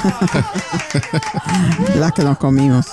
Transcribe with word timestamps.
Las 1.98 2.12
que 2.12 2.22
nos 2.22 2.38
comimos. 2.38 2.86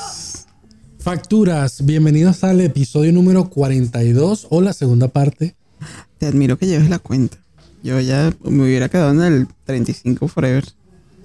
Facturas, 1.00 1.86
bienvenidos 1.86 2.44
al 2.44 2.60
episodio 2.62 3.14
número 3.14 3.50
42 3.50 4.48
o 4.50 4.62
la 4.62 4.74
segunda 4.74 5.08
parte. 5.08 5.56
Te 6.18 6.26
admiro 6.26 6.58
que 6.58 6.66
lleves 6.68 6.90
la 6.90 7.00
cuenta. 7.00 7.38
Yo 7.84 8.00
ya 8.02 8.34
me 8.44 8.64
hubiera 8.64 8.90
quedado 8.90 9.12
en 9.12 9.22
el 9.22 9.48
35 9.66 10.28
forever. 10.28 10.66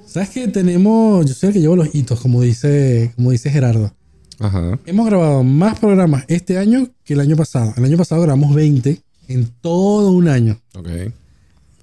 ¿Sabes 0.07 0.29
que 0.31 0.47
tenemos? 0.49 1.27
Yo 1.27 1.35
soy 1.35 1.49
el 1.49 1.53
que 1.55 1.61
llevo 1.61 1.75
los 1.77 1.93
hitos, 1.95 2.21
como 2.21 2.43
dice, 2.43 3.13
como 3.17 3.31
dice 3.33 3.51
Gerardo. 3.51 3.93
Ajá. 4.39 4.79
Hemos 4.87 5.07
grabado 5.07 5.43
más 5.43 5.79
programas 5.79 6.25
este 6.29 6.59
año 6.59 6.89
que 7.05 7.15
el 7.15 7.21
año 7.21 7.37
pasado. 7.37 7.73
El 7.77 7.85
año 7.85 7.97
pasado 7.97 8.21
grabamos 8.23 8.55
20 8.55 9.01
en 9.29 9.47
todo 9.61 10.13
un 10.13 10.29
año. 10.29 10.61
Ok. 10.77 10.89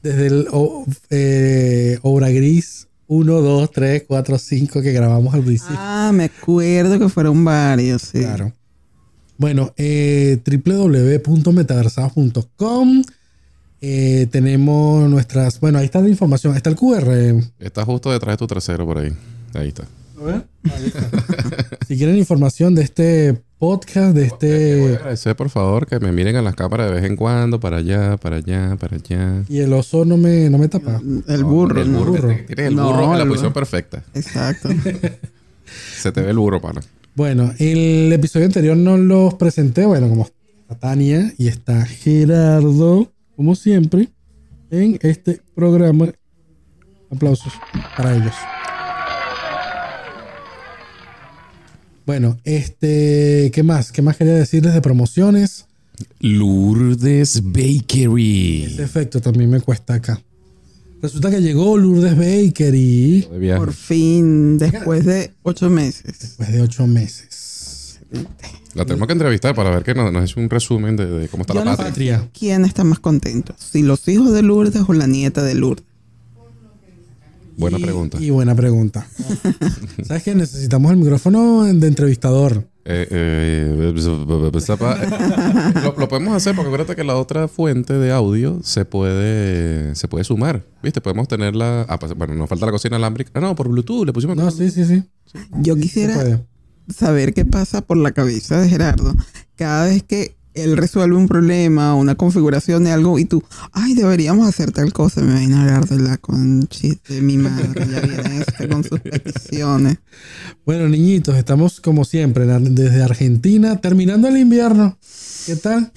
Desde 0.03 0.27
el 0.27 0.47
o- 0.51 0.85
eh, 1.09 1.99
Obra 2.03 2.29
Gris 2.29 2.87
1, 3.09 3.41
2, 3.41 3.71
3, 3.71 4.03
4, 4.07 4.37
5 4.37 4.81
que 4.81 4.91
grabamos 4.91 5.33
al 5.33 5.43
principio. 5.43 5.75
Ah, 5.79 6.11
me 6.13 6.25
acuerdo 6.25 6.99
que 6.99 7.09
fueron 7.09 7.43
varios, 7.43 8.03
sí. 8.03 8.19
Claro. 8.19 8.53
Bueno, 9.37 9.73
eh, 9.77 10.39
www.metaversados.com. 10.45 13.01
Eh, 13.81 14.27
tenemos 14.29 15.09
nuestras. 15.09 15.59
Bueno, 15.59 15.79
ahí 15.79 15.85
está 15.85 16.01
la 16.01 16.09
información. 16.09 16.55
Está 16.55 16.69
el 16.69 16.75
QR. 16.75 17.41
Está 17.57 17.83
justo 17.83 18.11
detrás 18.11 18.33
de 18.33 18.37
tu 18.37 18.45
trasero 18.45 18.85
por 18.85 18.99
ahí. 18.99 19.11
Ahí 19.55 19.69
está. 19.69 19.85
si 21.87 21.97
quieren 21.97 22.15
información 22.17 22.75
de 22.75 22.83
este 22.83 23.41
podcast, 23.59 24.15
de 24.15 24.21
Voy 24.21 24.23
a 24.23 24.25
este. 24.27 24.95
agradecer, 24.97 25.35
por 25.35 25.49
favor, 25.49 25.85
que 25.85 25.99
me 25.99 26.11
miren 26.11 26.35
a 26.37 26.41
las 26.41 26.55
cámaras 26.55 26.87
de 26.87 26.93
vez 26.95 27.03
en 27.03 27.15
cuando, 27.15 27.59
para 27.59 27.77
allá, 27.77 28.17
para 28.17 28.37
allá, 28.37 28.75
para 28.79 28.95
allá. 28.95 29.43
Y 29.49 29.59
el 29.59 29.73
oso 29.73 30.05
no 30.05 30.17
me, 30.17 30.49
no 30.49 30.57
me 30.57 30.67
tapa. 30.69 31.01
El 31.27 31.43
burro, 31.43 31.81
el 31.81 31.91
¿no? 31.91 31.99
burro. 31.99 32.11
burro. 32.13 32.35
Tienes 32.47 32.65
el 32.67 32.75
No, 32.75 32.87
burro 32.91 33.11
en 33.11 33.17
la 33.17 33.23
el 33.23 33.29
posición 33.29 33.53
perfecta. 33.53 34.03
Exacto. 34.13 34.69
Se 35.97 36.11
te 36.11 36.21
ve 36.21 36.29
el 36.31 36.37
burro, 36.37 36.61
pana. 36.61 36.81
Bueno, 37.15 37.53
el 37.59 38.11
episodio 38.13 38.45
anterior 38.45 38.77
no 38.77 38.97
los 38.97 39.33
presenté. 39.35 39.85
Bueno, 39.85 40.07
como 40.09 40.23
está 40.23 40.75
Tania 40.79 41.33
y 41.37 41.47
está 41.49 41.85
Gerardo, 41.85 43.11
como 43.35 43.55
siempre, 43.55 44.07
en 44.71 44.97
este 45.01 45.41
programa. 45.53 46.07
Aplausos 47.11 47.53
para 47.97 48.15
ellos. 48.15 48.35
Bueno, 52.09 52.39
este, 52.43 53.51
¿qué 53.53 53.61
más? 53.61 53.91
¿Qué 53.91 54.01
más 54.01 54.17
quería 54.17 54.33
decirles 54.33 54.73
de 54.73 54.81
promociones? 54.81 55.67
Lourdes 56.19 57.43
Bakery. 57.43 58.63
Ese 58.63 58.81
efecto 58.81 59.21
también 59.21 59.51
me 59.51 59.61
cuesta 59.61 59.93
acá. 59.93 60.19
Resulta 61.03 61.29
que 61.29 61.39
llegó 61.39 61.77
Lourdes 61.77 62.17
Bakery. 62.17 63.27
Por 63.55 63.73
fin, 63.73 64.57
después 64.57 65.05
de 65.05 65.33
ocho 65.43 65.69
meses. 65.69 66.17
después 66.19 66.51
de 66.51 66.63
ocho 66.63 66.87
meses. 66.87 67.99
La 68.73 68.85
tenemos 68.85 69.05
que 69.05 69.13
entrevistar 69.13 69.53
para 69.53 69.69
ver 69.69 69.83
que 69.83 69.93
nos, 69.93 70.11
nos 70.11 70.35
un 70.35 70.49
resumen 70.49 70.95
de, 70.95 71.05
de 71.05 71.27
cómo 71.27 71.41
está 71.41 71.53
la 71.53 71.63
la 71.63 71.77
patria. 71.77 72.17
patria. 72.21 72.31
¿Quién 72.33 72.65
está 72.65 72.83
más 72.83 72.97
contento? 72.97 73.53
¿Si 73.59 73.83
los 73.83 74.07
hijos 74.07 74.33
de 74.33 74.41
Lourdes 74.41 74.81
o 74.87 74.93
la 74.93 75.05
nieta 75.05 75.43
de 75.43 75.53
Lourdes? 75.53 75.85
Buena 77.59 77.77
Y- 77.77 77.83
pregunta. 77.83 78.17
Y 78.21 78.29
buena 78.29 78.55
pregunta. 78.55 79.05
¿Sabes 80.07 80.23
qué? 80.23 80.33
Necesitamos 80.33 80.91
el 80.91 80.97
micrófono 80.97 81.65
de 81.65 81.87
entrevistador. 81.87 82.67
Eh, 82.85 83.05
eh, 83.11 83.93
lo, 85.83 85.95
lo 85.97 86.07
podemos 86.07 86.33
hacer 86.33 86.55
porque 86.55 86.67
acuérdate 86.69 86.95
que 86.95 87.03
la 87.03 87.17
otra 87.17 87.47
fuente 87.49 87.93
de 87.93 88.11
audio 88.11 88.61
se 88.63 88.85
puede 88.85 89.93
se 89.95 90.07
puede 90.07 90.23
sumar. 90.23 90.65
¿Viste? 90.81 91.01
Podemos 91.01 91.27
tenerla. 91.27 91.85
Ah, 91.89 91.99
pues, 91.99 92.13
bueno, 92.15 92.33
nos 92.33 92.47
falta 92.49 92.65
la 92.65 92.71
cocina 92.71 92.95
alámbrica. 92.95 93.31
Ah, 93.33 93.41
no, 93.41 93.55
por 93.55 93.67
Bluetooth 93.67 94.05
le 94.05 94.13
pusimos. 94.13 94.37
No, 94.37 94.49
sí, 94.51 94.71
sí, 94.71 94.85
sí. 94.85 95.03
Yo 95.61 95.75
quisiera 95.75 96.41
saber 96.87 97.33
qué 97.33 97.43
pasa 97.45 97.81
por 97.81 97.97
la 97.97 98.11
cabeza 98.13 98.59
de 98.61 98.69
Gerardo 98.69 99.13
cada 99.55 99.85
vez 99.85 100.01
que 100.03 100.38
él 100.59 100.77
resuelve 100.77 101.15
un 101.15 101.27
problema, 101.27 101.95
una 101.95 102.15
configuración 102.15 102.83
de 102.83 102.91
algo 102.91 103.19
y 103.19 103.25
tú, 103.25 103.43
ay, 103.71 103.93
deberíamos 103.93 104.47
hacer 104.47 104.71
tal 104.71 104.93
cosa. 104.93 105.21
Me 105.21 105.31
imagino 105.31 105.57
a 105.57 105.63
Gerardo 105.63 105.97
la 105.97 106.17
conchita 106.17 107.13
de 107.13 107.21
mi 107.21 107.37
madre. 107.37 107.85
Ya 107.91 107.99
viene 108.01 108.39
este 108.39 108.67
con 108.67 108.83
sus 108.83 108.99
peticiones. 108.99 109.97
Bueno, 110.65 110.87
niñitos, 110.87 111.35
estamos 111.35 111.81
como 111.81 112.05
siempre 112.05 112.45
desde 112.45 113.03
Argentina, 113.03 113.79
terminando 113.81 114.27
el 114.27 114.37
invierno. 114.37 114.97
¿Qué 115.45 115.55
tal? 115.55 115.91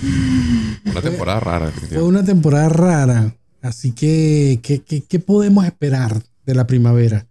Una 0.85 1.03
temporada 1.03 1.41
rara. 1.41 1.73
Fue 1.89 2.03
una 2.03 2.25
temporada 2.25 2.69
rara. 2.69 3.37
Así 3.61 3.93
que, 3.93 4.61
¿qué, 4.63 4.81
qué, 4.81 5.03
qué 5.03 5.19
podemos 5.19 5.65
esperar 5.65 6.23
de 6.47 6.55
la 6.55 6.67
primavera? 6.67 7.27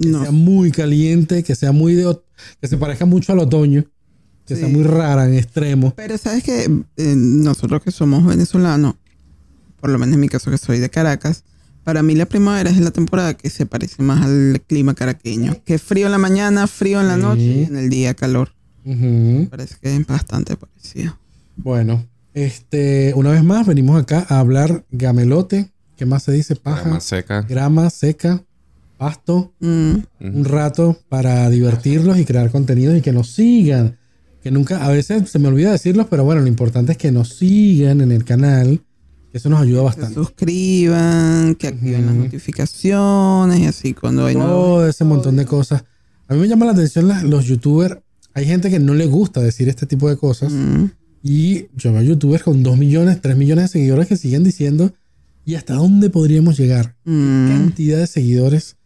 Que 0.00 0.08
No, 0.08 0.22
sea 0.22 0.30
muy 0.30 0.70
caliente, 0.70 1.42
que 1.42 1.54
sea 1.54 1.72
muy 1.72 1.94
de... 1.94 2.16
que 2.60 2.68
se 2.68 2.76
parezca 2.76 3.06
mucho 3.06 3.32
al 3.32 3.38
otoño, 3.40 3.84
que 4.46 4.56
Sí. 4.56 4.64
muy 4.66 4.82
rara 4.84 5.26
en 5.26 5.34
extremo. 5.34 5.92
Pero 5.96 6.16
sabes 6.18 6.42
que 6.44 6.70
nosotros 6.96 7.82
que 7.82 7.90
somos 7.90 8.24
venezolanos, 8.24 8.94
por 9.80 9.90
lo 9.90 9.98
menos 9.98 10.14
en 10.14 10.20
mi 10.20 10.28
caso 10.28 10.50
que 10.50 10.58
soy 10.58 10.78
de 10.78 10.88
Caracas, 10.90 11.44
para 11.84 12.02
mí 12.02 12.14
la 12.14 12.26
primavera 12.26 12.70
es 12.70 12.78
la 12.78 12.90
temporada 12.90 13.34
que 13.34 13.48
se 13.50 13.64
parece 13.66 14.02
más 14.02 14.24
al 14.24 14.60
clima 14.66 14.94
caraqueño. 14.94 15.56
Que 15.64 15.78
frío 15.78 16.06
en 16.06 16.12
la 16.12 16.18
mañana, 16.18 16.66
frío 16.66 17.00
en 17.00 17.08
la 17.08 17.14
Sí. 17.16 17.20
noche 17.22 17.42
y 17.42 17.62
en 17.64 17.76
el 17.76 17.90
día 17.90 18.14
calor. 18.14 18.52
Ujú. 18.84 19.48
Parece 19.50 19.76
que 19.80 19.94
es 19.96 20.06
bastante 20.06 20.56
parecido. 20.56 21.18
Bueno, 21.56 22.04
este, 22.34 23.12
una 23.16 23.30
vez 23.30 23.42
más 23.44 23.66
venimos 23.66 24.00
acá 24.00 24.26
a 24.28 24.38
hablar 24.40 24.84
gamelote. 24.90 25.70
¿Qué 25.96 26.06
más 26.06 26.24
se 26.24 26.32
dice? 26.32 26.56
Paja, 26.56 26.88
Más 26.90 27.04
seca. 27.04 27.42
grama 27.42 27.88
seca, 27.90 28.42
pasto. 28.98 29.52
Mm, 29.60 29.94
un 30.20 30.44
rato 30.44 30.98
para 31.08 31.48
divertirlos 31.50 32.18
y 32.18 32.24
crear 32.24 32.50
contenidos 32.50 32.96
y 32.98 33.00
que 33.00 33.12
nos 33.12 33.30
sigan. 33.32 33.96
Que 34.46 34.52
nunca, 34.52 34.86
a 34.86 34.90
veces 34.90 35.28
se 35.28 35.40
me 35.40 35.48
olvida 35.48 35.72
decirlos, 35.72 36.06
pero 36.08 36.22
bueno, 36.22 36.40
lo 36.40 36.46
importante 36.46 36.92
es 36.92 36.98
que 36.98 37.10
nos 37.10 37.30
sigan 37.30 38.00
en 38.00 38.12
el 38.12 38.24
canal. 38.24 38.80
Eso 39.32 39.48
nos 39.50 39.60
ayuda 39.60 39.80
se 39.80 39.84
bastante. 39.86 40.14
suscriban, 40.14 41.56
que 41.56 41.66
activen 41.66 42.06
las 42.06 42.14
Ujú. 42.14 42.24
notificaciones 42.26 43.58
y 43.58 43.66
así 43.66 43.92
cuando 43.92 44.24
hay 44.24 44.34
Todo 44.34 44.86
ese 44.88 45.02
montón 45.02 45.34
de 45.34 45.46
cosas. 45.46 45.82
A 46.28 46.34
mí 46.34 46.40
me 46.40 46.46
llama 46.46 46.64
la 46.64 46.70
atención 46.70 47.08
las- 47.08 47.24
los 47.24 47.44
youtubers. 47.46 47.96
Hay 48.34 48.46
gente 48.46 48.70
que 48.70 48.78
no 48.78 48.94
le 48.94 49.06
gusta 49.06 49.40
decir 49.40 49.68
este 49.68 49.84
tipo 49.84 50.08
de 50.08 50.16
cosas. 50.16 50.52
Mm, 50.52 50.84
Y 51.24 51.66
yo 51.74 51.92
veo 51.92 52.02
youtubers 52.02 52.44
con 52.44 52.62
2 52.62 52.78
millones, 52.78 53.20
3 53.20 53.36
millones 53.36 53.64
de 53.64 53.68
seguidores 53.80 54.06
que 54.06 54.16
siguen 54.16 54.44
diciendo, 54.44 54.94
¿y 55.44 55.56
hasta 55.56 55.74
dónde 55.74 56.08
podríamos 56.08 56.56
llegar? 56.56 56.94
mm. 57.04 57.48
cantidad 57.48 57.98
de 57.98 58.06
seguidores 58.06 58.76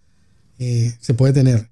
eh, 0.59 0.95
se 1.01 1.13
puede 1.13 1.35
tener? 1.35 1.69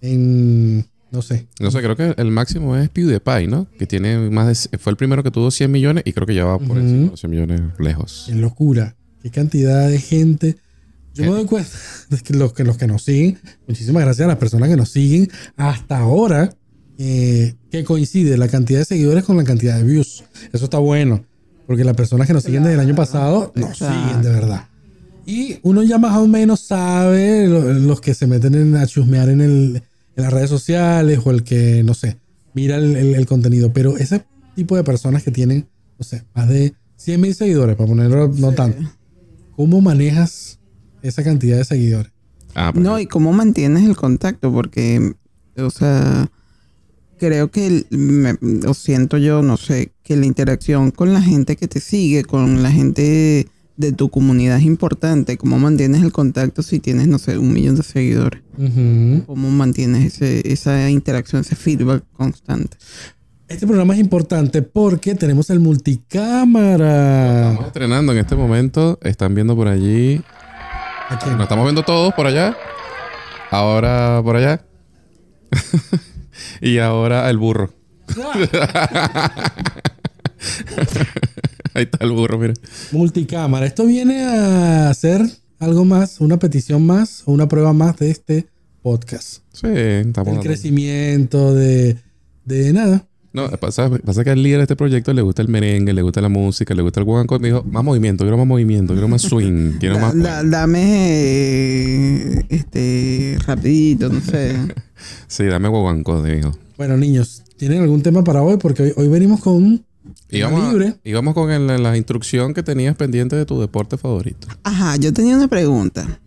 En, 0.00 0.86
no 1.12 1.22
sé, 1.22 1.46
No 1.60 1.70
sé, 1.70 1.78
creo 1.82 1.94
que 1.94 2.14
el 2.16 2.30
máximo 2.30 2.76
es 2.76 2.88
PewDiePie, 2.88 3.46
¿no? 3.46 3.66
Que 3.78 3.86
tiene 3.86 4.30
más 4.30 4.68
de... 4.70 4.78
Fue 4.78 4.90
el 4.90 4.96
primero 4.96 5.22
que 5.22 5.30
tuvo 5.30 5.50
100 5.50 5.70
millones 5.70 6.02
y 6.06 6.12
creo 6.12 6.26
que 6.26 6.34
ya 6.34 6.44
va 6.44 6.58
por 6.58 6.70
Ujú. 6.70 6.78
encima 6.80 7.04
de 7.04 7.10
los 7.10 7.20
100 7.20 7.30
millones 7.30 7.60
lejos. 7.78 8.24
Qué 8.28 8.34
locura. 8.34 8.96
Qué 9.22 9.30
cantidad 9.30 9.88
de 9.88 9.98
gente. 10.00 10.56
Yo 11.14 11.24
me 11.24 11.30
doy 11.30 11.44
cuenta 11.44 11.70
de 12.08 12.18
que 12.18 12.32
los, 12.34 12.52
que 12.54 12.64
los 12.64 12.78
que 12.78 12.86
nos 12.86 13.04
siguen, 13.04 13.38
muchísimas 13.68 14.02
gracias 14.02 14.24
a 14.24 14.28
las 14.28 14.38
personas 14.38 14.68
que 14.70 14.76
nos 14.76 14.88
siguen 14.88 15.28
hasta 15.56 15.98
ahora, 15.98 16.54
eh, 16.98 17.54
que 17.70 17.84
coincide 17.84 18.36
la 18.38 18.48
cantidad 18.48 18.78
de 18.78 18.84
seguidores 18.86 19.22
con 19.24 19.36
la 19.36 19.44
cantidad 19.44 19.76
de 19.76 19.84
views. 19.84 20.24
Eso 20.52 20.64
está 20.64 20.78
bueno, 20.78 21.24
porque 21.66 21.84
las 21.84 21.94
personas 21.94 22.26
que 22.26 22.32
nos 22.32 22.42
siguen 22.44 22.62
desde 22.62 22.74
el 22.74 22.80
año 22.80 22.94
pasado 22.94 23.52
nos 23.54 23.72
Exacto. 23.72 24.02
siguen 24.08 24.22
de 24.22 24.30
verdad. 24.30 24.68
Y 25.26 25.58
uno 25.62 25.82
ya 25.82 25.98
más 25.98 26.16
o 26.16 26.26
menos 26.26 26.60
sabe 26.60 27.46
lo- 27.46 27.72
los 27.74 28.00
que 28.00 28.14
se 28.14 28.26
meten 28.26 28.54
en, 28.54 28.74
a 28.76 28.86
chusmear 28.86 29.28
en, 29.28 29.40
el, 29.42 29.82
en 30.16 30.22
las 30.24 30.32
redes 30.32 30.50
sociales 30.50 31.20
o 31.24 31.30
el 31.30 31.42
que, 31.44 31.82
no 31.84 31.94
sé, 31.94 32.18
mira 32.54 32.76
el, 32.76 32.96
el- 32.96 33.14
el 33.14 33.26
contenido. 33.26 33.72
Pero 33.72 33.96
ese 33.96 34.24
tipo 34.54 34.76
de 34.76 34.84
personas 34.84 35.22
que 35.22 35.30
tienen, 35.30 35.68
no 35.98 36.04
sé, 36.04 36.24
más 36.34 36.48
de 36.48 36.74
100 36.96 37.20
mil 37.20 37.34
seguidores, 37.34 37.76
para 37.76 37.88
ponerlo 37.88 38.28
no 38.28 38.52
tanto. 38.52 38.82
¿Cómo 39.56 39.80
manejas 39.80 40.58
esa 41.02 41.22
cantidad 41.24 41.56
de 41.56 41.64
seguidores? 41.64 42.12
Ah, 42.54 42.72
No, 42.74 42.98
y 43.00 43.06
cómo 43.06 43.32
mantienes 43.32 43.84
el 43.84 43.96
contacto, 43.96 44.52
porque, 44.52 45.14
o 45.56 45.70
sea, 45.70 46.30
creo 47.18 47.50
que, 47.50 47.86
me- 47.90 48.36
o 48.66 48.74
siento 48.74 49.16
yo, 49.18 49.42
no 49.42 49.56
sé, 49.56 49.92
que 50.02 50.16
la 50.16 50.26
interacción 50.26 50.90
con 50.90 51.12
la 51.12 51.22
gente 51.22 51.56
que 51.56 51.68
te 51.68 51.80
sigue, 51.80 52.24
con 52.24 52.62
la 52.62 52.70
gente 52.70 53.48
de 53.82 53.92
tu 53.92 54.08
comunidad 54.08 54.56
es 54.56 54.62
importante. 54.62 55.36
¿Cómo 55.36 55.58
mantienes 55.58 56.02
el 56.02 56.12
contacto 56.12 56.62
si 56.62 56.78
tienes, 56.78 57.08
no 57.08 57.18
sé, 57.18 57.36
un 57.36 57.52
millón 57.52 57.76
de 57.76 57.82
seguidores? 57.82 58.40
¿Cómo 59.26 59.50
mantienes 59.50 60.14
ese, 60.14 60.50
esa 60.50 60.88
interacción, 60.88 61.42
ese 61.42 61.56
feedback 61.56 62.04
constante? 62.12 62.78
Este 63.48 63.66
programa 63.66 63.94
es 63.94 64.00
importante 64.00 64.62
porque 64.62 65.14
tenemos 65.14 65.50
el 65.50 65.60
multicámara. 65.60 67.50
Estamos 67.50 67.66
estrenando 67.66 68.12
en 68.12 68.18
este 68.18 68.36
momento. 68.36 68.98
Están 69.02 69.34
viendo 69.34 69.54
por 69.54 69.68
allí. 69.68 70.22
¿A 71.10 71.18
quién? 71.18 71.34
Nos 71.34 71.42
estamos 71.42 71.64
viendo 71.64 71.82
todos 71.82 72.14
por 72.14 72.26
allá. 72.26 72.56
Ahora 73.50 74.22
por 74.24 74.36
allá. 74.36 74.64
y 76.62 76.78
ahora 76.78 77.28
el 77.28 77.36
burro. 77.36 77.74
Ahí 81.74 81.84
está 81.84 82.04
el 82.04 82.12
burro, 82.12 82.38
mira. 82.38 82.54
Multicámara. 82.92 83.66
Esto 83.66 83.86
viene 83.86 84.22
a 84.24 84.90
hacer, 84.90 85.22
algo 85.58 85.84
más, 85.84 86.20
una 86.20 86.38
petición 86.38 86.84
más 86.86 87.22
o 87.26 87.32
una 87.32 87.48
prueba 87.48 87.72
más 87.72 87.96
de 87.98 88.10
este 88.10 88.46
podcast. 88.82 89.38
Sí, 89.52 89.68
estamos 89.68 90.34
El 90.36 90.40
crecimiento 90.42 91.54
de, 91.54 91.96
de 92.44 92.72
nada. 92.72 93.06
No, 93.34 93.48
pasa, 93.52 93.88
pasa 94.04 94.24
que 94.24 94.30
al 94.30 94.42
líder 94.42 94.58
de 94.58 94.64
este 94.64 94.76
proyecto 94.76 95.10
le 95.14 95.22
gusta 95.22 95.40
el 95.40 95.48
merengue, 95.48 95.94
le 95.94 96.02
gusta 96.02 96.20
la 96.20 96.28
música, 96.28 96.74
le 96.74 96.82
gusta 96.82 97.00
el 97.00 97.04
guaguancó. 97.06 97.36
Y 97.36 97.38
me 97.38 97.48
dijo, 97.48 97.62
más 97.64 97.82
movimiento, 97.82 98.24
quiero 98.24 98.36
más 98.36 98.46
movimiento, 98.46 98.92
quiero 98.92 99.08
más 99.08 99.22
swing, 99.22 99.72
quiero 99.80 99.94
Da- 99.94 100.00
más... 100.02 100.18
da- 100.22 100.42
dame 100.44 100.82
eh, 100.84 102.46
este 102.50 103.38
rapidito, 103.46 104.08
no 104.10 104.20
sé. 104.20 104.54
Sí, 105.26 105.44
dame 105.46 105.68
guaguancó, 105.68 106.22
dijo. 106.22 106.52
Bueno, 106.76 106.96
niños, 106.96 107.42
¿tienen 107.56 107.80
algún 107.82 108.02
tema 108.02 108.22
para 108.22 108.42
hoy? 108.42 108.56
Porque 108.58 108.82
hoy, 108.84 108.92
hoy 108.96 109.08
venimos 109.08 109.40
con 109.40 109.84
vamos, 110.42 110.72
libre. 110.72 110.96
y 111.04 111.12
vamos 111.12 111.34
con 111.34 111.50
el- 111.50 111.82
la 111.82 111.96
instrucción 111.96 112.54
que 112.54 112.62
tenías 112.62 112.96
pendiente 112.96 113.36
de 113.36 113.44
tu 113.46 113.60
deporte 113.60 113.96
favorito. 113.98 114.48
Ajá, 114.64 114.96
yo 114.96 115.12
tenía 115.12 115.36
una 115.36 115.48
pregunta. 115.48 116.20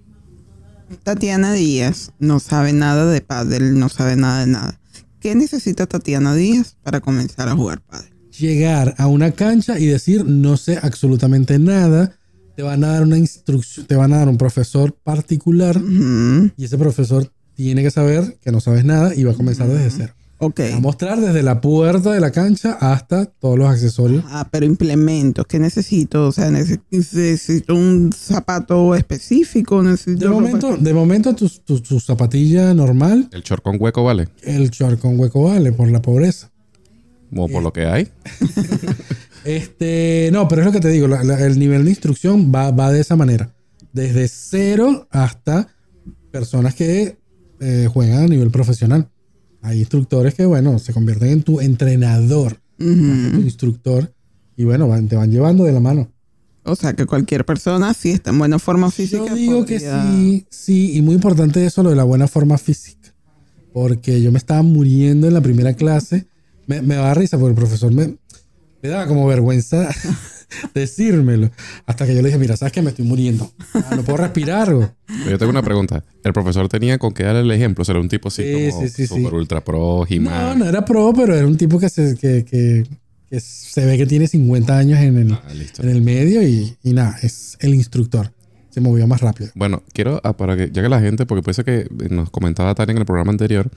Tatiana 1.03 1.53
Díaz 1.53 2.11
no 2.19 2.39
sabe 2.39 2.73
nada 2.73 3.05
de 3.11 3.21
pádel, 3.21 3.79
no 3.79 3.89
sabe 3.89 4.15
nada 4.15 4.41
de 4.41 4.47
nada. 4.47 4.79
¿Qué 5.19 5.33
necesita 5.35 5.87
Tatiana 5.87 6.35
Díaz 6.35 6.77
para 6.83 7.01
comenzar 7.01 7.49
a 7.49 7.55
jugar 7.55 7.81
pádel? 7.81 8.09
Llegar 8.37 8.93
a 8.97 9.07
una 9.07 9.31
cancha 9.31 9.79
y 9.79 9.85
decir 9.87 10.25
no 10.25 10.57
sé 10.57 10.77
absolutamente 10.81 11.57
nada. 11.57 12.17
Te 12.55 12.61
van 12.61 12.83
a 12.83 12.87
dar 12.89 13.03
una 13.03 13.17
instrucción, 13.17 13.85
te 13.85 13.95
van 13.95 14.13
a 14.13 14.17
dar 14.17 14.29
un 14.29 14.37
profesor 14.37 14.93
particular 15.03 15.81
y 16.55 16.63
ese 16.65 16.77
profesor 16.77 17.31
tiene 17.55 17.81
que 17.83 17.91
saber 17.91 18.37
que 18.41 18.51
no 18.51 18.59
sabes 18.61 18.85
nada 18.85 19.13
y 19.15 19.23
va 19.23 19.31
a 19.31 19.35
comenzar 19.35 19.67
desde 19.67 19.89
cero. 19.91 20.13
Ok. 20.37 20.59
Va 20.73 20.75
a 20.75 20.79
mostrar 20.81 21.19
desde 21.21 21.41
la 21.43 21.61
puerta 21.61 22.11
de 22.11 22.19
la 22.19 22.31
cancha 22.31 22.73
hasta 22.81 23.25
todos 23.25 23.57
los 23.57 23.69
accesorios. 23.69 24.23
Ah, 24.27 24.47
pero 24.51 24.65
implementos, 24.65 25.45
¿qué 25.47 25.59
necesito? 25.59 26.27
O 26.27 26.31
sea, 26.33 26.49
neces- 26.51 26.81
necesito 26.91 27.73
un 27.73 28.11
zapato 28.13 28.95
específico, 28.95 29.81
necesito 29.81 30.19
De 30.19 30.25
ropa- 30.27 30.41
momento, 30.41 30.77
de 30.77 30.93
momento 30.93 31.35
tu, 31.35 31.47
tu- 31.49 31.79
tu 31.79 31.99
zapatilla 32.01 32.73
normal, 32.73 33.29
El 33.31 33.43
short 33.43 33.63
con 33.63 33.77
hueco 33.79 34.03
vale, 34.03 34.27
el 34.43 34.69
short 34.71 34.99
con 34.99 35.17
hueco 35.19 35.43
vale 35.43 35.71
por 35.71 35.87
la 35.89 36.01
pobreza. 36.01 36.51
como 37.29 37.47
por 37.49 37.63
lo 37.63 37.71
que 37.73 37.85
hay. 37.85 38.09
Este, 39.45 40.29
no, 40.33 40.47
pero 40.47 40.61
es 40.61 40.65
lo 40.65 40.71
que 40.71 40.79
te 40.79 40.89
digo, 40.89 41.07
la- 41.07 41.23
la- 41.23 41.39
el 41.45 41.59
nivel 41.59 41.83
de 41.83 41.91
instrucción 41.91 42.51
va, 42.53 42.71
va 42.71 42.91
de 42.91 42.99
esa 43.01 43.15
manera. 43.15 43.53
Desde 43.93 44.27
cero 44.27 45.07
hasta 45.11 45.67
personas 46.31 46.73
que 46.75 47.17
eh, 47.61 47.87
juegan 47.91 48.23
a 48.23 48.27
nivel 48.27 48.49
profesional. 48.51 49.07
Hay 49.65 49.79
instructores 49.79 50.33
que, 50.35 50.45
bueno, 50.45 50.77
se 50.79 50.93
convierten 50.93 51.29
en 51.29 51.43
tu 51.43 51.59
entrenador, 51.59 52.59
Ujú. 52.79 53.31
tu 53.33 53.41
instructor, 53.41 54.13
y 54.55 54.63
bueno, 54.63 54.87
van- 54.87 55.07
te 55.07 55.15
van 55.15 55.31
llevando 55.31 55.63
de 55.63 55.71
la 55.71 55.79
mano. 55.79 56.07
O 56.63 56.75
sea, 56.75 56.93
que 56.93 57.05
cualquier 57.05 57.45
persona, 57.45 57.93
si 57.93 58.11
está 58.11 58.29
en 58.31 58.37
buena 58.39 58.59
forma 58.59 58.89
física, 58.91 59.25
Yo 59.27 59.35
digo 59.35 59.65
que 59.65 59.75
podría- 59.79 60.11
sí, 60.11 60.45
sí, 60.49 60.91
y 60.97 61.01
muy 61.01 61.15
importante 61.15 61.65
eso, 61.65 61.83
lo 61.83 61.89
de 61.89 61.95
la 61.95 62.03
buena 62.03 62.27
forma 62.27 62.57
física. 62.57 63.13
Porque 63.73 64.21
yo 64.21 64.31
me 64.31 64.37
estaba 64.37 64.61
muriendo 64.61 65.27
en 65.27 65.33
la 65.33 65.41
primera 65.41 65.73
clase. 65.73 66.27
Me, 66.67 66.81
me 66.81 66.95
daba 66.95 67.13
risa 67.13 67.37
porque 67.37 67.51
el 67.51 67.55
profesor 67.55 67.91
me, 67.91 68.17
me 68.81 68.89
daba 68.89 69.07
como 69.07 69.25
vergüenza 69.27 69.89
decírmelo. 70.73 71.49
Hasta 71.85 72.05
que 72.05 72.15
yo 72.15 72.21
le 72.21 72.27
dije, 72.29 72.39
mira, 72.39 72.55
¿sabes 72.57 72.71
que 72.71 72.81
Me 72.81 72.89
estoy 72.89 73.05
muriendo. 73.05 73.51
Ah, 73.73 73.93
no 73.95 74.03
puedo 74.03 74.17
respirar. 74.17 74.73
güey". 74.73 74.87
Pero 75.07 75.31
yo 75.31 75.37
tengo 75.37 75.49
una 75.51 75.63
pregunta. 75.63 76.03
¿El 76.23 76.33
profesor 76.33 76.67
tenía 76.69 76.97
con 76.97 77.13
qué 77.13 77.23
darle 77.23 77.41
el 77.41 77.51
ejemplo? 77.51 77.83
¿Será 77.85 77.99
un 77.99 78.09
tipo 78.09 78.27
así 78.29 78.43
Sí, 78.43 78.53
como 78.69 78.81
sí, 78.81 78.89
sí, 78.89 79.07
sí. 79.07 79.15
super 79.21 79.33
ultra 79.33 79.63
pro, 79.63 80.05
No, 80.19 80.55
no 80.55 80.65
era 80.65 80.83
pro, 80.85 81.13
pero 81.15 81.35
era 81.35 81.45
un 81.47 81.57
tipo 81.57 81.79
que 81.79 81.89
se, 81.89 82.15
que, 82.17 82.45
que- 82.45 82.83
que 83.27 83.39
se 83.39 83.83
ve 83.85 83.97
que 83.97 84.05
tiene 84.05 84.27
50 84.27 84.77
años 84.77 84.99
en 84.99 85.17
el, 85.17 85.33
Ah, 85.33 85.41
en 85.79 85.89
el 85.89 86.01
medio 86.03 86.47
y, 86.47 86.77
y 86.83 86.93
nada, 86.93 87.17
es 87.23 87.57
el 87.59 87.73
instructor. 87.73 88.31
Se 88.69 88.81
movió 88.81 89.07
más 89.07 89.19
rápido. 89.21 89.49
Bueno, 89.55 89.81
quiero, 89.93 90.21
ah, 90.23 90.37
para 90.37 90.55
que, 90.55 90.69
ya 90.71 90.83
que 90.83 90.89
la 90.89 90.99
gente, 91.01 91.25
porque 91.25 91.41
puede 91.41 91.55
ser 91.55 91.65
que 91.65 91.87
nos 92.11 92.29
comentaba 92.29 92.75
Tania 92.75 92.91
en 92.91 92.97
el 92.99 93.05
programa 93.05 93.31
anterior, 93.31 93.71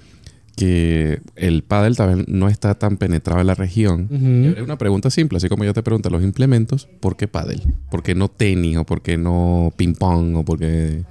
que 0.58 1.20
el 1.36 1.62
pádel 1.62 1.96
también 1.96 2.24
no 2.28 2.48
está 2.48 2.74
tan 2.74 2.96
penetrado 2.96 3.40
en 3.40 3.46
la 3.46 3.54
región. 3.54 4.08
Hay 4.10 4.62
una 4.62 4.76
pregunta 4.76 5.10
simple, 5.10 5.38
así 5.38 5.48
como 5.48 5.64
yo 5.64 5.72
te 5.72 5.82
pregunto 5.82 6.10
los 6.10 6.22
implementos, 6.22 6.88
¿por 7.00 7.16
qué 7.16 7.28
pádel? 7.28 7.62
¿Por 7.90 8.02
qué 8.02 8.14
no 8.14 8.28
tenis? 8.28 8.76
¿O 8.76 8.84
por 8.84 9.00
qué 9.00 9.16
no 9.16 9.72
ping 9.76 9.94
pong? 9.94 10.36
¿O 10.36 10.44
por 10.44 10.58
qué...? 10.58 11.04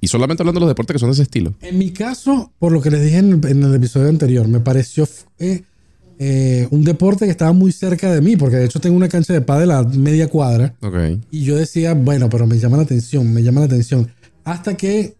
Y, 0.00 0.08
solamente 0.08 0.42
hablando 0.42 0.58
de 0.58 0.64
los 0.64 0.70
deportes 0.70 0.94
que 0.94 0.98
son 0.98 1.10
de 1.10 1.14
ese 1.14 1.22
estilo. 1.22 1.54
En 1.62 1.78
mi 1.78 1.90
caso, 1.90 2.52
por 2.58 2.72
lo 2.72 2.82
que 2.82 2.90
les 2.90 3.02
dije 3.02 3.18
en 3.18 3.32
el, 3.32 3.46
en 3.48 3.62
el 3.62 3.74
episodio 3.74 4.08
anterior, 4.08 4.46
me 4.48 4.58
pareció 4.58 5.08
eh, 5.38 5.62
eh, 6.18 6.66
un 6.70 6.84
deporte 6.84 7.24
que 7.24 7.30
estaba 7.30 7.52
muy 7.52 7.70
cerca 7.70 8.12
de 8.12 8.20
mí, 8.20 8.36
porque 8.36 8.56
de 8.56 8.64
hecho 8.64 8.80
tengo 8.80 8.96
una 8.96 9.08
cancha 9.08 9.32
de 9.32 9.40
pádel 9.40 9.70
a 9.70 9.84
media 9.84 10.28
cuadra. 10.28 10.74
Y 11.30 11.44
yo 11.44 11.56
decía, 11.56 11.94
bueno, 11.94 12.28
pero 12.28 12.46
me 12.46 12.58
llama 12.58 12.76
la 12.76 12.82
atención, 12.82 13.32
me 13.32 13.42
llama 13.42 13.60
la 13.60 13.66
atención. 13.66 14.10
Hasta 14.44 14.76
que 14.76 15.14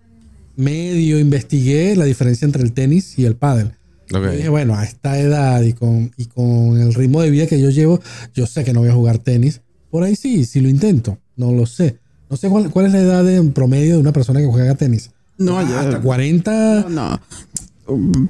medio 0.60 1.18
investigué 1.18 1.96
la 1.96 2.04
diferencia 2.04 2.44
entre 2.46 2.62
el 2.62 2.72
tenis 2.72 3.18
y 3.18 3.24
el 3.24 3.34
pádel. 3.36 3.72
Ok. 4.12 4.22
Yo 4.24 4.30
dije, 4.32 4.48
bueno, 4.48 4.74
a 4.76 4.84
esta 4.84 5.18
edad 5.18 5.62
y 5.62 5.72
con, 5.72 6.12
y 6.16 6.26
con 6.26 6.80
el 6.80 6.94
ritmo 6.94 7.22
de 7.22 7.30
vida 7.30 7.46
que 7.46 7.60
yo 7.60 7.70
llevo, 7.70 8.00
yo 8.34 8.46
sé 8.46 8.64
que 8.64 8.72
no 8.72 8.80
voy 8.80 8.88
a 8.90 8.94
jugar 8.94 9.18
tenis. 9.18 9.60
Por 9.90 10.02
ahí 10.04 10.14
sí, 10.16 10.44
si 10.44 10.60
lo 10.60 10.68
intento, 10.68 11.18
no 11.36 11.52
lo 11.52 11.66
sé. 11.66 11.98
No 12.28 12.36
sé 12.36 12.48
cuál, 12.48 12.70
cuál 12.70 12.86
es 12.86 12.92
la 12.92 13.00
edad 13.00 13.28
en 13.28 13.52
promedio 13.52 13.94
de 13.94 14.00
una 14.00 14.12
persona 14.12 14.40
que 14.40 14.46
juega 14.46 14.74
tenis. 14.76 15.10
No, 15.38 15.60
yo- 15.68 15.78
Hasta 15.78 16.00
40. 16.00 16.86
No. 16.90 17.18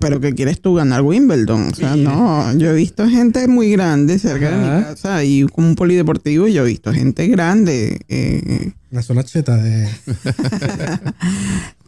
Pero 0.00 0.20
que 0.20 0.34
quieres 0.34 0.60
tú 0.60 0.74
ganar 0.74 1.02
Wimbledon. 1.02 1.68
O 1.70 1.74
sea, 1.74 1.96
no. 1.96 2.52
Yo 2.56 2.70
he 2.70 2.74
visto 2.74 3.08
gente 3.08 3.46
muy 3.48 3.70
grande 3.72 4.18
cerca 4.18 4.50
de 4.50 4.56
mi 4.56 4.64
Ajá. 4.68 4.84
casa 4.94 5.24
y 5.24 5.44
como 5.46 5.68
un 5.68 5.74
polideportivo 5.74 6.46
yo 6.48 6.64
he 6.64 6.68
visto 6.68 6.92
gente 6.92 7.26
grande. 7.28 8.00
eh, 8.08 8.72
La 8.90 9.02
zona 9.02 9.24
cheta 9.24 9.56
de. 9.56 9.88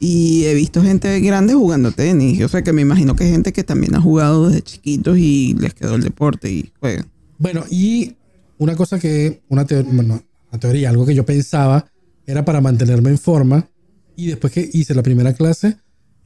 y 0.00 0.44
he 0.44 0.54
visto 0.54 0.82
gente 0.82 1.20
grande 1.20 1.54
jugando 1.54 1.92
tenis. 1.92 2.42
O 2.42 2.48
sea, 2.48 2.62
que 2.62 2.72
me 2.72 2.82
imagino 2.82 3.14
que 3.16 3.24
hay 3.24 3.30
gente 3.30 3.52
que 3.52 3.64
también 3.64 3.94
ha 3.94 4.00
jugado 4.00 4.48
desde 4.48 4.62
chiquitos 4.62 5.18
y 5.18 5.54
les 5.58 5.74
quedó 5.74 5.94
el 5.94 6.02
deporte 6.02 6.50
y 6.50 6.72
juegan. 6.80 7.06
Bueno, 7.38 7.64
y 7.70 8.16
una 8.58 8.76
cosa 8.76 8.98
que, 8.98 9.42
una 9.48 9.66
teoría, 9.66 9.90
bueno, 9.92 10.22
una 10.50 10.60
teoría, 10.60 10.90
algo 10.90 11.06
que 11.06 11.14
yo 11.14 11.24
pensaba 11.24 11.86
era 12.26 12.44
para 12.44 12.60
mantenerme 12.60 13.10
en 13.10 13.18
forma. 13.18 13.68
Y 14.14 14.26
después 14.26 14.52
que 14.52 14.68
hice 14.72 14.94
la 14.94 15.02
primera 15.02 15.32
clase, 15.32 15.76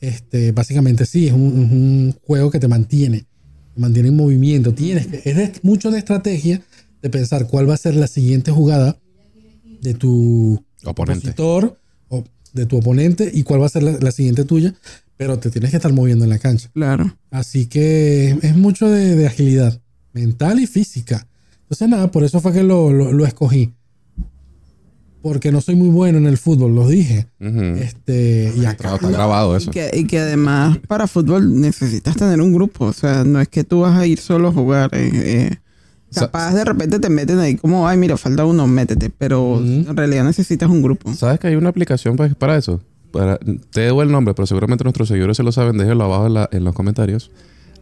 este, 0.08 0.52
básicamente 0.52 1.06
sí, 1.06 1.26
es 1.28 1.32
un, 1.32 1.46
es 1.64 1.70
un 1.72 2.14
juego 2.24 2.50
que 2.50 2.58
te 2.60 2.68
mantiene, 2.68 3.26
te 3.74 3.80
mantiene 3.80 4.08
en 4.08 4.16
movimiento. 4.16 4.72
Tienes 4.74 5.06
que, 5.06 5.22
es 5.24 5.36
de- 5.36 5.52
mucho 5.62 5.90
de 5.90 5.98
estrategia 5.98 6.62
de 7.02 7.10
pensar 7.10 7.46
cuál 7.46 7.68
va 7.68 7.74
a 7.74 7.78
ser 7.78 7.94
la 7.94 8.06
siguiente 8.06 8.50
jugada 8.50 8.98
de 9.82 9.94
tu 9.94 10.64
Oponente. 10.84 11.28
opositor 11.28 11.78
o 12.08 12.24
de 12.52 12.66
tu 12.66 12.76
oponente 12.78 13.30
y 13.32 13.42
cuál 13.42 13.60
va 13.62 13.66
a 13.66 13.70
ser 13.70 13.82
la, 13.82 13.98
la 14.00 14.10
siguiente 14.12 14.44
tuya, 14.44 14.74
pero 15.16 15.38
te 15.38 15.50
tienes 15.50 15.70
que 15.70 15.76
estar 15.76 15.92
moviendo 15.92 16.24
en 16.24 16.30
la 16.30 16.38
cancha. 16.38 16.70
Claro. 16.72 17.16
Así 17.30 17.66
que 17.66 18.38
es 18.42 18.56
mucho 18.56 18.88
de, 18.88 19.14
de 19.14 19.26
agilidad 19.26 19.80
mental 20.12 20.60
y 20.60 20.66
física. 20.66 21.26
Entonces, 21.62 21.88
nada, 21.88 22.10
por 22.10 22.24
eso 22.24 22.40
fue 22.40 22.52
que 22.52 22.62
lo, 22.62 22.92
lo- 22.92 23.12
lo 23.12 23.26
escogí. 23.26 23.72
Porque 25.28 25.50
no 25.50 25.60
soy 25.60 25.74
muy 25.74 25.88
bueno 25.88 26.18
en 26.18 26.26
el 26.26 26.38
fútbol, 26.38 26.72
lo 26.76 26.86
dije. 26.86 27.26
Este, 27.40 28.52
y 28.56 28.64
acá. 28.64 28.94
Está 28.94 29.10
grabado 29.10 29.56
eso. 29.56 29.70
Y 29.70 29.72
que, 29.72 29.90
y 29.92 30.04
que 30.06 30.20
además 30.20 30.78
para 30.86 31.08
fútbol 31.08 31.60
necesitas 31.60 32.14
tener 32.16 32.40
un 32.40 32.52
grupo. 32.52 32.84
O 32.84 32.92
sea, 32.92 33.24
no 33.24 33.40
es 33.40 33.48
que 33.48 33.64
tú 33.64 33.80
vas 33.80 33.98
a 33.98 34.06
ir 34.06 34.18
solo 34.20 34.48
a 34.48 34.52
jugar. 34.52 34.90
eh, 34.92 35.10
eh. 35.14 35.56
Capaz 36.14 36.54
de 36.54 36.64
repente 36.64 37.00
te 37.00 37.08
meten 37.08 37.40
ahí 37.40 37.56
como, 37.56 37.88
ay, 37.88 37.98
mira, 37.98 38.16
falta 38.16 38.44
uno, 38.44 38.68
métete. 38.68 39.10
Pero 39.10 39.58
en 39.58 39.96
realidad 39.96 40.22
necesitas 40.24 40.70
un 40.70 40.80
grupo. 40.80 41.12
¿Sabes 41.14 41.40
que 41.40 41.48
hay 41.48 41.56
una 41.56 41.70
aplicación 41.70 42.16
pa- 42.16 42.28
para 42.28 42.56
eso? 42.56 42.80
Para, 43.10 43.36
te 43.38 43.80
debo 43.80 44.02
el 44.02 44.12
nombre, 44.12 44.32
pero 44.32 44.46
seguramente 44.46 44.84
nuestros 44.84 45.08
seguidores 45.08 45.36
se 45.36 45.42
lo 45.42 45.50
saben. 45.50 45.76
Déjenlo 45.76 46.04
abajo 46.04 46.28
en, 46.28 46.34
la- 46.34 46.48
en 46.52 46.62
los 46.62 46.72
comentarios. 46.74 47.32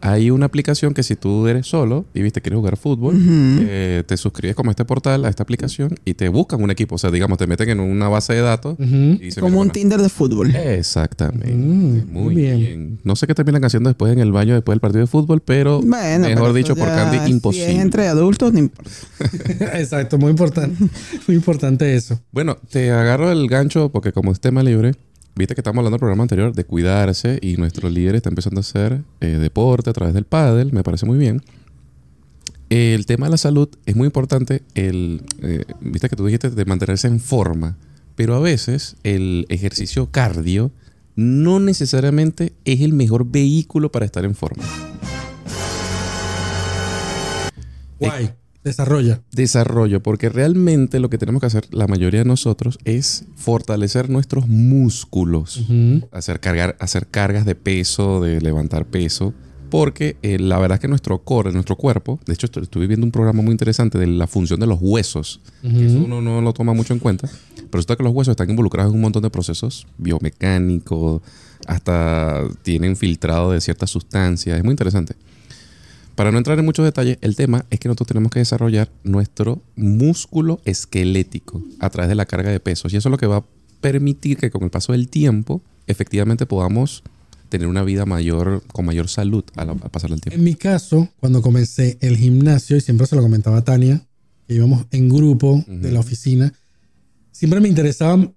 Hay 0.07 0.29
una 0.29 0.45
aplicación 0.45 0.93
que 0.93 1.01
si 1.01 1.15
tú 1.15 1.47
eres 1.47 1.65
solo 1.65 2.05
y 2.13 2.21
viste 2.21 2.39
quieres 2.39 2.57
jugar 2.57 2.77
fútbol, 2.77 3.15
eh, 3.19 4.03
te 4.05 4.17
suscribes 4.17 4.55
como 4.55 4.69
a 4.69 4.73
este 4.73 4.85
portal, 4.85 5.25
a 5.25 5.29
esta 5.29 5.41
aplicación 5.41 5.95
y 6.05 6.13
te 6.13 6.29
buscan 6.29 6.61
un 6.61 6.69
equipo. 6.69 6.93
O 6.93 6.97
sea, 6.99 7.09
digamos, 7.09 7.39
te 7.39 7.47
meten 7.47 7.69
en 7.71 7.79
una 7.79 8.07
base 8.07 8.33
de 8.33 8.41
datos 8.41 8.77
y 8.79 9.31
Como 9.39 9.59
un 9.59 9.71
Tinder 9.71 9.99
de 9.99 10.09
fútbol. 10.09 10.55
Exactamente. 10.55 11.51
Mm, 11.51 12.11
muy 12.11 12.35
bien. 12.35 12.59
bien. 12.59 12.99
No 13.03 13.15
sé 13.15 13.25
qué 13.25 13.33
terminan 13.33 13.65
haciendo 13.65 13.89
después 13.89 14.13
en 14.13 14.19
el 14.19 14.31
baño 14.31 14.53
después 14.53 14.75
del 14.75 14.79
partido 14.79 15.01
de 15.01 15.07
fútbol, 15.07 15.41
pero 15.41 15.81
Bueno, 15.81 16.27
mejor 16.27 16.43
pero 16.43 16.53
dicho 16.53 16.75
por 16.75 16.87
Candy, 16.87 17.25
Si 17.25 17.31
imposible. 17.31 17.71
es 17.73 17.79
entre 17.79 18.07
adultos, 18.07 18.53
no 18.53 18.59
importa. 18.59 18.91
Exacto, 19.79 20.19
muy 20.19 20.29
importante. 20.29 20.83
Muy 21.27 21.35
importante 21.35 21.95
eso. 21.95 22.19
Bueno, 22.31 22.57
te 22.69 22.91
agarro 22.91 23.31
el 23.31 23.47
gancho 23.47 23.89
porque 23.89 24.11
como 24.11 24.31
es 24.31 24.39
tema 24.39 24.61
libre, 24.61 24.91
viste 25.35 25.53
que 25.53 25.61
estamos 25.61 25.79
hablando 25.79 25.95
en 25.95 25.97
el 25.97 25.99
programa 25.99 26.23
anterior 26.23 26.53
de 26.53 26.63
cuidarse 26.63 27.39
y 27.41 27.57
nuestro 27.57 27.89
líder 27.89 28.15
está 28.15 28.29
empezando 28.29 28.59
a 28.59 28.61
hacer 28.61 29.03
eh, 29.19 29.27
deporte 29.27 29.89
a 29.89 29.93
través 29.93 30.13
del 30.13 30.25
pádel, 30.25 30.71
me 30.71 30.83
parece 30.83 31.05
muy 31.05 31.17
bien. 31.17 31.41
El 32.69 33.05
tema 33.05 33.27
de 33.27 33.31
la 33.31 33.37
salud 33.37 33.69
es 33.85 33.95
muy 33.95 34.05
importante, 34.07 34.63
el, 34.73 35.23
eh, 35.41 35.65
viste 35.81 36.09
que 36.09 36.15
tú 36.15 36.25
dijiste 36.25 36.49
de 36.49 36.65
mantenerse 36.65 37.07
en 37.07 37.19
forma, 37.19 37.77
pero 38.15 38.35
a 38.35 38.39
veces 38.39 38.95
el 39.03 39.45
ejercicio 39.49 40.09
cardio 40.09 40.71
no 41.15 41.59
necesariamente 41.59 42.53
es 42.65 42.81
el 42.81 42.93
mejor 42.93 43.29
vehículo 43.29 43.91
para 43.91 44.05
estar 44.05 44.25
en 44.25 44.35
forma. 44.35 44.63
Guay. 47.99 48.31
Desarrolla. 48.65 49.21
Desarrollo, 49.31 50.01
porque 50.03 50.27
realmente 50.27 50.99
lo 50.99 51.09
que 51.09 51.17
tenemos 51.17 51.39
que 51.39 51.45
hacer 51.45 51.65
la 51.71 51.87
mayoría 51.87 52.19
de 52.21 52.25
nosotros 52.25 52.77
es 52.83 53.23
fortalecer 53.35 54.09
nuestros 54.09 54.47
músculos, 54.49 55.63
hacer, 56.11 56.39
cargar, 56.41 56.75
hacer 56.81 57.07
cargas 57.07 57.45
de 57.45 57.55
peso, 57.55 58.19
de 58.21 58.41
levantar 58.41 58.85
peso, 58.85 59.33
porque 59.69 60.17
eh, 60.23 60.39
la 60.39 60.57
verdad 60.57 60.75
es 60.77 60.79
que 60.81 60.87
nuestro 60.87 61.19
core, 61.19 61.51
nuestro 61.51 61.75
cuerpo, 61.75 62.19
de 62.25 62.33
hecho 62.33 62.47
estu- 62.47 62.61
estuve 62.63 62.87
viendo 62.87 63.05
un 63.05 63.11
programa 63.11 63.41
muy 63.41 63.51
interesante 63.51 63.97
de 63.99 64.07
la 64.07 64.25
función 64.27 64.59
de 64.59 64.67
los 64.67 64.79
huesos, 64.81 65.41
que 65.61 65.85
eso 65.85 65.97
uno 66.03 66.21
no 66.21 66.41
lo 66.41 66.51
toma 66.53 66.73
mucho 66.73 66.93
en 66.93 66.99
cuenta, 66.99 67.27
pero 67.55 67.69
resulta 67.73 67.95
que 67.97 68.03
los 68.03 68.13
huesos 68.13 68.31
están 68.33 68.49
involucrados 68.49 68.91
en 68.91 68.95
un 68.95 69.01
montón 69.01 69.21
de 69.23 69.29
procesos 69.29 69.85
biomecánicos, 69.97 71.21
hasta 71.67 72.43
tienen 72.63 72.95
filtrado 72.95 73.51
de 73.51 73.61
ciertas 73.61 73.89
sustancias, 73.89 74.57
es 74.57 74.63
muy 74.63 74.71
interesante. 74.71 75.15
Para 76.15 76.31
no 76.31 76.37
entrar 76.37 76.57
en 76.57 76.65
muchos 76.65 76.85
detalles, 76.85 77.17
el 77.21 77.35
tema 77.35 77.65
es 77.69 77.79
que 77.79 77.89
nosotros 77.89 78.07
tenemos 78.07 78.31
que 78.31 78.39
desarrollar 78.39 78.89
nuestro 79.03 79.61
músculo 79.75 80.61
esquelético 80.63 81.61
a 81.79 81.89
través 81.89 82.07
de 82.09 82.15
la 82.15 82.25
carga 82.25 82.51
de 82.51 82.59
pesos. 82.61 82.93
Y 82.93 82.97
eso 82.97 83.09
es 83.09 83.11
lo 83.11 83.17
que 83.17 83.27
va 83.27 83.37
a 83.37 83.45
permitir 83.81 84.37
que 84.37 84.49
con 84.49 84.63
el 84.63 84.69
paso 84.69 84.93
del 84.93 85.09
tiempo, 85.09 85.61
efectivamente 85.87 86.45
podamos 86.45 87.03
tener 87.49 87.67
una 87.67 87.83
vida 87.83 88.05
mayor, 88.05 88.63
con 88.71 88.85
mayor 88.85 89.09
salud 89.09 89.43
al, 89.55 89.69
al 89.69 89.77
pasar 89.91 90.09
del 90.09 90.21
tiempo. 90.21 90.37
En 90.37 90.43
mi 90.43 90.55
caso, 90.55 91.09
cuando 91.19 91.41
comencé 91.41 91.97
el 92.01 92.17
gimnasio, 92.17 92.77
y 92.77 92.81
siempre 92.81 93.07
se 93.07 93.15
lo 93.15 93.21
comentaba 93.21 93.57
a 93.57 93.63
Tania, 93.63 94.05
que 94.47 94.53
íbamos 94.53 94.85
en 94.91 95.09
grupo 95.09 95.63
de 95.67 95.91
la 95.91 95.99
oficina, 95.99 96.53
siempre 97.31 97.59
me 97.59 97.67
interesaba 97.67 98.31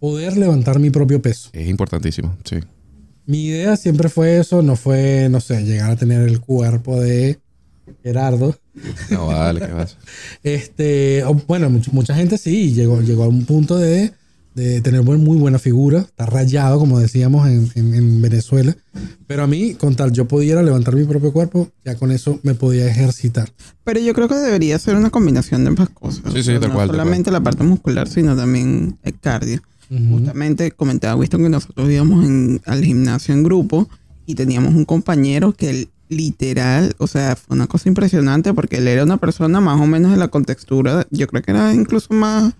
poder 0.00 0.36
levantar 0.36 0.78
mi 0.78 0.90
propio 0.90 1.20
peso. 1.20 1.50
Es 1.52 1.68
importantísimo, 1.68 2.36
sí. 2.44 2.56
Mi 3.26 3.46
idea 3.46 3.76
siempre 3.76 4.08
fue 4.08 4.38
eso, 4.38 4.62
no 4.62 4.76
fue, 4.76 5.28
no 5.30 5.40
sé, 5.40 5.62
llegar 5.64 5.90
a 5.90 5.96
tener 5.96 6.22
el 6.28 6.40
cuerpo 6.40 7.00
de 7.00 7.38
Gerardo. 8.02 8.56
No 9.10 9.26
vale, 9.28 9.60
¿qué 9.60 9.72
vas? 9.72 9.96
Este, 10.42 11.22
o, 11.24 11.34
bueno, 11.34 11.70
much- 11.70 11.92
mucha 11.92 12.14
gente 12.14 12.38
sí 12.38 12.72
llegó, 12.72 13.00
llegó 13.00 13.24
a 13.24 13.28
un 13.28 13.44
punto 13.44 13.76
de, 13.78 14.12
de 14.54 14.80
tener 14.80 15.02
muy 15.02 15.36
buena 15.38 15.58
figura, 15.58 16.00
está 16.00 16.26
rayado, 16.26 16.78
como 16.78 16.98
decíamos 16.98 17.48
en, 17.48 17.70
en- 17.76 17.94
en 17.94 18.22
Venezuela. 18.22 18.76
Pero 19.26 19.44
a 19.44 19.46
mí, 19.46 19.74
con 19.74 19.94
tal 19.94 20.12
yo 20.12 20.26
pudiera 20.26 20.62
levantar 20.62 20.94
mi 20.96 21.04
propio 21.04 21.32
cuerpo, 21.32 21.70
ya 21.84 21.94
con 21.94 22.10
eso 22.10 22.40
me 22.42 22.54
podía 22.54 22.86
ejercitar. 22.88 23.50
Pero 23.84 24.00
yo 24.00 24.14
creo 24.14 24.28
que 24.28 24.34
debería 24.34 24.78
ser 24.78 24.96
una 24.96 25.10
combinación 25.10 25.62
de 25.64 25.68
ambas 25.68 25.88
cosas. 25.90 26.32
Sí, 26.32 26.42
sí, 26.42 26.52
tal 26.58 26.68
no 26.70 26.74
cual, 26.74 26.88
tal 26.88 26.96
solamente 26.96 27.30
la 27.30 27.40
parte 27.40 27.62
muscular, 27.62 28.08
sino 28.08 28.34
también 28.36 28.98
el 29.02 29.18
cardio. 29.18 29.62
Justamente 30.10 30.70
comentaba 30.70 31.16
Winston 31.16 31.42
que 31.42 31.48
nosotros 31.48 31.90
íbamos 31.90 32.24
en- 32.24 32.60
al 32.66 32.82
gimnasio 32.84 33.34
en 33.34 33.42
grupo 33.42 33.88
y 34.26 34.34
teníamos 34.34 34.74
un 34.74 34.84
compañero 34.84 35.52
que 35.52 35.70
él, 35.70 35.88
literal, 36.08 36.94
o 36.98 37.06
sea, 37.06 37.36
fue 37.36 37.54
una 37.56 37.66
cosa 37.66 37.88
impresionante 37.88 38.52
porque 38.54 38.76
él 38.78 38.88
era 38.88 39.02
una 39.04 39.16
persona 39.16 39.60
más 39.60 39.80
o 39.80 39.86
menos 39.86 40.10
de 40.12 40.16
la 40.18 40.28
contextura, 40.28 41.06
yo 41.10 41.26
creo 41.26 41.42
que 41.42 41.50
era 41.50 41.74
incluso 41.74 42.12
más, 42.14 42.52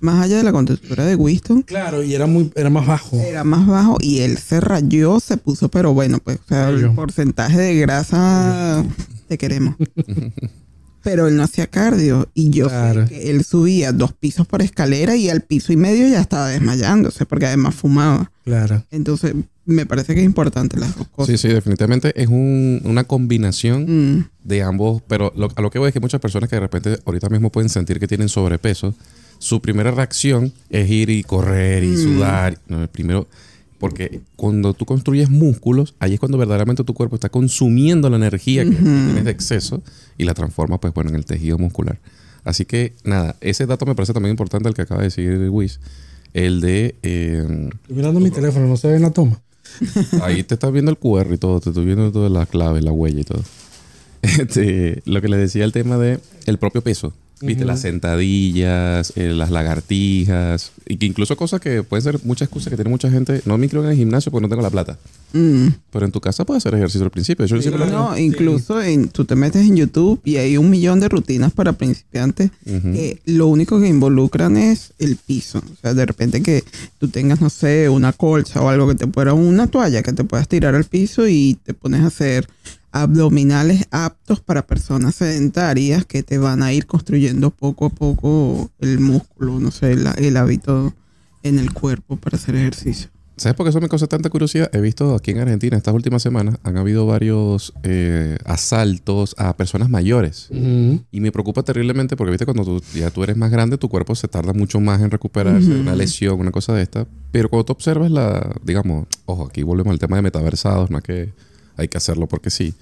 más 0.00 0.22
allá 0.24 0.36
de 0.38 0.42
la 0.42 0.52
contextura 0.52 1.04
de 1.06 1.14
Winston. 1.16 1.62
Claro, 1.62 2.02
y 2.02 2.14
era 2.14 2.26
muy, 2.26 2.50
era 2.54 2.70
más 2.70 2.86
bajo. 2.86 3.16
Era 3.18 3.44
más 3.44 3.66
bajo 3.66 3.98
y 4.00 4.20
él 4.20 4.36
se 4.38 4.60
rayó, 4.60 5.20
se 5.20 5.36
puso, 5.36 5.68
pero 5.70 5.92
bueno, 5.94 6.18
pues, 6.22 6.38
o 6.44 6.48
sea, 6.48 6.68
el 6.70 6.90
porcentaje 6.92 7.58
de 7.58 7.76
grasa 7.76 8.84
te 9.28 9.38
queremos. 9.38 9.74
Pero 11.02 11.26
él 11.28 11.36
no 11.36 11.42
hacía 11.42 11.66
cardio 11.66 12.28
y 12.34 12.50
yo 12.50 12.68
Claro. 12.68 13.06
sé 13.06 13.14
que 13.14 13.30
él 13.30 13.44
subía 13.44 13.92
dos 13.92 14.12
pisos 14.12 14.46
por 14.46 14.62
escalera 14.62 15.16
y 15.16 15.28
al 15.30 15.40
piso 15.42 15.72
y 15.72 15.76
medio 15.76 16.08
ya 16.08 16.20
estaba 16.20 16.48
desmayándose 16.48 17.26
porque 17.26 17.46
además 17.46 17.74
fumaba. 17.74 18.30
Claro. 18.44 18.84
Entonces, 18.90 19.34
me 19.64 19.86
parece 19.86 20.14
que 20.14 20.20
es 20.20 20.26
importante 20.26 20.76
las 20.78 20.96
dos 20.96 21.06
Sí, 21.06 21.12
cosas. 21.14 21.40
sí, 21.40 21.48
definitivamente 21.48 22.12
es 22.20 22.28
un- 22.28 22.80
una 22.84 23.04
combinación 23.04 24.18
Mm, 24.18 24.28
de 24.44 24.62
ambos, 24.62 25.02
pero 25.06 25.32
lo- 25.36 25.50
a 25.54 25.60
lo 25.62 25.70
que 25.70 25.78
voy 25.78 25.88
es 25.88 25.92
que 25.94 26.00
muchas 26.00 26.20
personas 26.20 26.48
que 26.50 26.56
de 26.56 26.60
repente 26.60 26.98
ahorita 27.04 27.28
mismo 27.28 27.50
pueden 27.50 27.68
sentir 27.68 27.98
que 28.00 28.08
tienen 28.08 28.28
sobrepeso, 28.28 28.94
su 29.38 29.60
primera 29.60 29.90
reacción 29.90 30.52
es 30.70 30.88
ir 30.90 31.10
y 31.10 31.22
correr 31.24 31.82
y 31.84 31.96
sudar. 31.96 32.58
No, 32.68 32.82
el 32.82 32.88
primero, 32.88 33.28
porque 33.82 34.20
cuando 34.36 34.74
tú 34.74 34.84
construyes 34.84 35.28
músculos, 35.28 35.96
ahí 35.98 36.14
es 36.14 36.20
cuando 36.20 36.38
verdaderamente 36.38 36.84
tu 36.84 36.94
cuerpo 36.94 37.16
está 37.16 37.30
consumiendo 37.30 38.08
la 38.08 38.14
energía 38.14 38.62
que 38.62 38.76
tienes 38.76 39.24
de 39.24 39.30
exceso 39.32 39.82
y 40.16 40.22
la 40.22 40.34
transforma, 40.34 40.78
pues 40.78 40.94
bueno, 40.94 41.10
en 41.10 41.16
el 41.16 41.24
tejido 41.24 41.58
muscular. 41.58 41.98
Así 42.44 42.64
que 42.64 42.94
nada, 43.02 43.34
ese 43.40 43.66
dato 43.66 43.84
me 43.84 43.96
parece 43.96 44.12
también 44.12 44.30
importante 44.30 44.68
el 44.68 44.76
que 44.76 44.82
acaba 44.82 45.00
de 45.00 45.08
decir 45.08 45.48
Wish, 45.50 45.80
el 46.32 46.60
de 46.60 46.94
eh, 47.02 47.70
Estoy 47.82 47.96
mirando 47.96 48.20
mi 48.20 48.30
teléfono, 48.30 48.68
no 48.68 48.76
se 48.76 48.86
ve 48.86 48.94
en 48.94 49.02
la 49.02 49.10
toma. 49.10 49.40
Ahí 50.22 50.44
te 50.44 50.54
estás 50.54 50.72
viendo 50.72 50.92
el 50.92 50.96
QR 50.96 51.26
y 51.32 51.38
todo, 51.38 51.58
te 51.58 51.70
estoy 51.70 51.84
viendo 51.84 52.12
todas 52.12 52.30
las 52.30 52.48
claves, 52.48 52.84
la 52.84 52.92
huella 52.92 53.22
y 53.22 53.24
todo. 53.24 53.42
Este, 54.22 55.02
lo 55.06 55.20
que 55.20 55.28
les 55.28 55.40
decía 55.40 55.64
el 55.64 55.72
tema 55.72 55.98
de 55.98 56.20
el 56.46 56.56
propio 56.56 56.82
peso. 56.82 57.12
Viste, 57.42 57.64
las 57.64 57.80
sentadillas, 57.80 59.12
eh, 59.16 59.30
las 59.34 59.50
lagartijas, 59.50 60.72
y 60.88 60.96
que 60.96 61.06
incluso 61.06 61.36
cosas 61.36 61.60
que 61.60 61.82
pueden 61.82 62.02
ser 62.02 62.20
muchas 62.24 62.46
excusas 62.46 62.70
que 62.70 62.76
tiene 62.76 62.90
mucha 62.90 63.10
gente. 63.10 63.42
No 63.44 63.58
me 63.58 63.66
incluyo 63.66 63.84
en 63.86 63.92
el 63.92 63.96
gimnasio 63.98 64.30
porque 64.30 64.42
no 64.42 64.48
tengo 64.48 64.62
la 64.62 64.70
plata. 64.70 64.98
mm. 65.32 65.66
Pero 65.92 66.06
en 66.06 66.12
tu 66.12 66.20
casa 66.20 66.44
puedes 66.44 66.62
hacer 66.64 66.74
ejercicio 66.74 67.04
al 67.04 67.10
principio. 67.10 67.44
Yo 67.46 67.60
siempre 67.60 67.84
lo- 67.86 67.90
No, 67.90 68.18
incluso 68.18 68.80
en, 68.82 69.08
tú 69.08 69.24
te 69.24 69.34
metes 69.34 69.66
en 69.66 69.76
YouTube 69.76 70.20
y 70.24 70.36
hay 70.36 70.56
un 70.56 70.70
millón 70.70 71.00
de 71.00 71.08
rutinas 71.08 71.52
para 71.52 71.72
principiantes 71.74 72.50
que 72.64 73.20
lo 73.26 73.46
único 73.48 73.80
que 73.80 73.88
involucran 73.88 74.56
es 74.56 74.92
el 74.98 75.16
piso. 75.16 75.58
O 75.58 75.76
sea, 75.80 75.94
de 75.94 76.06
repente 76.06 76.42
que 76.42 76.64
tú 76.98 77.08
tengas, 77.08 77.40
no 77.40 77.50
sé, 77.50 77.88
una 77.88 78.12
colcha 78.12 78.62
o 78.62 78.68
algo 78.68 78.88
que 78.88 78.94
te 78.94 79.06
pueda, 79.06 79.34
una 79.34 79.66
toalla 79.66 80.02
que 80.02 80.12
te 80.12 80.24
puedas 80.24 80.48
tirar 80.48 80.74
al 80.74 80.84
piso 80.84 81.28
y 81.28 81.58
te 81.64 81.74
pones 81.74 82.00
a 82.02 82.06
hacer 82.06 82.48
abdominales 82.92 83.86
aptos 83.90 84.40
para 84.40 84.66
personas 84.66 85.14
sedentarias 85.16 86.04
que 86.04 86.22
te 86.22 86.38
van 86.38 86.62
a 86.62 86.72
ir 86.72 86.86
construyendo 86.86 87.50
poco 87.50 87.86
a 87.86 87.90
poco 87.90 88.70
el 88.78 89.00
músculo, 89.00 89.58
no 89.58 89.70
sé, 89.70 89.92
el, 89.92 90.06
el 90.18 90.36
hábito 90.36 90.94
en 91.42 91.58
el 91.58 91.72
cuerpo 91.72 92.16
para 92.16 92.36
hacer 92.36 92.54
ejercicio. 92.54 93.10
¿Sabes 93.36 93.56
por 93.56 93.64
qué 93.64 93.70
eso 93.70 93.80
me 93.80 93.88
causa 93.88 94.06
tanta 94.06 94.28
curiosidad? 94.28 94.70
He 94.74 94.80
visto 94.80 95.14
aquí 95.14 95.30
en 95.30 95.38
Argentina 95.38 95.76
estas 95.76 95.94
últimas 95.94 96.22
semanas 96.22 96.58
han 96.62 96.76
habido 96.76 97.06
varios 97.06 97.72
eh, 97.82 98.36
asaltos 98.44 99.34
a 99.38 99.56
personas 99.56 99.88
mayores. 99.88 100.48
Ujú. 100.50 101.02
Y 101.10 101.20
me 101.20 101.32
preocupa 101.32 101.62
terriblemente 101.62 102.14
porque, 102.14 102.30
viste, 102.30 102.44
cuando 102.44 102.64
tú, 102.64 102.82
ya 102.94 103.10
tú 103.10 103.24
eres 103.24 103.36
más 103.36 103.50
grande, 103.50 103.78
tu 103.78 103.88
cuerpo 103.88 104.14
se 104.14 104.28
tarda 104.28 104.52
mucho 104.52 104.80
más 104.80 105.00
en 105.00 105.10
recuperarse 105.10 105.70
de 105.70 105.80
una 105.80 105.96
lesión, 105.96 106.38
una 106.38 106.52
cosa 106.52 106.74
de 106.74 106.82
esta. 106.82 107.06
Pero 107.32 107.48
cuando 107.48 107.64
tú 107.64 107.72
observas 107.72 108.10
la, 108.10 108.54
digamos, 108.62 109.06
ojo, 109.24 109.46
aquí 109.46 109.62
volvemos 109.62 109.92
al 109.92 109.98
tema 109.98 110.16
de 110.16 110.22
metaversados, 110.22 110.90
no 110.90 110.98
es 110.98 111.04
que 111.04 111.32
hay 111.76 111.88
que 111.88 111.98
hacerlo 111.98 112.26
porque 112.28 112.50
sí. 112.50 112.74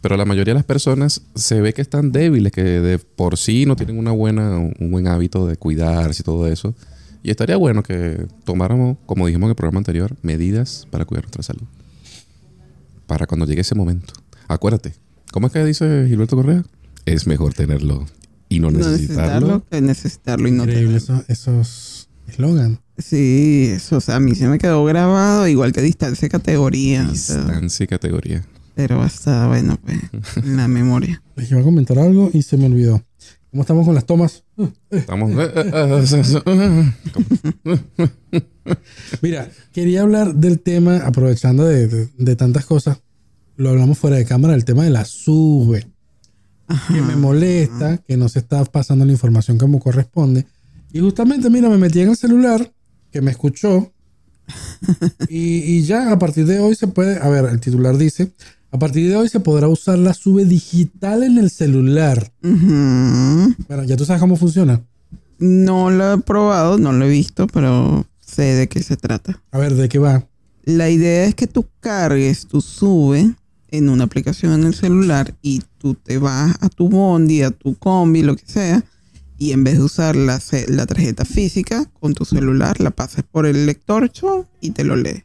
Pero 0.00 0.16
la 0.16 0.24
mayoría 0.24 0.54
de 0.54 0.58
las 0.58 0.64
personas 0.64 1.22
se 1.34 1.60
ve 1.60 1.72
que 1.74 1.82
están 1.82 2.12
débiles, 2.12 2.52
que 2.52 2.62
de 2.62 2.98
por 3.00 3.36
sí 3.36 3.66
no 3.66 3.74
tienen 3.74 3.98
una 3.98 4.12
buena, 4.12 4.56
un 4.56 4.90
buen 4.90 5.08
hábito 5.08 5.46
de 5.46 5.56
cuidarse 5.56 6.22
y 6.22 6.24
todo 6.24 6.46
eso. 6.46 6.74
Y 7.22 7.30
estaría 7.30 7.56
bueno 7.56 7.82
que 7.82 8.26
tomáramos, 8.44 8.96
como 9.06 9.26
dijimos 9.26 9.46
en 9.48 9.50
el 9.50 9.56
programa 9.56 9.78
anterior, 9.78 10.16
medidas 10.22 10.86
para 10.90 11.04
cuidar 11.04 11.24
nuestra 11.24 11.42
salud. 11.42 11.64
Para 13.06 13.26
cuando 13.26 13.46
llegue 13.46 13.62
ese 13.62 13.74
momento. 13.74 14.14
Acuérdate, 14.46 14.94
¿cómo 15.32 15.46
es 15.48 15.52
que 15.52 15.64
dice 15.64 16.06
Gilberto 16.08 16.36
Correa? 16.36 16.64
Es 17.04 17.26
mejor 17.26 17.54
tenerlo 17.54 18.06
y 18.48 18.60
no 18.60 18.70
No 18.70 18.78
necesitarlo. 18.78 19.64
necesitarlo 19.64 19.64
que 19.70 19.80
necesitarlo 19.80 20.48
y 20.48 20.50
no 20.52 20.64
Increíble 20.64 21.00
tenerlo. 21.00 21.24
eso- 21.24 21.24
esos 21.28 22.08
eslogan. 22.28 22.80
Sí, 22.98 23.70
eso, 23.72 23.96
o 23.98 24.00
sea, 24.00 24.16
a 24.16 24.20
mí 24.20 24.34
se 24.34 24.48
me 24.48 24.58
quedó 24.58 24.84
grabado, 24.84 25.46
igual 25.48 25.72
que 25.72 25.80
distancia 25.82 26.26
y 26.26 26.28
categoría. 26.28 27.08
o 27.10 27.14
sea, 27.14 27.36
Distancia 27.38 27.84
y 27.84 27.86
categoría. 27.86 28.44
pero 28.74 29.00
hasta, 29.02 29.46
bueno, 29.46 29.78
pues, 29.84 29.98
en 30.44 30.56
la 30.56 30.66
memoria. 30.68 31.22
Les 31.36 31.50
iba 31.50 31.60
a 31.60 31.64
comentar 31.64 31.98
algo 31.98 32.30
y 32.32 32.42
se 32.42 32.56
me 32.56 32.66
olvidó. 32.66 33.02
¿Cómo 33.50 33.62
estamos 33.62 33.86
con 33.86 33.94
las 33.94 34.04
tomas? 34.04 34.44
Estamos. 34.90 35.30
eh, 35.38 35.50
eh, 35.54 36.92
eh, 37.64 38.10
Mira, 39.22 39.48
quería 39.72 40.02
hablar 40.02 40.34
del 40.34 40.60
tema, 40.60 40.98
aprovechando 40.98 41.64
de, 41.64 41.88
de- 41.88 42.08
de 42.18 42.36
tantas 42.36 42.66
cosas. 42.66 42.98
Lo 43.56 43.70
hablamos 43.70 43.98
fuera 43.98 44.16
de 44.16 44.24
cámara, 44.24 44.54
el 44.54 44.64
tema 44.64 44.84
de 44.84 44.90
la 44.90 45.04
sube. 45.04 45.86
Que 46.88 47.00
me 47.00 47.16
molesta, 47.16 47.96
que 47.98 48.16
no 48.18 48.28
se 48.28 48.40
está 48.40 48.62
pasando 48.66 49.06
la 49.06 49.12
información 49.12 49.56
como 49.56 49.80
corresponde. 49.80 50.44
Y 50.92 51.00
justamente, 51.00 51.48
mira, 51.48 51.68
me 51.70 51.78
metí 51.78 52.00
en 52.00 52.10
el 52.10 52.16
celular, 52.16 52.70
que 53.10 53.20
me 53.20 53.30
escuchó. 53.30 53.92
Y, 55.28 55.58
y 55.58 55.82
ya 55.82 56.10
a 56.10 56.18
partir 56.18 56.46
de 56.46 56.58
hoy 56.58 56.74
se 56.74 56.86
puede, 56.86 57.18
a 57.20 57.28
ver, 57.28 57.44
el 57.44 57.60
titular 57.60 57.98
dice, 57.98 58.32
a 58.70 58.78
partir 58.78 59.08
de 59.08 59.16
hoy 59.16 59.28
se 59.28 59.40
podrá 59.40 59.66
usar 59.68 59.98
la 59.98 60.12
sube 60.12 60.44
digital 60.44 61.22
en 61.22 61.38
el 61.38 61.50
celular. 61.50 62.32
Bueno, 62.42 63.84
ya 63.84 63.96
tú 63.96 64.04
sabes 64.04 64.20
cómo 64.20 64.36
funciona. 64.36 64.82
No 65.38 65.90
lo 65.90 66.14
he 66.14 66.18
probado, 66.18 66.76
no 66.78 66.92
lo 66.92 67.06
he 67.06 67.08
visto, 67.08 67.46
pero 67.46 68.06
sé 68.20 68.42
de 68.42 68.68
qué 68.68 68.82
se 68.82 68.96
trata. 68.96 69.40
A 69.52 69.58
ver, 69.58 69.74
¿de 69.74 69.88
qué 69.88 69.98
va? 69.98 70.26
La 70.64 70.90
idea 70.90 71.24
es 71.24 71.34
que 71.34 71.46
tú 71.46 71.66
cargues 71.80 72.46
tu 72.46 72.60
sube 72.60 73.32
en 73.70 73.88
una 73.88 74.04
aplicación 74.04 74.52
en 74.52 74.64
el 74.64 74.74
celular 74.74 75.34
y 75.40 75.62
tú 75.78 75.94
te 75.94 76.18
vas 76.18 76.56
a 76.60 76.68
tu 76.68 76.90
bondi, 76.90 77.42
a 77.42 77.50
tu 77.50 77.74
combi, 77.74 78.22
lo 78.22 78.36
que 78.36 78.44
sea, 78.44 78.84
y 79.38 79.52
en 79.52 79.62
vez 79.64 79.78
de 79.78 79.84
usar 79.84 80.16
la, 80.16 80.40
la 80.68 80.86
tarjeta 80.86 81.24
física 81.24 81.88
con 82.00 82.12
tu 82.14 82.24
celular, 82.24 82.80
la 82.80 82.90
pasas 82.90 83.24
por 83.30 83.46
el 83.46 83.66
lector 83.66 84.10
chon, 84.10 84.46
y 84.60 84.70
te 84.72 84.84
lo 84.84 84.96
lee. 84.96 85.24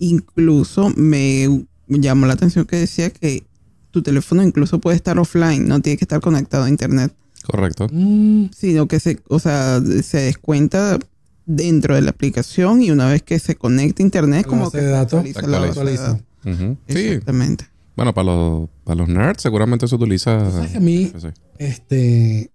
Incluso 0.00 0.90
me 0.96 1.64
llamó 1.88 2.26
la 2.26 2.34
atención 2.34 2.64
que 2.64 2.76
decía 2.76 3.10
que 3.10 3.44
tu 3.90 4.02
teléfono 4.02 4.42
incluso 4.42 4.78
puede 4.80 4.96
estar 4.96 5.18
offline, 5.18 5.66
no 5.66 5.80
tiene 5.80 5.96
que 5.96 6.04
estar 6.04 6.20
conectado 6.20 6.64
a 6.64 6.68
internet, 6.68 7.14
Correcto. 7.46 7.86
Mm, 7.90 8.46
sino 8.54 8.88
que 8.88 9.00
se, 9.00 9.20
o 9.28 9.38
sea, 9.38 9.80
se 10.02 10.18
descuenta 10.18 10.98
dentro 11.46 11.94
de 11.94 12.02
la 12.02 12.10
aplicación 12.10 12.82
y 12.82 12.90
una 12.90 13.08
vez 13.08 13.22
que 13.22 13.38
se 13.38 13.54
conecta 13.56 14.02
a 14.02 14.04
internet, 14.04 14.42
La 14.44 14.48
como 14.50 14.64
base 14.64 14.78
que 14.78 14.84
de 14.84 14.88
se 14.90 14.92
datos 14.92 15.14
actualiza 15.24 15.42
la 15.46 15.58
base 15.58 15.62
de 15.62 15.68
actualiza. 15.70 16.02
datos. 16.02 16.22
Ujú. 16.44 16.76
Sí. 16.88 16.98
Exactamente. 16.98 17.66
Bueno, 17.96 18.12
para 18.12 18.24
los, 18.26 18.68
para 18.84 18.96
los 18.96 19.08
nerds 19.08 19.42
seguramente 19.42 19.88
se 19.88 19.94
utiliza. 19.94 20.50
¿Sabes 20.50 20.72
que 20.72 20.76
a 20.76 20.80
mí, 20.80 21.10
Sí. 21.16 21.28
este, 21.58 22.50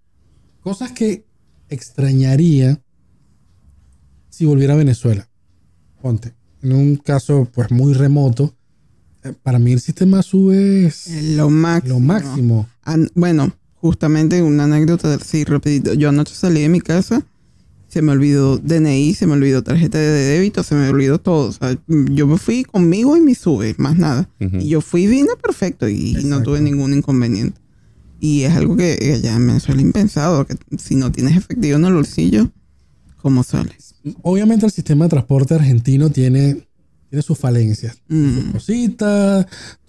cosas 0.64 0.90
que 0.92 1.24
extrañaría 1.68 2.80
si 4.30 4.46
volviera 4.46 4.74
a 4.74 4.76
Venezuela? 4.76 5.28
Ponte, 6.02 6.34
en 6.62 6.72
un 6.72 6.96
caso 6.96 7.48
pues 7.54 7.70
muy 7.70 7.92
remoto, 7.94 8.54
eh, 9.22 9.32
para 9.42 9.58
mí 9.58 9.72
el 9.72 9.80
sistema 9.80 10.22
sube 10.22 10.86
es 10.86 11.08
Lo 11.36 11.50
máximo. 11.50 11.94
lo 11.94 12.00
máximo. 12.00 12.68
An- 12.82 13.10
bueno, 13.14 13.52
justamente 13.76 14.42
una 14.42 14.64
anécdota, 14.64 15.18
sí, 15.18 15.44
rapidito. 15.44 15.94
Yo 15.94 16.08
anoche 16.08 16.34
salí 16.34 16.62
de 16.62 16.68
mi 16.68 16.80
casa, 16.80 17.22
se 17.88 18.02
me 18.02 18.12
olvidó 18.12 18.58
DNI, 18.58 19.14
se 19.14 19.26
me 19.26 19.34
olvidó 19.34 19.62
tarjeta 19.62 19.98
de 19.98 20.08
débito, 20.10 20.62
se 20.64 20.74
me 20.74 20.88
olvidó 20.88 21.18
todo. 21.20 21.48
O 21.48 21.52
sea, 21.52 21.78
yo 21.86 22.26
me 22.26 22.38
fui 22.38 22.64
conmigo 22.64 23.16
y 23.16 23.20
mi 23.20 23.34
sube, 23.36 23.74
más 23.78 23.96
nada. 23.96 24.28
Y 24.40 24.68
yo 24.68 24.80
fui 24.80 25.04
y 25.04 25.06
vine 25.06 25.30
perfecto 25.40 25.88
y 25.88 26.14
no 26.24 26.42
tuve 26.42 26.60
ningún 26.60 26.92
inconveniente. 26.92 27.60
Y 28.24 28.44
es 28.44 28.54
algo 28.56 28.74
que 28.76 29.20
ya 29.22 29.38
me 29.38 29.60
suele 29.60 29.82
impensado, 29.82 30.46
que 30.46 30.56
si 30.78 30.96
no 30.96 31.12
tienes 31.12 31.36
efectivo 31.36 31.76
en 31.76 31.84
el 31.84 31.92
bolsillo, 31.92 32.50
¿cómo 33.20 33.42
sales? 33.42 33.96
Obviamente 34.22 34.64
el 34.64 34.72
sistema 34.72 35.04
de 35.04 35.10
transporte 35.10 35.54
argentino 35.54 36.08
tiene, 36.08 36.66
tiene 37.10 37.22
sus 37.22 37.36
falencias, 37.38 37.98
Mm. 38.08 38.52
cositas, 38.52 39.46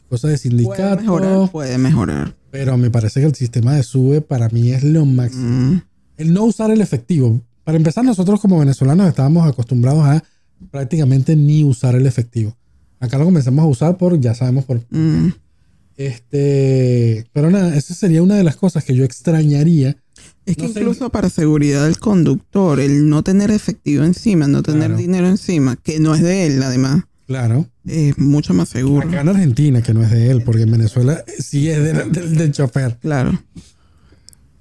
cosas 0.09 0.31
de 0.31 0.37
Puede 0.37 0.37
sindicato, 0.37 1.01
mejorar, 1.01 1.49
puede 1.51 1.77
mejorar. 1.77 2.35
pero 2.51 2.77
me 2.77 2.91
parece 2.91 3.21
que 3.21 3.27
el 3.27 3.35
sistema 3.35 3.73
de 3.75 3.83
sube 3.83 4.19
para 4.19 4.49
mí 4.49 4.71
es 4.71 4.83
lo 4.83 5.05
máximo. 5.05 5.71
Mm. 5.73 5.81
el 6.17 6.33
no 6.33 6.43
usar 6.43 6.71
el 6.71 6.81
efectivo. 6.81 7.41
Para 7.63 7.77
empezar, 7.77 8.03
nosotros 8.03 8.41
como 8.41 8.59
venezolanos 8.59 9.07
estábamos 9.07 9.47
acostumbrados 9.47 10.03
a 10.05 10.23
prácticamente 10.71 11.35
ni 11.37 11.63
usar 11.63 11.95
el 11.95 12.05
efectivo. 12.05 12.53
Acá 12.99 13.17
lo 13.17 13.23
comenzamos 13.25 13.63
a 13.63 13.67
usar 13.67 13.97
por, 13.97 14.19
ya 14.19 14.33
sabemos 14.35 14.65
por... 14.65 14.81
Mm. 14.89 15.29
Este, 15.97 17.25
pero 17.33 17.49
nada, 17.51 17.75
esa 17.75 17.93
sería 17.93 18.21
una 18.23 18.35
de 18.35 18.43
las 18.43 18.55
cosas 18.57 18.83
que 18.83 18.95
yo 18.95 19.03
extrañaría. 19.03 19.95
Es 20.45 20.57
que 20.57 20.67
No 20.67 20.73
sé- 20.73 20.79
incluso 20.81 21.09
para 21.09 21.29
seguridad 21.29 21.85
del 21.85 21.97
conductor, 21.99 22.79
el 22.79 23.09
no 23.09 23.23
tener 23.23 23.49
efectivo 23.51 24.03
encima, 24.03 24.47
no 24.47 24.61
tener 24.61 24.87
Claro. 24.89 24.97
dinero 24.97 25.27
encima, 25.27 25.75
que 25.77 25.99
no 25.99 26.13
es 26.13 26.21
de 26.21 26.45
él 26.45 26.61
además, 26.63 27.03
Claro. 27.27 27.67
es 27.87 28.17
mucho 28.19 28.53
más 28.53 28.69
seguro. 28.69 29.07
Acá 29.07 29.21
en 29.21 29.29
Argentina, 29.29 29.81
que 29.81 29.93
no 29.93 30.03
es 30.03 30.11
de 30.11 30.29
él, 30.29 30.43
porque 30.43 30.63
en 30.63 30.71
Venezuela 30.71 31.23
sí 31.39 31.69
es 31.69 31.81
del, 31.83 32.11
del- 32.11 32.35
del 32.37 32.51
chofer. 32.51 32.97
Claro. 33.01 33.41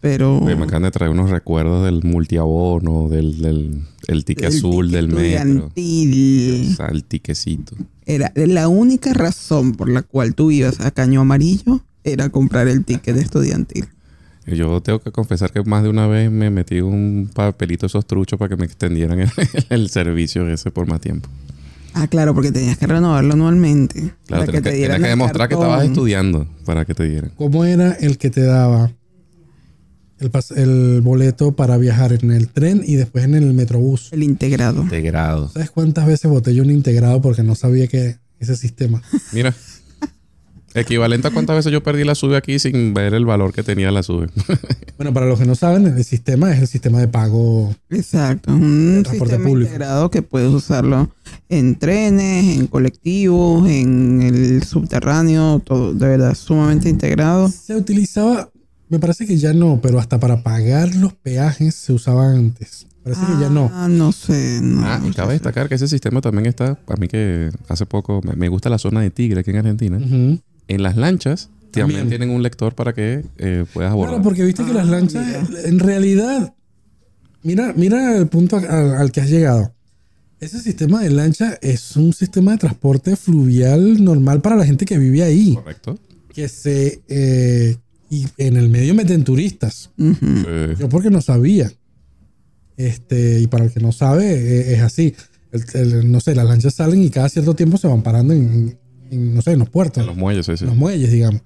Pero 0.00 0.40
me 0.42 0.52
acaban 0.52 0.82
de 0.82 0.90
traer 0.90 1.10
unos 1.10 1.30
recuerdos 1.30 1.84
del 1.86 2.02
multiabono, 2.04 3.08
del, 3.08 3.40
del 3.40 3.80
el 4.06 4.24
ticket 4.26 4.50
el 4.50 4.56
azul 4.58 4.90
del 4.90 5.08
metro. 5.08 5.66
O 5.74 6.74
sea, 6.76 6.88
el 6.88 7.04
tiquecito. 7.04 7.74
Era 8.06 8.32
la 8.34 8.68
única 8.68 9.12
razón 9.12 9.72
por 9.72 9.88
la 9.88 10.02
cual 10.02 10.34
tú 10.34 10.50
ibas 10.50 10.80
a 10.80 10.90
Caño 10.90 11.20
Amarillo 11.20 11.80
era 12.04 12.28
comprar 12.28 12.68
el 12.68 12.84
ticket 12.84 13.16
estudiantil. 13.16 13.88
Yo 14.46 14.82
tengo 14.82 15.00
que 15.00 15.10
confesar 15.10 15.52
que 15.52 15.62
más 15.62 15.82
de 15.82 15.88
una 15.88 16.06
vez 16.06 16.30
me 16.30 16.50
metí 16.50 16.80
un 16.80 17.30
papelito 17.32 17.82
de 17.82 17.86
esos 17.88 18.06
truchos 18.06 18.38
para 18.38 18.50
que 18.50 18.56
me 18.56 18.66
extendieran 18.66 19.20
el, 19.20 19.30
el 19.70 19.88
servicio 19.88 20.48
ese 20.48 20.70
por 20.70 20.86
más 20.86 21.00
tiempo. 21.00 21.28
Ah, 21.94 22.08
claro, 22.08 22.34
porque 22.34 22.50
tenías 22.50 22.76
que 22.76 22.86
renovarlo 22.86 23.34
anualmente. 23.34 24.12
Claro, 24.26 24.46
para 24.46 24.46
tenías 24.46 24.62
que, 24.62 24.70
dieran 24.72 25.02
demostrar 25.02 25.48
que 25.48 25.54
estabas 25.54 25.84
estudiando 25.84 26.46
para 26.64 26.84
que 26.84 26.94
te 26.94 27.08
dieran. 27.08 27.30
¿Cómo 27.36 27.64
era 27.64 27.92
el 27.92 28.18
que 28.18 28.30
te 28.30 28.42
daba 28.42 28.90
el, 30.56 31.00
boleto 31.02 31.52
para 31.52 31.76
viajar 31.76 32.12
en 32.12 32.30
el 32.30 32.48
tren 32.48 32.82
y 32.84 32.94
después 32.94 33.24
en 33.24 33.34
el 33.34 33.52
metrobús? 33.54 34.12
El 34.12 34.22
integrado. 34.22 34.84
De 34.84 35.02
grado. 35.02 35.48
¿Sabes 35.50 35.70
cuántas 35.70 36.06
veces 36.06 36.30
voté 36.30 36.54
yo 36.54 36.62
un 36.62 36.70
integrado 36.70 37.20
porque 37.20 37.42
no 37.42 37.54
sabía 37.54 37.86
que 37.86 38.18
ese 38.38 38.56
sistema? 38.56 39.02
Mira. 39.32 39.54
Equivalente 40.76 41.28
a 41.28 41.30
cuántas 41.30 41.54
veces 41.54 41.70
yo 41.70 41.84
perdí 41.84 42.02
la 42.02 42.16
sube 42.16 42.36
aquí 42.36 42.58
sin 42.58 42.94
ver 42.94 43.14
el 43.14 43.24
valor 43.24 43.52
que 43.52 43.62
tenía 43.62 43.90
la 43.90 44.02
sube. 44.02 44.28
Bueno, 44.96 45.12
para 45.12 45.26
los 45.26 45.40
que 45.40 45.44
no 45.44 45.56
saben, 45.56 45.88
el 45.88 46.04
sistema 46.04 46.52
es 46.52 46.60
el 46.60 46.68
sistema 46.68 47.00
de 47.00 47.08
pago. 47.08 47.74
Exacto, 47.90 48.52
es 48.52 48.56
un 48.56 49.00
transporte 49.02 49.34
sistema 49.34 49.48
público. 49.48 49.72
integrado 49.72 50.08
que 50.08 50.22
puedes 50.22 50.52
usarlo 50.52 51.10
en 51.48 51.76
trenes, 51.80 52.58
en 52.58 52.68
colectivos, 52.68 53.68
en 53.68 54.22
el 54.22 54.62
subterráneo, 54.62 55.60
todo, 55.64 55.94
de 55.94 56.06
verdad, 56.06 56.36
sumamente 56.36 56.88
integrado. 56.88 57.48
Se 57.48 57.74
utilizaba, 57.74 58.50
me 58.88 58.98
parece 58.98 59.26
que 59.26 59.36
ya 59.36 59.52
no, 59.52 59.80
pero 59.82 59.98
hasta 59.98 60.18
para 60.20 60.42
pagar 60.42 60.94
los 60.94 61.12
peajes 61.14 61.74
se 61.74 61.92
usaba 61.92 62.30
antes. 62.30 62.86
Parece 63.02 63.20
que 63.26 63.40
ya 63.40 63.50
no. 63.50 63.70
Ah, 63.74 63.86
no 63.88 64.12
sé, 64.12 64.60
no. 64.62 64.80
Ah, 64.84 64.98
y 65.04 65.08
no 65.08 65.14
cabe 65.14 65.28
sé. 65.28 65.32
destacar 65.34 65.68
que 65.68 65.74
ese 65.74 65.88
sistema 65.88 66.20
también 66.22 66.46
está, 66.46 66.78
a 66.86 66.96
mí 66.96 67.06
que 67.08 67.50
hace 67.68 67.84
poco, 67.86 68.20
me- 68.22 68.48
gusta 68.48 68.70
la 68.70 68.78
zona 68.78 69.00
de 69.02 69.10
Tigre 69.10 69.40
aquí 69.40 69.50
en 69.50 69.56
Argentina. 69.58 69.98
En 70.68 70.82
las 70.82 70.96
lanchas 70.96 71.50
también, 71.70 72.00
También. 72.02 72.08
tienen 72.08 72.30
un 72.30 72.42
lector 72.42 72.74
para 72.74 72.94
que 72.94 73.24
eh, 73.38 73.64
puedas 73.74 73.90
abordar. 73.92 74.14
Claro, 74.14 74.22
porque 74.24 74.44
viste 74.44 74.64
que 74.64 74.72
las 74.72 74.86
Ah, 74.86 74.90
lanchas, 74.90 75.26
mira. 75.50 75.60
en 75.68 75.78
realidad, 75.80 76.54
mira, 77.42 77.72
mira 77.76 78.16
el 78.16 78.26
punto 78.28 78.56
al, 78.56 78.94
al 78.94 79.12
que 79.12 79.20
has 79.20 79.28
llegado. 79.28 79.74
Ese 80.40 80.60
sistema 80.60 81.00
de 81.02 81.10
lancha 81.10 81.58
es 81.62 81.96
un 81.96 82.12
sistema 82.12 82.52
de 82.52 82.58
transporte 82.58 83.16
fluvial 83.16 84.02
normal 84.04 84.40
para 84.40 84.56
la 84.56 84.64
gente 84.64 84.84
que 84.84 84.98
vive 84.98 85.22
ahí. 85.22 85.54
Correcto. 85.54 85.98
Que 86.32 86.48
se. 86.48 87.02
eh, 87.08 87.76
y 88.10 88.26
en 88.38 88.56
el 88.56 88.68
medio 88.68 88.94
meten 88.94 89.24
turistas. 89.24 89.90
Yo 90.78 90.88
porque 90.88 91.10
no 91.10 91.20
sabía. 91.20 91.70
Este, 92.76 93.40
y 93.40 93.46
para 93.46 93.64
el 93.64 93.72
que 93.72 93.80
no 93.80 93.92
sabe, 93.92 94.32
eh, 94.34 94.74
es 94.74 94.80
así. 94.82 95.14
El- 95.52 95.64
el- 95.74 96.10
no 96.12 96.20
sé, 96.20 96.34
las 96.34 96.46
lanchas 96.46 96.74
salen 96.74 97.02
y 97.02 97.10
cada 97.10 97.28
cierto 97.28 97.54
tiempo 97.54 97.76
se 97.78 97.86
van 97.86 98.02
parando 98.02 98.34
en, 98.34 98.76
en, 99.10 99.34
no 99.34 99.42
sé, 99.42 99.52
en 99.52 99.60
los 99.60 99.68
puertos, 99.70 100.00
en 100.00 100.06
los 100.08 100.16
muelles, 100.16 100.46
sí, 100.46 100.56
sí. 100.56 100.64
en 100.64 100.70
los 100.70 100.76
muelles, 100.78 101.10
digamos. 101.12 101.42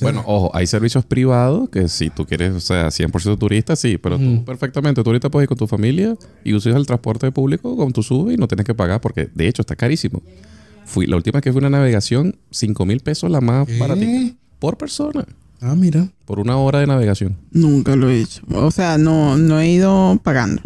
Bueno, 0.00 0.22
ojo, 0.26 0.50
hay 0.56 0.66
servicios 0.66 1.04
privados 1.04 1.68
que 1.68 1.88
si 1.88 2.08
tú 2.08 2.24
quieres, 2.24 2.54
o 2.54 2.60
sea, 2.60 2.90
100% 2.90 3.38
turista, 3.38 3.76
sí, 3.76 3.98
pero 3.98 4.18
tú 4.18 4.24
Ujú. 4.36 4.44
perfectamente, 4.46 5.02
tú 5.04 5.10
ahorita 5.10 5.30
puedes 5.30 5.44
ir 5.44 5.48
con 5.48 5.58
tu 5.58 5.66
familia 5.66 6.16
y 6.42 6.54
usas 6.54 6.74
el 6.74 6.86
transporte 6.86 7.30
público 7.30 7.76
con 7.76 7.92
tu 7.92 8.02
sube 8.02 8.32
y 8.32 8.36
no 8.38 8.48
tienes 8.48 8.64
que 8.64 8.74
pagar 8.74 9.02
porque 9.02 9.28
de 9.34 9.46
hecho 9.46 9.60
está 9.60 9.76
carísimo. 9.76 10.22
Fui, 10.86 11.06
la 11.06 11.16
última 11.16 11.34
vez 11.36 11.44
que 11.44 11.52
fui 11.52 11.58
a 11.62 11.68
una 11.68 11.76
navegación, 11.78 12.34
5 12.50 12.86
mil 12.86 13.00
pesos 13.00 13.30
la 13.30 13.42
más 13.42 13.66
¿Qué? 13.68 13.78
baratita 13.78 14.34
por 14.58 14.78
persona, 14.78 15.26
ah, 15.64 15.74
mira. 15.74 16.08
por 16.24 16.38
una 16.40 16.56
hora 16.56 16.80
de 16.80 16.86
navegación. 16.86 17.36
Nunca 17.50 17.96
lo 17.96 18.08
he 18.10 18.20
hecho. 18.20 18.42
O 18.52 18.70
sea, 18.70 18.98
no, 18.98 19.36
no 19.36 19.58
he 19.60 19.68
ido 19.70 20.18
pagando. 20.22 20.62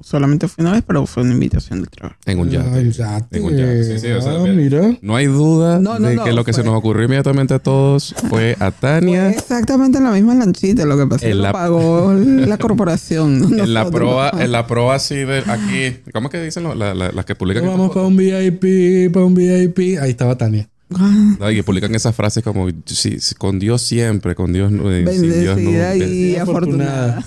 Solamente 0.00 0.48
fue 0.48 0.62
una 0.62 0.72
vez, 0.72 0.82
pero 0.86 1.06
fue 1.06 1.22
una 1.22 1.32
invitación 1.32 1.80
del 1.80 1.88
trabajo. 1.88 2.16
En 2.26 2.38
un 2.38 2.50
yate. 2.50 2.78
en 2.78 2.92
yate. 2.92 3.38
En 3.38 3.44
un 3.44 3.56
yate, 3.56 3.84
sí, 3.84 3.98
sí, 3.98 4.10
o 4.12 4.20
sea, 4.20 4.32
Ah, 4.32 4.38
mira. 4.42 4.52
mira. 4.82 4.98
No 5.00 5.16
hay 5.16 5.26
duda 5.28 5.78
No, 5.78 5.98
no, 5.98 6.08
de 6.08 6.16
no, 6.16 6.24
que 6.24 6.34
lo 6.34 6.44
que 6.44 6.52
se 6.52 6.62
nos 6.62 6.74
ocurrió 6.74 7.06
inmediatamente 7.06 7.54
a 7.54 7.58
todos 7.58 8.14
fue 8.28 8.54
a 8.60 8.70
Tania 8.70 9.30
Exactamente 9.30 9.96
en 9.96 10.04
la 10.04 10.10
misma 10.10 10.34
lanchita. 10.34 10.84
Lo 10.84 10.98
que 10.98 11.04
pasa 11.06 11.14
es 11.16 11.20
que 11.22 11.30
En 11.30 11.36
lo 11.38 11.42
la- 11.44 11.52
pagó 11.52 12.12
la 12.12 12.58
corporación. 12.58 13.58
en 13.58 13.72
la 13.72 13.90
proa, 13.90 14.30
en 14.38 14.52
la 14.52 14.66
proa 14.66 14.96
así 14.96 15.14
de 15.14 15.38
aquí. 15.38 15.96
¿Cómo 16.12 16.28
es 16.28 16.32
que 16.32 16.42
dicen 16.42 16.64
lo- 16.64 16.74
la- 16.74 16.92
la- 16.94 17.10
las 17.10 17.24
que 17.24 17.34
publican? 17.34 17.64
Vamos 17.66 17.90
para 17.94 18.04
un 18.06 18.14
VIP, 18.14 19.10
para 19.10 19.24
un 19.24 19.34
VIP. 19.34 19.98
Ahí 19.98 20.10
estaba 20.10 20.36
Tania. 20.36 20.68
Ah, 20.94 21.36
No, 21.40 21.50
y 21.50 21.56
que 21.56 21.62
publican 21.64 21.94
esas 21.94 22.14
frases 22.14 22.44
como 22.44 22.68
sí, 22.84 23.18
sí, 23.18 23.34
con 23.36 23.58
Dios 23.58 23.82
siempre, 23.82 24.34
con 24.34 24.52
Dios 24.52 24.70
eh, 24.72 25.06
sin 25.10 25.22
Dios 25.22 25.56
no. 25.58 25.64
Bendecida 25.64 25.96
y 25.96 26.00
Bendecida, 26.00 26.42
afortunada. 26.42 27.24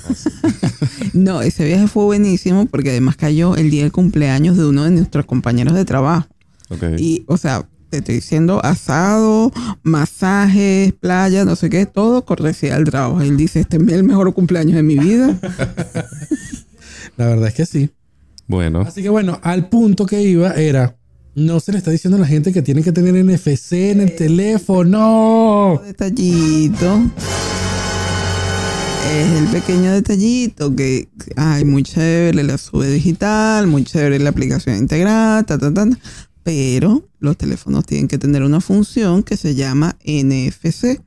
no, 1.13 1.41
ese 1.41 1.65
viaje 1.65 1.87
fue 1.87 2.03
buenísimo 2.05 2.65
porque 2.67 2.91
además 2.91 3.15
cayó 3.15 3.55
el 3.55 3.69
día 3.71 3.83
del 3.83 3.91
cumpleaños 3.91 4.57
de 4.57 4.65
uno 4.65 4.83
de 4.83 4.91
nuestros 4.91 5.25
compañeros 5.25 5.73
de 5.73 5.85
trabajo. 5.85 6.27
Ok. 6.69 6.83
Y, 6.99 7.23
o 7.27 7.37
sea, 7.37 7.67
te 7.89 7.97
estoy 7.97 8.15
diciendo 8.15 8.59
asado, 8.63 9.51
masajes, 9.83 10.93
playa, 10.93 11.45
no 11.45 11.55
sé 11.55 11.69
qué, 11.69 11.85
todo 11.85 12.25
cortesía 12.25 12.75
del 12.75 12.85
trabajo. 12.85 13.21
Él 13.21 13.37
dice, 13.37 13.61
este 13.61 13.77
es 13.77 13.87
el 13.89 14.03
mejor 14.03 14.33
cumpleaños 14.33 14.75
de 14.75 14.83
mi 14.83 14.97
vida. 14.97 15.37
La 17.17 17.27
verdad 17.27 17.47
es 17.47 17.53
que 17.53 17.65
sí. 17.65 17.89
Bueno, 18.47 18.81
Así 18.81 19.01
que 19.01 19.09
bueno, 19.09 19.39
al 19.43 19.67
punto 19.69 20.05
que 20.05 20.21
iba 20.21 20.51
era, 20.51 20.96
no 21.37 21.59
se 21.59 21.71
le 21.71 21.77
está 21.77 21.91
diciendo 21.91 22.17
a 22.17 22.19
la 22.19 22.25
gente 22.25 22.51
que 22.51 22.63
tiene 22.63 22.81
que 22.81 22.91
tener 22.91 23.13
NFC 23.13 23.73
en 23.73 24.01
el 24.01 24.15
teléfono. 24.15 25.79
detallito. 25.85 27.11
Es 29.13 29.31
el 29.37 29.47
pequeño 29.49 29.91
detallito 29.91 30.75
que, 30.75 31.09
ay, 31.35 31.63
muy 31.63 31.83
chévere 31.83 32.43
la 32.43 32.57
sube 32.57 32.89
digital, 32.89 33.67
muy 33.67 33.83
chévere 33.83 34.17
la 34.17 34.31
aplicación 34.31 34.77
integrada, 34.77 35.43
ta, 35.43 35.59
ta, 35.59 35.71
ta, 35.71 35.87
ta. 35.87 35.99
Pero 36.41 37.07
los 37.19 37.37
teléfonos 37.37 37.85
tienen 37.85 38.07
que 38.07 38.17
tener 38.17 38.41
una 38.41 38.59
función 38.59 39.21
que 39.21 39.37
se 39.37 39.53
llama 39.53 39.95
NFC, 40.03 40.99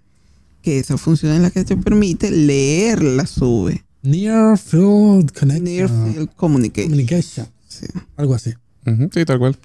que 0.63 0.79
esa 0.79 0.97
función 0.97 1.33
es 1.33 1.41
la 1.41 1.51
que 1.51 1.65
te 1.65 1.77
permite 1.77 2.31
leer 2.31 3.03
la 3.03 3.27
sube. 3.27 3.85
Near 4.03 4.57
Field 4.57 5.33
Connection. 5.33 5.65
Near 5.65 5.89
Field 5.89 6.31
Communication. 6.37 6.91
Communication. 6.91 7.47
Sí. 7.67 7.87
Algo 8.17 8.37
así. 8.37 8.53
sí, 9.13 9.25
tal 9.25 9.41
cual. 9.41 9.57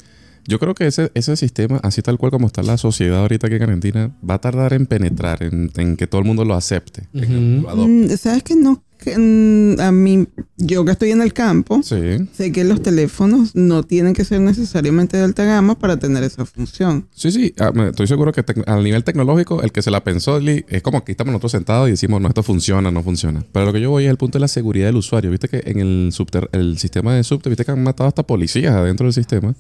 Yo 0.48 0.60
creo 0.60 0.76
que 0.76 0.86
ese, 0.88 1.12
ese 1.16 1.36
sistema, 1.36 1.80
así 1.84 2.02
tal 2.02 2.18
cual 2.18 2.32
como 2.32 2.48
está 2.48 2.62
la 2.64 2.78
sociedad 2.78 3.20
ahorita 3.22 3.48
aquí 3.48 3.56
en 3.56 3.64
Argentina, 3.64 4.16
va 4.28 4.36
a 4.36 4.42
tardar 4.42 4.74
en 4.74 4.86
penetrar, 4.86 5.42
en, 5.44 5.72
en 5.76 5.98
que 5.98 6.06
todo 6.08 6.20
el 6.22 6.28
mundo 6.28 6.46
lo 6.46 6.54
acepte, 6.54 7.08
en 7.14 7.22
que 7.22 7.28
Ujú. 7.58 7.62
lo 7.64 7.70
adopte. 7.70 7.92
Mm, 7.92 8.18
¿Sabes 8.18 8.44
que 8.44 8.56
no? 8.56 8.84
Que, 9.00 9.18
mm, 9.18 9.80
a 9.82 9.92
mí, 9.92 10.26
yo 10.58 10.86
que 10.86 10.92
estoy 10.92 11.12
en 11.12 11.22
el 11.22 11.34
campo, 11.34 11.82
Sí. 11.84 11.98
sé 12.34 12.52
que 12.52 12.64
los 12.64 12.82
teléfonos 12.82 13.54
no 13.56 13.84
tienen 13.84 14.14
que 14.14 14.24
ser 14.24 14.40
necesariamente 14.40 15.18
de 15.18 15.24
alta 15.24 15.44
gama 15.44 15.78
para 15.78 15.98
tener 15.98 16.24
esa 16.24 16.46
función. 16.46 17.08
Sí, 17.12 17.32
sí, 17.32 17.54
ah, 17.60 17.72
me- 17.74 17.90
estoy 17.90 18.08
seguro 18.08 18.32
que 18.32 18.44
tec- 18.46 18.64
a 18.68 18.80
nivel 18.82 19.04
tecnológico, 19.04 19.62
el 19.64 19.72
que 19.72 19.82
se 19.82 19.92
la 19.92 20.04
pensó 20.04 20.38
es 20.40 20.82
como 20.82 21.04
que 21.04 21.12
estamos 21.12 21.32
nosotros 21.34 21.52
sentados 21.52 21.88
y 21.88 21.92
decimos, 21.92 22.22
no, 22.22 22.28
esto 22.30 22.42
funciona, 22.44 22.90
no 22.92 23.04
funciona. 23.04 23.44
Pero 23.52 23.66
lo 23.66 23.74
que 23.74 23.82
yo 23.82 23.90
voy 23.90 24.06
es 24.06 24.10
el 24.12 24.18
punto 24.18 24.38
de 24.38 24.42
la 24.42 24.48
seguridad 24.48 24.86
del 24.88 24.96
usuario. 24.96 25.30
Viste 25.30 25.50
que 25.50 25.62
en 25.66 25.80
el, 25.80 26.12
subter- 26.14 26.50
el 26.54 26.78
sistema 26.78 27.14
de 27.16 27.24
subte, 27.24 27.50
viste 27.50 27.66
que 27.66 27.72
han 27.72 27.84
matado 27.84 28.08
hasta 28.08 28.24
policías 28.24 28.74
adentro 28.76 29.06
del 29.08 29.14
sistema. 29.14 29.56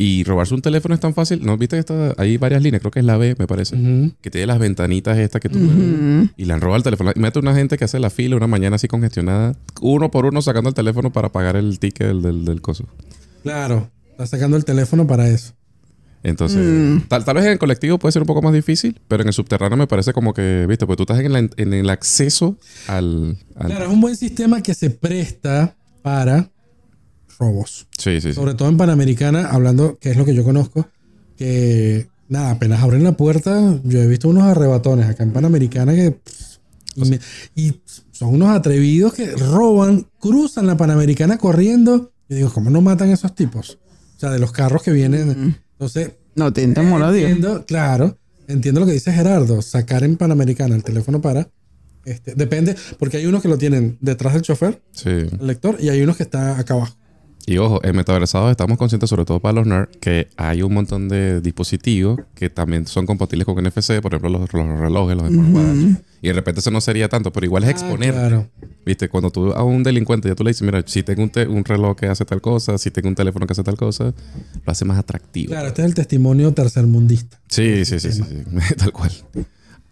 Y 0.00 0.22
robarse 0.22 0.54
un 0.54 0.62
teléfono 0.62 0.94
es 0.94 1.00
tan 1.00 1.12
fácil. 1.12 1.44
¿No 1.44 1.58
viste 1.58 1.74
que 1.74 1.80
está, 1.80 2.14
hay 2.18 2.36
varias 2.36 2.62
líneas? 2.62 2.80
Creo 2.80 2.92
que 2.92 3.00
es 3.00 3.04
la 3.04 3.16
B, 3.16 3.34
me 3.36 3.48
parece. 3.48 3.74
Ujú. 3.74 4.12
Que 4.20 4.30
tiene 4.30 4.46
las 4.46 4.60
ventanitas 4.60 5.18
estas 5.18 5.40
que 5.40 5.48
tú... 5.48 5.58
Ujú. 5.58 6.28
Y 6.36 6.44
le 6.44 6.52
han 6.52 6.60
robado 6.60 6.76
el 6.76 6.84
teléfono. 6.84 7.10
Y 7.14 7.18
mete 7.18 7.40
una 7.40 7.52
gente 7.52 7.76
que 7.76 7.84
hace 7.84 7.98
la 7.98 8.08
fila 8.08 8.36
una 8.36 8.46
mañana 8.46 8.76
así 8.76 8.86
congestionada, 8.86 9.56
uno 9.80 10.08
por 10.12 10.24
uno 10.24 10.40
sacando 10.40 10.68
el 10.68 10.74
teléfono 10.76 11.12
para 11.12 11.30
pagar 11.32 11.56
el 11.56 11.80
ticket 11.80 12.06
del, 12.06 12.22
del, 12.22 12.44
del 12.44 12.60
coso. 12.60 12.84
Claro, 13.42 13.90
está 14.10 14.24
sacando 14.28 14.56
el 14.56 14.64
teléfono 14.64 15.04
para 15.04 15.28
eso. 15.28 15.52
Entonces, 16.22 16.58
Mm. 16.64 17.08
tal, 17.08 17.24
tal 17.24 17.34
vez 17.36 17.44
en 17.46 17.52
el 17.52 17.58
colectivo 17.58 17.98
puede 17.98 18.12
ser 18.12 18.22
un 18.22 18.26
poco 18.26 18.42
más 18.42 18.52
difícil, 18.52 19.00
pero 19.08 19.22
en 19.22 19.28
el 19.28 19.32
subterráneo 19.34 19.76
me 19.76 19.86
parece 19.86 20.12
como 20.12 20.32
que, 20.34 20.66
viste, 20.68 20.86
pues 20.86 20.96
tú 20.96 21.04
estás 21.04 21.18
en, 21.20 21.32
la- 21.32 21.38
en 21.56 21.72
el 21.72 21.90
acceso 21.90 22.56
al... 22.88 23.36
al- 23.56 23.66
Claro, 23.66 23.84
es 23.86 23.90
un 23.90 24.00
buen 24.00 24.16
sistema 24.16 24.60
que 24.62 24.74
se 24.74 24.90
presta 24.90 25.76
para 26.02 26.50
robos. 27.38 27.86
Sí, 27.96 28.20
sí, 28.20 28.28
sí. 28.28 28.32
Sobre 28.34 28.54
todo 28.54 28.68
en 28.68 28.76
Panamericana, 28.76 29.48
hablando, 29.48 29.98
que 30.00 30.10
es 30.10 30.16
lo 30.16 30.24
que 30.24 30.34
yo 30.34 30.44
conozco, 30.44 30.88
que 31.36 32.08
nada, 32.28 32.50
apenas 32.50 32.82
abren 32.82 33.04
la 33.04 33.12
puerta, 33.16 33.80
yo 33.84 34.00
he 34.02 34.06
visto 34.06 34.28
unos 34.28 34.44
arrebatones 34.44 35.06
acá 35.06 35.22
en 35.22 35.32
Panamericana 35.32 35.94
que... 35.94 36.12
pff, 36.12 36.58
y, 36.96 37.10
me- 37.10 37.20
y 37.54 37.80
son 38.10 38.30
unos 38.34 38.48
atrevidos 38.50 39.14
que 39.14 39.30
roban, 39.36 40.06
cruzan 40.18 40.66
la 40.66 40.76
Panamericana 40.76 41.38
corriendo. 41.38 42.12
Yo 42.28 42.36
digo, 42.36 42.52
¿cómo 42.52 42.70
no 42.70 42.80
matan 42.80 43.10
a 43.10 43.14
esos 43.14 43.34
tipos? 43.34 43.78
O 44.16 44.20
sea, 44.20 44.30
de 44.30 44.40
los 44.40 44.50
carros 44.50 44.82
que 44.82 44.90
vienen. 44.90 45.56
Entonces, 45.72 46.12
No 46.34 46.50
Dios. 46.52 47.30
entiendo, 47.30 47.64
claro, 47.66 48.18
entiendo 48.48 48.80
lo 48.80 48.86
que 48.86 48.92
dice 48.92 49.12
Gerardo, 49.12 49.62
sacar 49.62 50.02
en 50.02 50.16
Panamericana 50.16 50.74
el 50.74 50.82
teléfono 50.82 51.20
para... 51.20 51.48
Este, 52.04 52.34
depende, 52.34 52.74
porque 52.98 53.18
hay 53.18 53.26
unos 53.26 53.42
que 53.42 53.48
lo 53.48 53.58
tienen 53.58 53.98
detrás 54.00 54.32
del 54.32 54.42
chofer, 54.42 54.82
Sí. 54.92 55.10
el 55.10 55.38
lector, 55.42 55.76
y 55.78 55.90
hay 55.90 56.00
unos 56.00 56.16
que 56.16 56.22
está 56.22 56.58
acá 56.58 56.74
abajo. 56.74 56.96
Y 57.48 57.56
ojo, 57.56 57.80
en 57.82 57.96
metaversados 57.96 58.50
estamos 58.50 58.76
conscientes, 58.76 59.08
sobre 59.08 59.24
todo 59.24 59.40
para 59.40 59.54
los 59.54 59.66
nerds, 59.66 59.96
que 60.00 60.28
hay 60.36 60.60
un 60.60 60.74
montón 60.74 61.08
de 61.08 61.40
dispositivos 61.40 62.20
que 62.34 62.50
también 62.50 62.86
son 62.86 63.06
compatibles 63.06 63.46
con 63.46 63.56
NFC, 63.64 64.00
por 64.02 64.12
ejemplo, 64.12 64.28
los, 64.28 64.52
los 64.52 64.78
relojes, 64.78 65.16
los 65.16 65.28
smartwatches. 65.28 65.96
Y 66.20 66.26
de 66.28 66.32
repente 66.34 66.60
eso 66.60 66.70
no 66.70 66.80
sería 66.82 67.08
tanto, 67.08 67.32
pero 67.32 67.46
igual 67.46 67.64
es 67.64 67.70
exponer. 67.70 68.10
Ah, 68.14 68.18
claro. 68.28 68.48
Viste, 68.84 69.08
cuando 69.08 69.30
tú 69.30 69.52
a 69.52 69.62
un 69.64 69.82
delincuente 69.82 70.28
ya 70.28 70.34
tú 70.34 70.44
le 70.44 70.50
dices, 70.50 70.62
mira, 70.62 70.82
si 70.86 71.02
tengo 71.02 71.22
un, 71.22 71.30
te- 71.30 71.46
un 71.46 71.64
reloj 71.64 71.96
que 71.96 72.06
hace 72.06 72.24
tal 72.26 72.40
cosa, 72.42 72.76
si 72.76 72.90
tengo 72.90 73.08
un 73.08 73.14
teléfono 73.14 73.46
que 73.46 73.52
hace 73.52 73.62
tal 73.62 73.76
cosa, 73.76 74.04
lo 74.04 74.14
hace 74.72 74.84
más 74.84 74.98
atractivo. 74.98 75.50
Claro, 75.52 75.68
este 75.68 75.80
es 75.82 75.86
el 75.88 75.94
testimonio 75.94 76.52
tercermundista. 76.52 77.40
Sí, 77.48 77.84
sí, 77.86 77.98
sí, 77.98 78.12
sí, 78.12 78.22
sí. 78.24 78.74
tal 78.76 78.92
cual. 78.92 79.10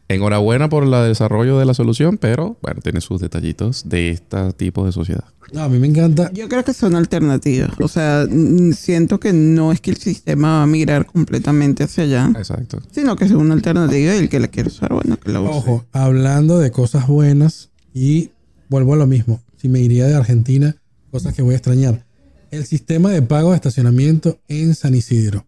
Enhorabuena 0.09 0.69
por 0.69 0.85
el 0.85 0.91
desarrollo 0.91 1.59
de 1.59 1.65
la 1.65 1.75
solución, 1.75 2.17
pero 2.17 2.57
bueno, 2.63 2.81
tiene 2.81 3.01
sus 3.01 3.21
detallitos 3.21 3.89
de 3.89 4.11
este 4.11 4.53
tipo 4.53 4.87
de 4.87 4.93
sociedad. 4.93 5.25
No, 5.53 5.63
a 5.63 5.69
mí 5.69 5.79
me 5.79 5.87
encanta. 5.87 6.31
Yo 6.33 6.49
creo 6.49 6.65
que 6.65 6.73
son 6.73 6.95
alternativas. 6.95 7.71
O 7.81 7.89
sea, 7.89 8.27
siento 8.73 9.19
que 9.19 9.33
no 9.33 9.73
es 9.73 9.81
que 9.81 9.91
el 9.91 9.97
sistema 9.97 10.59
va 10.59 10.63
a 10.63 10.67
migrar 10.67 11.07
completamente 11.07 11.85
hacia 11.85 12.05
allá, 12.05 12.33
Exacto. 12.37 12.81
sino 12.91 13.17
que 13.17 13.25
es 13.25 13.33
una 13.33 13.55
alternativa 13.55 14.15
y 14.15 14.19
el 14.19 14.29
que 14.29 14.41
la 14.41 14.49
quiere 14.49 14.69
usar, 14.69 14.93
bueno, 14.93 15.19
que 15.19 15.33
la 15.33 15.41
use. 15.41 15.51
Ojo, 15.51 15.85
hablando 15.93 16.59
de 16.59 16.71
cosas 16.71 17.07
buenas 17.07 17.71
y 17.93 18.31
vuelvo 18.69 18.95
a 18.95 18.97
lo 18.97 19.07
mismo. 19.07 19.41
Si 19.57 19.69
me 19.69 19.81
iría 19.81 20.07
de 20.07 20.15
Argentina, 20.15 20.77
cosas 21.11 21.35
que 21.35 21.43
voy 21.43 21.55
a 21.55 21.57
extrañar. 21.57 22.05
El 22.51 22.65
sistema 22.65 23.11
de 23.11 23.23
pago 23.23 23.51
de 23.51 23.57
estacionamiento 23.57 24.39
en 24.49 24.75
San 24.75 24.95
Isidro. 24.95 25.47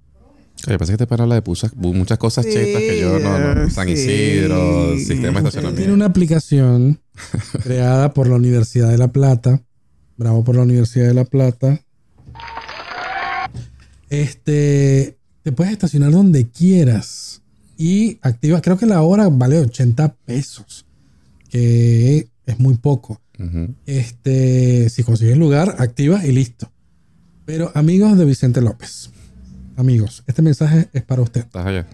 Oye, 0.66 0.76
parece 0.76 0.92
que 0.94 0.98
te 0.98 1.06
para 1.06 1.22
habla 1.22 1.36
de 1.36 1.42
pusas- 1.44 1.72
bu- 1.74 1.94
muchas 1.94 2.18
cosas 2.18 2.44
Sí, 2.44 2.52
chetas 2.52 2.80
que 2.82 3.00
yo 3.00 3.18
no, 3.20 3.54
no. 3.54 3.70
San 3.70 3.86
sí. 3.86 3.92
Isidro, 3.94 4.96
sistema 4.98 5.16
de 5.16 5.22
Tiene 5.32 5.38
estacionamiento. 5.48 5.94
una 5.94 6.04
aplicación 6.06 7.00
creada 7.62 8.12
por 8.12 8.26
la 8.28 8.36
Universidad 8.36 8.90
de 8.90 8.98
La 8.98 9.08
Plata. 9.08 9.62
Bravo 10.16 10.42
por 10.44 10.56
la 10.56 10.62
Universidad 10.62 11.06
de 11.06 11.14
La 11.14 11.24
Plata. 11.24 11.80
Este, 14.10 15.16
te 15.42 15.52
puedes 15.52 15.72
estacionar 15.72 16.10
donde 16.12 16.48
quieras 16.48 17.42
y 17.76 18.18
activas, 18.22 18.62
creo 18.62 18.78
que 18.78 18.86
la 18.86 19.02
hora 19.02 19.28
vale 19.28 19.58
80 19.60 20.14
pesos, 20.24 20.86
que 21.50 22.28
es 22.46 22.58
muy 22.58 22.76
poco. 22.76 23.20
Este, 23.86 24.88
si 24.90 25.04
consigues 25.04 25.36
lugar, 25.38 25.76
activa 25.78 26.26
y 26.26 26.32
listo. 26.32 26.72
Pero 27.44 27.70
amigos 27.74 28.18
de 28.18 28.24
Vicente 28.24 28.60
López, 28.60 29.10
amigos, 29.78 30.24
este 30.26 30.42
mensaje 30.42 30.88
es 30.92 31.02
para 31.04 31.22
usted. 31.22 31.42
Estás 31.42 31.66
allá. 31.66 31.86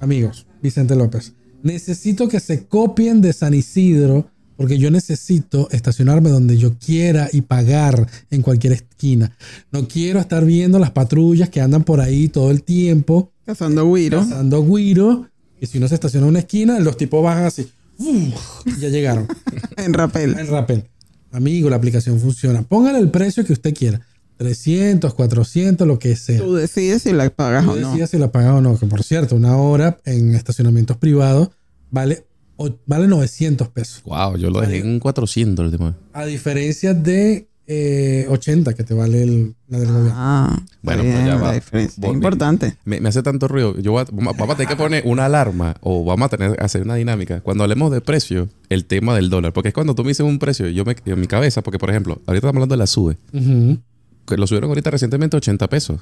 Amigos, 0.00 0.46
Vicente 0.62 0.94
López, 0.96 1.32
necesito 1.62 2.28
que 2.28 2.40
se 2.40 2.66
copien 2.66 3.20
de 3.20 3.32
San 3.32 3.54
Isidro 3.54 4.28
porque 4.56 4.78
yo 4.78 4.90
necesito 4.90 5.68
estacionarme 5.72 6.30
donde 6.30 6.56
yo 6.56 6.78
quiera 6.78 7.28
y 7.32 7.40
pagar 7.40 8.06
en 8.30 8.42
cualquier 8.42 8.74
esquina. 8.74 9.36
No 9.72 9.88
quiero 9.88 10.20
estar 10.20 10.44
viendo 10.44 10.78
las 10.78 10.92
patrullas 10.92 11.48
que 11.48 11.60
andan 11.60 11.82
por 11.82 12.00
ahí 12.00 12.28
todo 12.28 12.50
el 12.50 12.62
tiempo 12.62 13.32
Cazando 13.44 13.84
Wiro. 13.86 14.20
cazando 14.20 14.64
guiro 14.64 15.28
y 15.60 15.66
si 15.66 15.78
uno 15.78 15.88
se 15.88 15.94
estaciona 15.94 16.26
en 16.26 16.30
una 16.30 16.38
esquina, 16.40 16.78
los 16.78 16.96
tipos 16.96 17.22
bajan 17.22 17.44
así. 17.44 17.68
¡uf! 17.98 18.66
y 18.66 18.80
ya 18.80 18.88
llegaron. 18.88 19.26
En 19.76 19.94
rapel. 19.94 20.38
El 20.38 20.46
rappel. 20.48 20.84
Amigo, 21.32 21.68
la 21.70 21.76
aplicación 21.76 22.20
funciona. 22.20 22.62
Póngale 22.62 22.98
el 22.98 23.10
precio 23.10 23.44
que 23.44 23.54
usted 23.54 23.74
quiera. 23.74 24.00
300, 24.42 25.14
400, 25.14 25.86
lo 25.86 25.98
que 25.98 26.16
sea. 26.16 26.38
Tú 26.40 26.54
decides 26.54 27.02
si 27.02 27.12
la 27.12 27.30
pagas 27.30 27.64
Tú 27.64 27.70
o 27.72 27.76
no. 27.76 27.88
decidas 27.88 28.10
si 28.10 28.18
la 28.18 28.32
pagas 28.32 28.54
o 28.54 28.60
no. 28.60 28.78
Que 28.78 28.86
por 28.86 29.02
cierto, 29.02 29.36
una 29.36 29.56
hora 29.56 29.98
en 30.04 30.34
estacionamientos 30.34 30.96
privados 30.96 31.50
vale, 31.90 32.24
o- 32.56 32.70
vale 32.86 33.06
900 33.08 33.68
pesos. 33.68 34.02
Wow, 34.04 34.36
yo 34.36 34.50
lo 34.50 34.60
dejé 34.60 34.78
en 34.78 34.98
400 34.98 35.62
el 35.62 35.66
último 35.72 35.86
vez. 35.90 35.96
A 36.12 36.24
diferencia 36.26 36.92
de 36.94 37.48
eh, 37.68 38.26
80 38.28 38.74
que 38.74 38.82
te 38.82 38.92
vale 38.92 39.22
el, 39.22 39.54
la 39.68 39.78
del 39.78 39.88
gobierno. 39.88 40.12
Ah, 40.14 40.62
Bueno, 40.82 41.02
bien, 41.04 41.14
pues 41.14 41.26
ya 41.26 41.36
va. 41.36 41.56
Es 41.56 41.96
importante. 41.98 42.76
Me, 42.84 43.00
me 43.00 43.08
hace 43.08 43.22
tanto 43.22 43.46
ruido. 43.48 43.78
Yo 43.78 43.92
voy 43.92 44.02
a- 44.02 44.06
vamos 44.12 44.34
a 44.50 44.56
tener 44.56 44.66
que 44.68 44.76
poner 44.76 45.02
una 45.06 45.26
alarma 45.26 45.76
o 45.80 46.04
vamos 46.04 46.26
a 46.26 46.36
tener 46.36 46.56
que 46.56 46.62
hacer 46.64 46.82
una 46.82 46.96
dinámica. 46.96 47.40
Cuando 47.40 47.62
hablemos 47.62 47.92
de 47.92 48.00
precio, 48.00 48.48
el 48.68 48.84
tema 48.84 49.14
del 49.14 49.30
dólar. 49.30 49.52
Porque 49.52 49.68
es 49.68 49.74
cuando 49.74 49.94
tú 49.94 50.02
me 50.02 50.08
dices 50.08 50.26
un 50.26 50.38
precio, 50.40 50.68
yo 50.68 50.84
me, 50.84 50.96
en 51.06 51.20
mi 51.20 51.28
cabeza, 51.28 51.62
porque 51.62 51.78
por 51.78 51.88
ejemplo, 51.90 52.14
ahorita 52.26 52.48
estamos 52.48 52.56
hablando 52.56 52.72
de 52.74 52.78
la 52.78 52.86
SUBE. 52.88 53.16
Ujú. 53.32 53.78
Que 54.26 54.36
lo 54.36 54.46
subieron 54.46 54.70
ahorita 54.70 54.90
recientemente 54.90 55.36
a 55.36 55.38
80 55.38 55.68
pesos. 55.68 56.00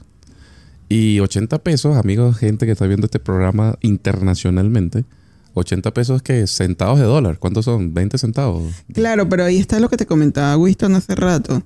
Y 0.88 1.20
80 1.20 1.58
pesos, 1.58 1.96
amigos, 1.96 2.36
gente 2.36 2.66
que 2.66 2.72
está 2.72 2.86
viendo 2.86 3.06
este 3.06 3.20
programa 3.20 3.76
internacionalmente, 3.80 5.04
80 5.54 5.94
pesos 5.94 6.22
que 6.22 6.46
centavos 6.46 6.98
de 6.98 7.06
dólar. 7.06 7.38
¿Cuántos 7.38 7.64
son? 7.64 7.94
20 7.94 8.18
centavos. 8.18 8.72
Claro, 8.92 9.28
pero 9.28 9.44
ahí 9.44 9.58
está 9.58 9.78
lo 9.78 9.88
que 9.88 9.96
te 9.96 10.06
comentaba 10.06 10.56
Winston 10.56 10.94
hace 10.96 11.14
rato. 11.14 11.62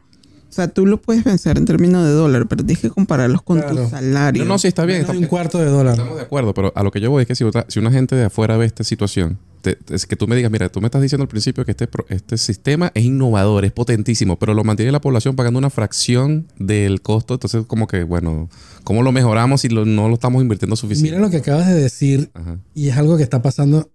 O 0.55 0.57
sea, 0.57 0.69
tú 0.69 0.87
lo 0.87 1.03
puedes 1.03 1.25
pensar 1.25 1.59
en 1.59 1.65
términos 1.65 2.05
de 2.07 2.13
dólar, 2.13 2.47
pero 2.47 2.65
tienes 2.65 2.81
que 2.81 2.89
compararlos 2.89 3.43
con 3.43 3.59
Claro. 3.59 3.83
tu 3.83 3.91
salario. 3.91 4.45
No, 4.45 4.51
no, 4.51 4.59
sí 4.61 4.69
está 4.69 4.85
bien. 4.85 5.01
Está- 5.01 5.13
un 5.13 5.27
cuarto 5.27 5.59
de 5.59 5.65
dólar. 5.65 5.95
Estamos 5.95 6.15
de 6.17 6.23
acuerdo, 6.23 6.55
pero 6.55 6.73
a 6.77 6.83
lo 6.85 6.93
que 6.93 7.01
yo 7.01 7.11
voy 7.11 7.23
es 7.23 7.27
que 7.27 7.35
si, 7.35 7.43
otra- 7.43 7.67
si 7.69 7.81
una 7.81 7.91
gente 7.91 8.15
de 8.15 8.27
afuera 8.27 8.57
ve 8.57 8.65
esta 8.65 8.85
situación, 8.85 9.37
te- 9.63 9.77
es 9.91 10.07
que 10.07 10.15
tú 10.15 10.29
me 10.29 10.37
digas, 10.37 10.53
mira, 10.53 10.69
tú 10.69 10.81
me 10.81 10.87
estás 10.87 11.03
diciendo 11.03 11.23
al 11.25 11.29
principio 11.29 11.65
que 11.65 11.73
este, 11.73 11.89
este 12.11 12.39
sistema 12.39 12.93
es 12.95 13.03
innovador, 13.03 13.65
es 13.65 13.73
potentísimo, 13.73 14.39
pero 14.39 14.55
lo 14.55 14.63
mantiene 14.63 14.93
la 14.93 15.01
población 15.01 15.35
pagando 15.35 15.59
una 15.59 15.71
fracción 15.71 16.47
del 16.57 17.03
costo. 17.03 17.35
Entonces, 17.35 17.65
como 17.67 17.89
que, 17.89 18.05
bueno, 18.05 18.49
¿cómo 18.85 19.03
lo 19.03 19.11
mejoramos 19.11 19.63
si 19.63 19.69
lo- 19.71 19.85
no 19.85 20.07
lo 20.07 20.15
estamos 20.15 20.41
invirtiendo 20.41 20.77
suficiente? 20.77 21.11
Mira 21.17 21.21
lo 21.21 21.31
que 21.33 21.39
acabas 21.39 21.67
de 21.67 21.75
decir 21.75 22.31
Ajá. 22.33 22.61
y 22.77 22.91
es 22.91 22.97
algo 22.97 23.17
que 23.17 23.25
está 23.25 23.43
pasando 23.43 23.91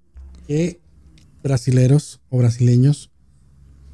que 0.46 0.82
brasileros 1.42 2.20
o 2.30 2.38
brasileños, 2.40 3.12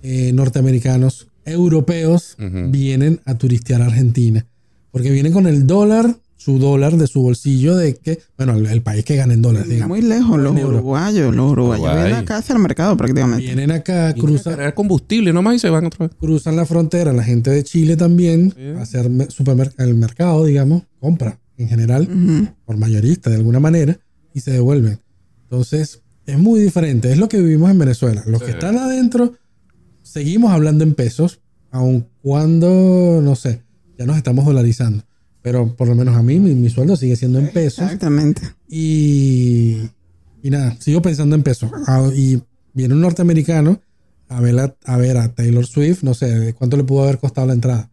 eh, 0.01 0.32
norteamericanos, 0.34 1.28
europeos 1.45 2.36
Ujú. 2.39 2.69
vienen 2.71 3.21
a 3.25 3.36
turistear 3.38 3.81
a 3.81 3.86
Argentina. 3.86 4.45
Porque 4.91 5.10
vienen 5.12 5.34
con 5.34 5.45
el 5.47 5.67
dólar, 5.67 6.17
su 6.38 6.60
dólar 6.60 6.95
de 6.97 7.08
su 7.08 7.21
bolsillo 7.21 7.75
de 7.75 7.95
que, 7.95 8.19
bueno, 8.38 8.53
el, 8.55 8.65
el 8.67 8.81
país 8.81 9.03
que 9.03 9.15
gana 9.15 9.34
en 9.34 9.41
dólares, 9.41 9.67
digamos. 9.67 9.97
Muy 9.97 10.08
lejos, 10.08 10.39
los 10.39 10.51
uruguayos. 10.55 11.36
Los 11.36 11.51
uruguayos 11.51 11.84
Uruguay. 11.86 12.03
vienen 12.05 12.23
acá 12.23 12.38
hacia 12.38 12.53
el 12.53 12.60
mercado 12.62 12.95
prácticamente. 12.95 13.43
Vienen 13.45 13.71
acá, 13.71 13.93
Vienen 14.13 14.17
a 14.17 14.21
cruzan, 14.21 14.53
cargar 14.53 14.73
combustible 14.73 15.34
nomás 15.34 15.55
y 15.55 15.60
se 15.60 15.69
van 15.69 15.86
otra 15.88 16.08
vez. 16.08 16.15
cruzan 16.19 16.55
la 16.55 16.65
frontera, 16.65 17.13
la 17.13 17.23
gente 17.23 17.49
de 17.51 17.63
Chile 17.63 17.97
también, 17.97 18.53
Sí. 18.55 18.67
a 18.77 18.81
hacer 18.81 19.10
el 19.77 19.95
mercado, 19.95 20.45
digamos, 20.45 20.84
compra 20.99 21.39
en 21.58 21.67
general, 21.67 22.03
Ujú. 22.03 22.47
por 22.65 22.77
mayorista 22.77 23.29
de 23.29 23.38
alguna 23.38 23.60
manera, 23.60 23.97
y 24.34 24.41
se 24.41 24.51
devuelven. 24.51 24.99
Entonces, 25.43 26.01
es 26.25 26.38
muy 26.38 26.60
diferente. 26.60 27.12
Es 27.12 27.17
lo 27.17 27.27
que 27.29 27.39
vivimos 27.41 27.69
en 27.71 27.79
Venezuela. 27.79 28.23
Los 28.27 28.41
que 28.41 28.47
Sí. 28.47 28.53
están 28.53 28.77
adentro, 28.77 29.34
seguimos 30.05 30.51
hablando 30.51 30.83
en 30.83 30.93
pesos, 30.93 31.41
aun 31.71 32.07
cuando, 32.21 33.19
no 33.21 33.35
sé, 33.35 33.63
ya 33.97 34.05
nos 34.05 34.15
estamos 34.15 34.45
dolarizando. 34.45 35.03
Pero 35.41 35.75
por 35.75 35.87
lo 35.87 35.95
menos 35.95 36.15
a 36.15 36.23
mí, 36.23 36.39
mi, 36.39 36.55
mi 36.55 36.69
sueldo 36.69 36.95
sigue 36.95 37.15
siendo 37.15 37.39
en 37.39 37.51
pesos. 37.51 37.83
Exactamente. 37.83 38.41
Y, 38.69 39.81
y 40.41 40.49
nada, 40.49 40.75
sigo 40.79 41.01
pensando 41.01 41.35
en 41.35 41.43
pesos. 41.43 41.69
Ah, 41.87 42.09
y 42.15 42.41
viene 42.73 42.93
un 42.93 43.01
norteamericano 43.01 43.79
a 44.27 44.41
ver, 44.41 44.59
a, 44.59 44.75
a 44.85 44.97
ver 44.97 45.17
a 45.17 45.29
Taylor 45.33 45.65
Swift, 45.65 46.03
no 46.03 46.13
sé, 46.13 46.55
¿cuánto 46.57 46.77
le 46.77 46.83
pudo 46.83 47.03
haber 47.03 47.19
costado 47.19 47.47
la 47.47 47.53
entrada? 47.53 47.89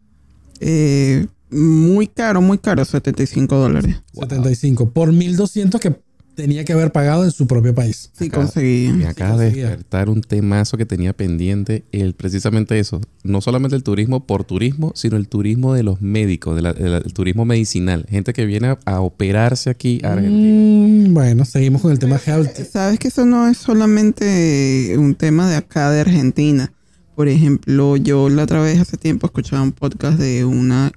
Eh, 0.60 1.26
muy 1.50 2.06
caro, 2.06 2.40
muy 2.40 2.58
caro, 2.58 2.84
75 2.84 3.56
dólares. 3.56 3.96
75 4.14 4.90
por 4.90 5.12
1200 5.12 5.80
que 5.80 5.94
tenía 6.34 6.64
que 6.64 6.72
haber 6.72 6.92
pagado 6.92 7.24
en 7.24 7.30
su 7.30 7.46
propio 7.46 7.74
país. 7.74 8.10
Sí, 8.12 8.26
Acá- 8.26 8.38
conseguí. 8.38 8.88
Me 8.92 9.06
acaba 9.06 9.36
de 9.38 9.50
despertar 9.50 10.08
un 10.10 10.20
temazo 10.22 10.76
que 10.76 10.86
tenía 10.86 11.12
pendiente, 11.12 11.84
el, 11.92 12.14
precisamente 12.14 12.78
eso. 12.78 13.00
No 13.22 13.40
solamente 13.40 13.76
el 13.76 13.82
turismo 13.82 14.26
por 14.26 14.44
turismo, 14.44 14.92
sino 14.94 15.16
el 15.16 15.28
turismo 15.28 15.74
de 15.74 15.82
los 15.82 16.00
médicos, 16.02 16.56
de 16.56 16.62
la- 16.62 16.72
de 16.72 16.88
la- 16.88 16.98
el 16.98 17.12
turismo 17.12 17.44
medicinal. 17.44 18.06
Gente 18.08 18.32
que 18.32 18.46
viene 18.46 18.68
a, 18.68 18.78
a 18.84 19.00
operarse 19.00 19.70
aquí 19.70 20.00
a 20.04 20.12
Argentina. 20.14 21.08
Mm, 21.08 21.14
bueno, 21.14 21.44
seguimos 21.44 21.82
con 21.82 21.92
el 21.92 21.98
tema 21.98 22.20
health. 22.24 22.50
Sabes 22.70 22.98
que 22.98 23.08
eso 23.08 23.24
no 23.26 23.48
es 23.48 23.58
solamente 23.58 24.94
un 24.98 25.14
tema 25.14 25.48
de 25.48 25.56
acá 25.56 25.90
de 25.90 26.00
Argentina. 26.00 26.72
Por 27.14 27.28
ejemplo, 27.28 27.96
yo 27.96 28.28
la 28.28 28.44
otra 28.44 28.60
vez 28.62 28.80
hace 28.80 28.96
tiempo 28.96 29.26
escuchaba 29.26 29.62
un 29.62 29.72
podcast 29.72 30.18
de 30.18 30.44
una 30.44 30.92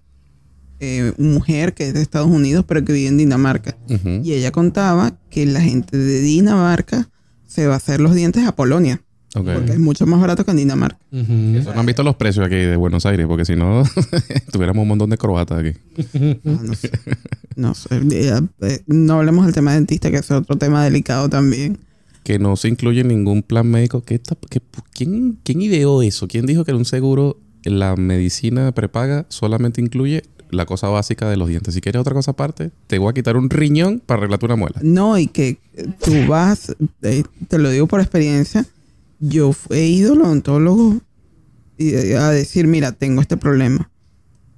eh, 0.85 1.13
mujer 1.17 1.73
que 1.73 1.87
es 1.87 1.93
de 1.93 2.01
Estados 2.01 2.29
Unidos, 2.29 2.65
pero 2.67 2.83
que 2.85 2.93
vive 2.93 3.07
en 3.07 3.17
Dinamarca. 3.17 3.77
Y 4.23 4.33
ella 4.33 4.51
contaba 4.51 5.17
que 5.29 5.45
la 5.45 5.61
gente 5.61 5.97
de 5.97 6.21
Dinamarca 6.21 7.09
se 7.47 7.67
va 7.67 7.73
a 7.73 7.77
hacer 7.77 7.99
los 8.01 8.13
dientes 8.15 8.45
a 8.47 8.55
Polonia, 8.55 9.01
porque 9.55 9.71
es 9.73 9.79
mucho 9.79 10.05
más 10.05 10.19
barato 10.21 10.43
que 10.45 10.51
en 10.51 10.57
Dinamarca. 10.57 10.97
Eso 11.11 11.73
no 11.73 11.79
han 11.79 11.85
visto 11.85 12.03
los 12.03 12.15
precios 12.15 12.45
aquí 12.45 12.55
de 12.55 12.75
Buenos 12.75 13.05
Aires, 13.05 13.25
porque 13.27 13.45
si 13.45 13.55
no, 13.55 13.83
tuviéramos 14.51 14.81
un 14.83 14.87
montón 14.89 15.09
de 15.09 15.17
croatas 15.17 15.59
aquí. 15.59 15.77
Ah, 16.45 16.59
no 16.63 16.73
sé. 16.75 16.91
No 17.55 17.73
sé. 17.73 17.87
Eh, 18.11 18.41
eh, 18.61 18.79
no 18.87 19.13
hablemos 19.19 19.45
del 19.45 19.53
tema 19.55 19.73
dentista, 19.73 20.11
que 20.11 20.17
es 20.17 20.29
otro 20.31 20.57
tema 20.57 20.83
delicado 20.83 21.29
también. 21.29 21.77
Que 22.23 22.39
no 22.39 22.55
se 22.55 22.67
incluye 22.69 23.01
en 23.01 23.07
ningún 23.09 23.43
plan 23.43 23.67
médico. 23.67 24.01
¿Qué 24.01 24.15
está- 24.15 24.35
qué- 24.49 24.61
¿quién, 24.93 25.37
¿Quién 25.43 25.61
ideó 25.61 26.01
eso? 26.01 26.27
¿Quién 26.27 26.45
dijo 26.45 26.65
que 26.65 26.71
en 26.71 26.77
un 26.77 26.85
seguro 26.85 27.39
la 27.63 27.95
medicina 27.95 28.71
prepaga 28.73 29.25
solamente 29.29 29.79
incluye 29.81 30.23
la 30.55 30.65
cosa 30.65 30.87
básica 30.89 31.29
de 31.29 31.37
los 31.37 31.47
dientes? 31.47 31.73
Si 31.73 31.81
quieres 31.81 31.99
otra 31.99 32.13
cosa 32.13 32.31
aparte, 32.31 32.71
te 32.87 32.97
voy 32.97 33.09
a 33.09 33.13
quitar 33.13 33.37
un 33.37 33.49
riñón 33.49 34.01
para 34.05 34.19
arreglarte 34.19 34.45
una 34.45 34.55
muela. 34.55 34.79
No, 34.81 35.17
y 35.17 35.27
que 35.27 35.57
tú 36.03 36.13
vas, 36.27 36.75
eh, 37.01 37.23
te 37.47 37.57
lo 37.59 37.69
digo 37.69 37.87
por 37.87 37.99
experiencia, 38.01 38.65
yo 39.19 39.51
he 39.69 39.85
ido 39.85 40.13
al 40.13 40.21
odontólogo 40.21 40.97
y, 41.77 41.89
eh, 41.93 42.17
a 42.17 42.29
decir, 42.29 42.67
mira, 42.67 42.91
tengo 42.91 43.21
este 43.21 43.37
problema. 43.37 43.89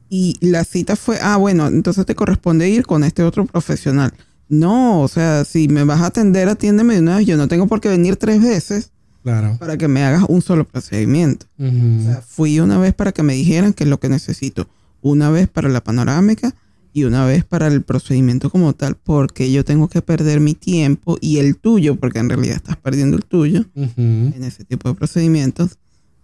Y 0.09 0.37
la 0.39 0.63
cita 0.63 0.95
fue, 0.95 1.17
ah, 1.21 1.37
bueno, 1.37 1.67
entonces 1.67 2.05
te 2.05 2.15
corresponde 2.15 2.69
ir 2.69 2.85
con 2.85 3.03
este 3.03 3.23
otro 3.23 3.45
profesional. 3.45 4.13
No, 4.49 5.01
o 5.01 5.07
sea, 5.09 5.43
si 5.43 5.67
me 5.67 5.83
vas 5.83 6.01
a 6.01 6.05
atender, 6.07 6.47
atiéndeme 6.47 6.93
de 6.93 7.01
una 7.01 7.17
vez. 7.17 7.27
Yo 7.27 7.35
no 7.35 7.49
tengo 7.49 7.67
por 7.67 7.81
qué 7.81 7.89
venir 7.89 8.15
tres 8.15 8.41
veces 8.41 8.91
Claro. 9.23 9.57
para 9.59 9.77
que 9.77 9.89
me 9.89 10.03
hagas 10.05 10.23
un 10.29 10.41
solo 10.41 10.63
procedimiento. 10.65 11.45
Ujú. 11.59 11.99
O 11.99 12.03
sea, 12.03 12.21
fui 12.21 12.59
una 12.61 12.77
vez 12.77 12.93
para 12.93 13.11
que 13.11 13.23
me 13.23 13.33
dijeran 13.33 13.73
qué 13.73 13.83
es 13.83 13.89
lo 13.89 13.99
que 13.99 14.07
necesito. 14.07 14.69
Una 15.01 15.29
vez 15.29 15.47
para 15.47 15.69
la 15.69 15.83
panorámica 15.83 16.53
y 16.93 17.03
una 17.03 17.25
vez 17.25 17.43
para 17.45 17.67
el 17.67 17.83
procedimiento 17.83 18.49
como 18.49 18.73
tal. 18.73 18.95
Porque 19.03 19.51
yo 19.51 19.63
tengo 19.63 19.87
que 19.87 20.01
perder 20.01 20.39
mi 20.39 20.53
tiempo 20.55 21.17
y 21.21 21.37
el 21.37 21.57
tuyo, 21.57 21.95
porque 21.95 22.19
en 22.19 22.29
realidad 22.29 22.55
estás 22.57 22.77
perdiendo 22.77 23.17
el 23.17 23.23
tuyo 23.25 23.65
en 23.75 24.43
ese 24.43 24.63
tipo 24.65 24.89
de 24.89 24.95
procedimientos. 24.95 25.77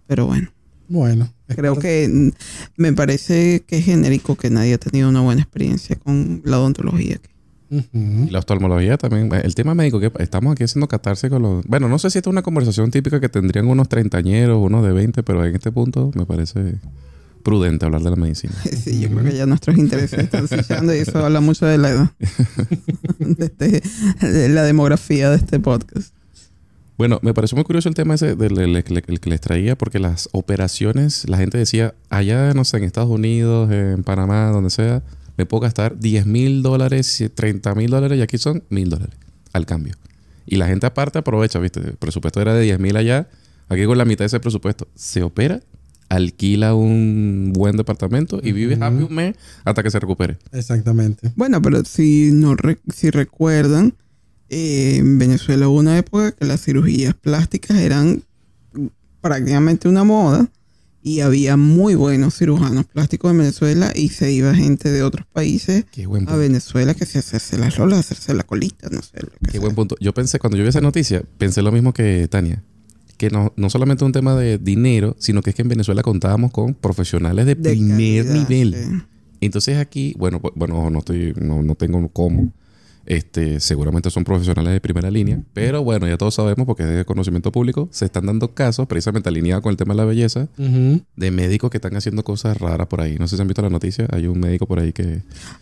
Pero 0.06 0.26
bueno, 0.26 0.48
Bueno. 0.88 1.32
creo 1.48 1.78
que 1.78 2.08
mm, 2.12 2.30
me 2.76 2.92
parece 2.92 3.62
que 3.66 3.78
es 3.78 3.84
genérico 3.84 4.34
que 4.36 4.50
nadie 4.50 4.74
ha 4.74 4.78
tenido 4.78 5.08
una 5.08 5.20
buena 5.22 5.40
experiencia 5.42 5.96
con 5.96 6.42
la 6.44 6.58
odontología. 6.58 7.16
aquí. 7.16 7.30
Y 7.92 8.30
la 8.30 8.38
oftalmología 8.40 8.98
también. 8.98 9.30
El 9.32 9.54
tema 9.54 9.74
médico, 9.74 9.98
que 9.98 10.12
estamos 10.18 10.52
aquí 10.52 10.62
haciendo 10.64 10.86
catarse 10.86 11.30
con 11.30 11.42
los... 11.42 11.64
Bueno, 11.66 11.88
no 11.88 11.98
sé 11.98 12.10
si 12.10 12.18
esta 12.18 12.30
es 12.30 12.32
una 12.32 12.42
conversación 12.42 12.90
típica 12.90 13.18
que 13.20 13.28
tendrían 13.28 13.66
unos 13.66 13.88
treintañeros, 13.88 14.58
unos 14.60 14.84
de 14.84 14.92
20, 14.92 15.22
pero 15.22 15.44
en 15.44 15.54
este 15.54 15.72
punto 15.72 16.10
me 16.14 16.26
parece 16.26 16.76
prudente 17.44 17.84
hablar 17.84 18.02
de 18.02 18.10
la 18.10 18.16
medicina. 18.16 18.54
Sí, 18.84 19.00
yo 19.00 19.08
creo 19.10 19.22
que 19.24 19.36
ya 19.36 19.46
nuestros 19.46 19.78
intereses 19.78 20.18
están 20.18 20.48
sellando 20.48 20.92
y 20.92 20.98
eso 20.98 21.24
habla 21.24 21.40
mucho 21.40 21.64
de 21.66 21.78
la 21.78 21.90
edad. 21.90 22.10
de, 23.20 23.44
este- 23.46 23.82
de 24.26 24.48
la 24.48 24.64
demografía 24.64 25.30
de 25.30 25.36
este 25.36 25.60
podcast. 25.60 26.12
Bueno, 26.96 27.18
me 27.22 27.34
pareció 27.34 27.56
muy 27.56 27.64
curioso 27.64 27.88
el 27.88 27.94
tema 27.94 28.14
ese 28.14 28.34
del 28.36 28.58
el- 28.58 28.76
el- 28.76 29.02
el 29.06 29.20
que 29.20 29.30
les 29.30 29.40
traía, 29.40 29.76
porque 29.76 29.98
las 29.98 30.28
operaciones, 30.32 31.28
la 31.28 31.36
gente 31.38 31.58
decía, 31.58 31.94
allá, 32.08 32.52
no 32.54 32.64
sé, 32.64 32.76
en 32.78 32.84
Estados 32.84 33.10
Unidos, 33.10 33.70
en 33.72 34.02
Panamá, 34.04 34.50
donde 34.50 34.70
sea, 34.70 35.02
me 35.36 35.44
puedo 35.46 35.62
gastar 35.62 35.98
10 35.98 36.26
mil 36.26 36.62
dólares, 36.62 37.22
30 37.34 37.74
mil 37.74 37.90
dólares, 37.90 38.18
y 38.18 38.22
aquí 38.22 38.38
son 38.38 38.62
mil 38.70 38.90
dólares 38.90 39.16
al 39.52 39.66
cambio. 39.66 39.94
Y 40.46 40.56
la 40.56 40.68
gente 40.68 40.86
aparte 40.86 41.18
aprovecha, 41.18 41.58
¿viste? 41.58 41.80
El 41.80 41.96
presupuesto 41.96 42.40
era 42.40 42.54
de 42.54 42.62
10 42.62 42.78
mil 42.78 42.96
allá, 42.96 43.28
aquí 43.68 43.84
con 43.86 43.98
la 43.98 44.04
mitad 44.04 44.22
de 44.22 44.26
ese 44.26 44.38
presupuesto. 44.40 44.86
Se 44.94 45.22
opera, 45.24 45.60
alquila 46.08 46.74
un 46.74 47.52
buen 47.54 47.76
departamento 47.76 48.40
y 48.42 48.52
vive 48.52 48.74
happy 48.80 49.02
un 49.04 49.14
mes 49.14 49.36
hasta 49.64 49.82
que 49.82 49.90
se 49.90 49.98
recupere. 50.00 50.38
Exactamente. 50.52 51.32
Bueno, 51.36 51.60
pero 51.62 51.84
si 51.84 52.30
no 52.32 52.54
re- 52.54 52.80
si 52.94 53.10
recuerdan, 53.10 53.94
eh, 54.50 54.96
en 54.98 55.18
Venezuela 55.18 55.68
hubo 55.68 55.78
una 55.78 55.96
época 55.98 56.32
que 56.32 56.44
las 56.44 56.60
cirugías 56.62 57.14
plásticas 57.14 57.78
eran 57.78 58.22
prácticamente 59.20 59.88
una 59.88 60.04
moda 60.04 60.48
y 61.02 61.20
había 61.20 61.56
muy 61.56 61.94
buenos 61.94 62.34
cirujanos 62.38 62.86
plásticos 62.86 63.30
en 63.30 63.38
Venezuela 63.38 63.92
y 63.94 64.08
se 64.08 64.32
iba 64.32 64.54
gente 64.54 64.90
de 64.90 65.02
otros 65.02 65.26
países 65.26 65.84
a. 66.28 66.36
Venezuela 66.36 66.94
que 66.94 67.04
se 67.04 67.18
hacerse 67.18 67.58
las 67.58 67.78
lolas, 67.78 67.98
hacerse 68.00 68.32
la 68.32 68.42
colita, 68.42 68.88
no 68.90 69.02
sé 69.02 69.20
lo 69.20 69.28
que 69.28 69.38
Qué 69.46 69.50
sea. 69.52 69.60
buen 69.60 69.74
punto. 69.74 69.96
Yo 70.00 70.14
pensé, 70.14 70.38
cuando 70.38 70.56
yo 70.56 70.62
vi 70.62 70.70
esa 70.70 70.80
noticia, 70.80 71.22
pensé 71.38 71.60
lo 71.62 71.72
mismo 71.72 71.92
que 71.92 72.26
Tania. 72.28 72.62
Que 73.24 73.30
no, 73.34 73.52
no 73.56 73.70
solamente 73.70 74.04
es 74.04 74.06
un 74.06 74.12
tema 74.12 74.34
de 74.34 74.58
dinero, 74.58 75.16
sino 75.18 75.40
que 75.42 75.50
es 75.50 75.56
que 75.56 75.62
en 75.62 75.68
Venezuela 75.68 76.02
contábamos 76.02 76.52
con 76.52 76.74
profesionales 76.74 77.46
de, 77.46 77.54
De 77.54 77.70
primer 77.70 78.24
calidad, 78.26 78.48
nivel. 78.48 78.74
sí. 78.74 78.90
Entonces 79.40 79.78
aquí, 79.78 80.14
bueno, 80.18 80.40
pues, 80.40 80.54
bueno, 80.56 80.90
no 80.90 80.98
estoy, 81.00 81.34
no, 81.40 81.62
no 81.62 81.74
tengo 81.74 82.08
cómo. 82.08 82.52
Este, 83.06 83.60
seguramente 83.60 84.08
son 84.10 84.24
profesionales 84.24 84.72
de 84.72 84.80
primera 84.80 85.10
línea, 85.10 85.38
pero 85.52 85.84
bueno, 85.84 86.08
ya 86.08 86.16
todos 86.16 86.34
sabemos 86.34 86.64
porque 86.66 86.84
es 86.84 86.88
de 86.88 87.04
conocimiento 87.04 87.52
público, 87.52 87.86
se 87.92 88.06
están 88.06 88.24
dando 88.24 88.54
casos 88.54 88.86
precisamente 88.86 89.28
alineados 89.28 89.62
con 89.62 89.70
el 89.72 89.76
tema 89.76 89.92
de 89.92 89.98
la 89.98 90.04
belleza 90.06 90.48
de 90.56 91.30
médicos 91.30 91.70
que 91.70 91.76
están 91.76 91.94
haciendo 91.96 92.24
cosas 92.24 92.56
raras 92.56 92.86
por 92.86 93.02
ahí. 93.02 93.16
No 93.18 93.28
sé 93.28 93.36
si 93.36 93.42
han 93.42 93.48
visto 93.48 93.60
la 93.60 93.68
noticia, 93.68 94.06
hay 94.10 94.26
un 94.26 94.40
médico 94.40 94.66
por 94.66 94.78
ahí 94.80 94.94
que 94.94 95.20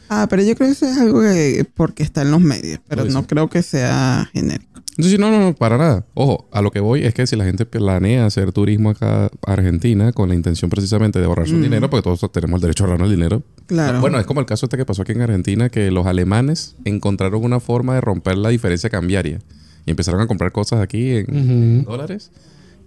Ah, 0.08 0.28
pero 0.30 0.42
yo 0.42 0.54
creo 0.54 0.68
que 0.68 0.72
eso 0.72 0.86
es 0.86 0.96
algo 0.98 1.20
que 1.20 1.66
porque 1.74 2.04
está 2.04 2.22
en 2.22 2.30
los 2.30 2.40
medios, 2.40 2.78
pero 2.86 3.04
no 3.06 3.26
creo 3.26 3.48
que 3.48 3.62
sea 3.64 4.30
genérico. 4.32 4.81
Entonces, 4.96 5.18
no, 5.18 5.30
no, 5.30 5.40
no, 5.40 5.54
para 5.54 5.78
nada. 5.78 6.04
Ojo, 6.14 6.48
a 6.52 6.60
lo 6.60 6.70
que 6.70 6.80
voy 6.80 7.02
es 7.04 7.14
que 7.14 7.26
si 7.26 7.34
la 7.34 7.44
gente 7.44 7.64
planea 7.64 8.26
hacer 8.26 8.52
turismo 8.52 8.90
acá 8.90 9.26
a 9.46 9.52
Argentina 9.52 10.12
con 10.12 10.28
la 10.28 10.34
intención 10.34 10.70
precisamente 10.70 11.18
de 11.18 11.24
ahorrarse 11.24 11.54
un 11.54 11.60
Mm. 11.60 11.64
dinero, 11.64 11.88
porque 11.90 12.02
todos 12.04 12.30
tenemos 12.30 12.58
el 12.58 12.62
derecho 12.62 12.84
a 12.84 12.86
ahorrarnos 12.86 13.08
el 13.10 13.16
dinero. 13.16 13.42
Claro. 13.66 14.00
Bueno, 14.00 14.18
es 14.20 14.26
como 14.26 14.40
el 14.40 14.46
caso 14.46 14.66
este 14.66 14.76
que 14.76 14.84
pasó 14.84 15.02
aquí 15.02 15.12
en 15.12 15.22
Argentina, 15.22 15.70
que 15.70 15.90
los 15.90 16.06
alemanes 16.06 16.76
encontraron 16.84 17.42
una 17.42 17.58
forma 17.58 17.94
de 17.94 18.02
romper 18.02 18.36
la 18.36 18.50
diferencia 18.50 18.90
cambiaria 18.90 19.38
y 19.86 19.90
empezaron 19.90 20.20
a 20.20 20.26
comprar 20.26 20.52
cosas 20.52 20.80
aquí 20.80 21.10
en 21.26 21.84
dólares. 21.84 22.30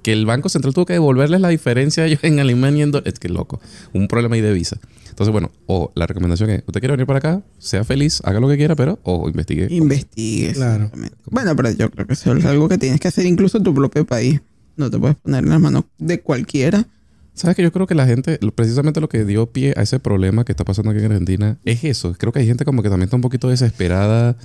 Que 0.03 0.13
el 0.13 0.27
Banco 0.27 0.49
Central 0.49 0.75
tuvo 0.75 0.85
que 0.85 0.93
devolverles 0.93 1.41
la 1.41 1.49
diferencia 1.49 2.03
a 2.03 2.05
ellos 2.05 2.19
en 2.23 2.39
Alemania 2.39 2.83
en 2.83 2.91
dólares. 2.91 3.13
Es 3.15 3.19
que 3.19 3.27
loco. 3.29 3.59
Un 3.91 4.07
problema 4.07 4.35
ahí 4.35 4.41
de 4.41 4.53
visa. 4.53 4.77
Entonces, 5.15 5.31
bueno, 5.31 5.49
o 5.65 5.93
la 5.95 6.07
recomendación 6.07 6.49
es, 6.49 6.63
usted 6.67 6.81
quiere 6.81 6.91
venir 6.91 7.07
para 7.07 7.19
acá, 7.19 7.41
sea 7.57 7.85
feliz, 7.85 8.19
haga 8.25 8.41
lo 8.41 8.49
que 8.49 8.57
quiera, 8.57 8.75
pero 8.75 8.99
o 9.03 9.29
investigue. 9.29 9.73
Investigue. 9.73 10.51
Claro. 10.51 10.91
Bueno, 11.31 11.55
pero 11.55 11.71
yo 11.71 11.89
creo 11.89 12.05
que 12.05 12.11
eso 12.11 12.35
es 12.35 12.43
algo 12.43 12.67
que 12.67 12.77
tienes 12.77 12.99
que 12.99 13.07
hacer 13.07 13.25
incluso 13.25 13.57
en 13.57 13.63
tu 13.63 13.73
propio 13.73 14.05
país. 14.05 14.41
No 14.75 14.91
te 14.91 14.99
puedes 14.99 15.15
poner 15.15 15.45
en 15.45 15.51
las 15.51 15.61
manos 15.61 15.85
de 15.97 16.19
cualquiera. 16.19 16.85
¿Sabes 17.33 17.55
que 17.55 17.63
yo 17.63 17.71
creo 17.71 17.87
que 17.87 17.95
la 17.95 18.05
gente, 18.05 18.39
precisamente 18.53 18.99
lo 18.99 19.07
que 19.07 19.23
dio 19.23 19.45
pie 19.45 19.73
a 19.77 19.83
ese 19.83 20.01
problema 20.01 20.43
que 20.43 20.51
está 20.51 20.65
pasando 20.65 20.91
aquí 20.91 20.99
en 20.99 21.05
Argentina, 21.05 21.57
es 21.63 21.85
eso. 21.85 22.13
Creo 22.17 22.33
que 22.33 22.39
hay 22.39 22.47
gente 22.47 22.65
como 22.65 22.83
que 22.83 22.89
también 22.89 23.05
está 23.05 23.15
un 23.15 23.21
poquito 23.21 23.47
desesperada 23.47 24.35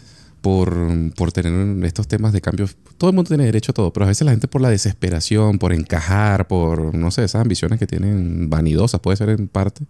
por, 0.41 0.87
por 1.17 1.33
tener 1.33 1.85
estos 1.85 2.07
temas 2.07 2.33
de 2.33 2.41
cambios. 2.41 2.77
Todo 2.97 3.11
el 3.11 3.17
mundo 3.17 3.27
tiene 3.27 3.45
derecho 3.45 3.73
a 3.73 3.75
todo, 3.75 3.93
pero 3.93 4.07
a 4.07 4.09
veces 4.09 4.25
la 4.25 4.31
gente 4.31 4.47
por 4.47 4.61
la 4.61 4.71
desesperación, 4.71 5.59
por 5.59 5.73
encajar, 5.73 6.47
por, 6.47 6.95
no 6.95 7.11
sé, 7.11 7.25
esas 7.25 7.43
ambiciones 7.43 7.81
que 7.81 7.89
tienen 7.89 8.49
vanidosas, 8.49 9.01
puede 9.01 9.17
ser 9.17 9.31
en 9.31 9.49
parte, 9.49 9.85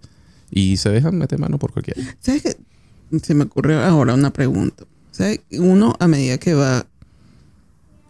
y 0.51 0.77
se 0.77 0.91
dejan 0.91 1.17
meter 1.17 1.39
mano 1.39 1.59
por 1.59 1.73
cualquiera. 1.73 2.01
¿Sabes 2.21 2.43
qué? 2.43 2.57
Se 3.23 3.35
me 3.35 3.45
ocurre 3.45 3.83
ahora 3.83 4.15
una 4.15 4.33
pregunta. 4.33 4.85
¿Sabes? 5.11 5.41
Uno 5.53 5.95
a 5.99 6.09
medida 6.09 6.39
que 6.39 6.55
va, 6.55 6.87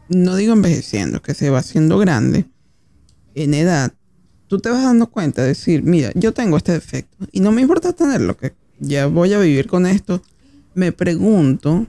no 0.09 0.37
digo 0.37 0.53
envejeciendo, 0.53 1.23
que 1.23 1.35
se 1.35 1.51
va 1.51 1.59
haciendo 1.59 1.99
grande 1.99 2.47
en 3.35 3.55
edad, 3.55 3.93
tú 4.49 4.59
te 4.59 4.69
vas 4.69 4.83
dando 4.83 5.09
cuenta 5.09 5.43
de 5.43 5.49
decir, 5.49 5.83
mira, 5.83 6.11
yo 6.15 6.35
tengo 6.35 6.57
este 6.57 6.73
defecto 6.73 7.27
y 7.33 7.41
no 7.41 7.53
me 7.53 7.63
importa 7.63 7.93
tenerlo, 7.93 8.37
que 8.37 8.55
ya 8.79 9.07
voy 9.07 9.33
a 9.33 9.39
vivir 9.39 9.67
con 9.67 9.87
esto. 9.87 10.23
Me 10.75 10.93
pregunto 10.93 11.87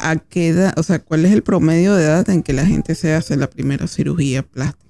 a 0.00 0.16
qué 0.16 0.48
edad, 0.48 0.74
o 0.76 0.82
sea, 0.82 0.98
cuál 0.98 1.24
es 1.24 1.32
el 1.32 1.42
promedio 1.42 1.94
de 1.94 2.04
edad 2.04 2.28
en 2.30 2.42
que 2.42 2.52
la 2.52 2.66
gente 2.66 2.94
se 2.94 3.14
hace 3.14 3.36
la 3.36 3.48
primera 3.48 3.86
cirugía 3.86 4.42
plástica. 4.42 4.86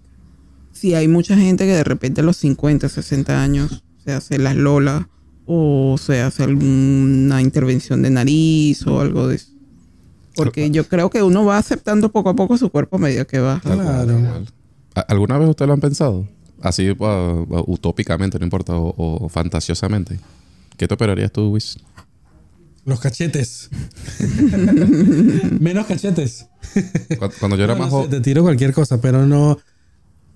Si 0.72 0.94
hay 0.94 1.08
mucha 1.08 1.36
gente 1.36 1.66
que 1.66 1.72
de 1.72 1.84
repente 1.84 2.20
a 2.20 2.24
los 2.24 2.36
50, 2.36 2.88
60 2.88 3.42
años 3.42 3.84
se 4.08 4.14
hace 4.14 4.38
las 4.38 4.56
lolas 4.56 5.04
o 5.44 5.96
se 5.98 6.22
hace 6.22 6.42
alguna 6.44 7.42
intervención 7.42 8.00
de 8.00 8.08
nariz 8.08 8.86
o 8.86 9.00
algo 9.02 9.28
de 9.28 9.36
eso. 9.36 9.48
Porque 10.34 10.70
yo 10.70 10.84
creo 10.88 11.10
que 11.10 11.22
uno 11.22 11.44
va 11.44 11.58
aceptando 11.58 12.10
poco 12.10 12.30
a 12.30 12.34
poco 12.36 12.56
su 12.56 12.70
cuerpo 12.70 12.96
a 12.96 13.00
medida 13.00 13.26
que 13.26 13.38
va. 13.38 13.60
Claro. 13.60 13.82
tal 13.84 14.06
cual. 14.06 14.46
¿A- 14.94 15.00
¿Alguna 15.00 15.36
vez 15.36 15.50
ustedes 15.50 15.66
lo 15.66 15.74
han 15.74 15.80
pensado? 15.80 16.26
Así 16.62 16.88
uh, 16.90 16.94
uh, 16.98 17.64
utópicamente, 17.66 18.38
no 18.38 18.44
importa, 18.46 18.74
o, 18.76 18.94
o 18.96 19.28
fantasiosamente. 19.28 20.18
¿Qué 20.78 20.88
te 20.88 20.94
operarías 20.94 21.30
tú, 21.32 21.50
Wiz? 21.50 21.76
Los 22.86 23.00
cachetes. 23.00 23.68
Menos 25.60 25.86
cachetes. 25.86 26.46
Cu- 27.18 27.28
Cuando 27.40 27.56
yo 27.58 27.64
era 27.64 27.74
No, 27.74 27.80
más 27.80 27.90
joven. 27.90 28.08
te 28.10 28.20
tiro 28.20 28.42
cualquier 28.42 28.72
cosa, 28.72 29.00
pero 29.02 29.26
no. 29.26 29.58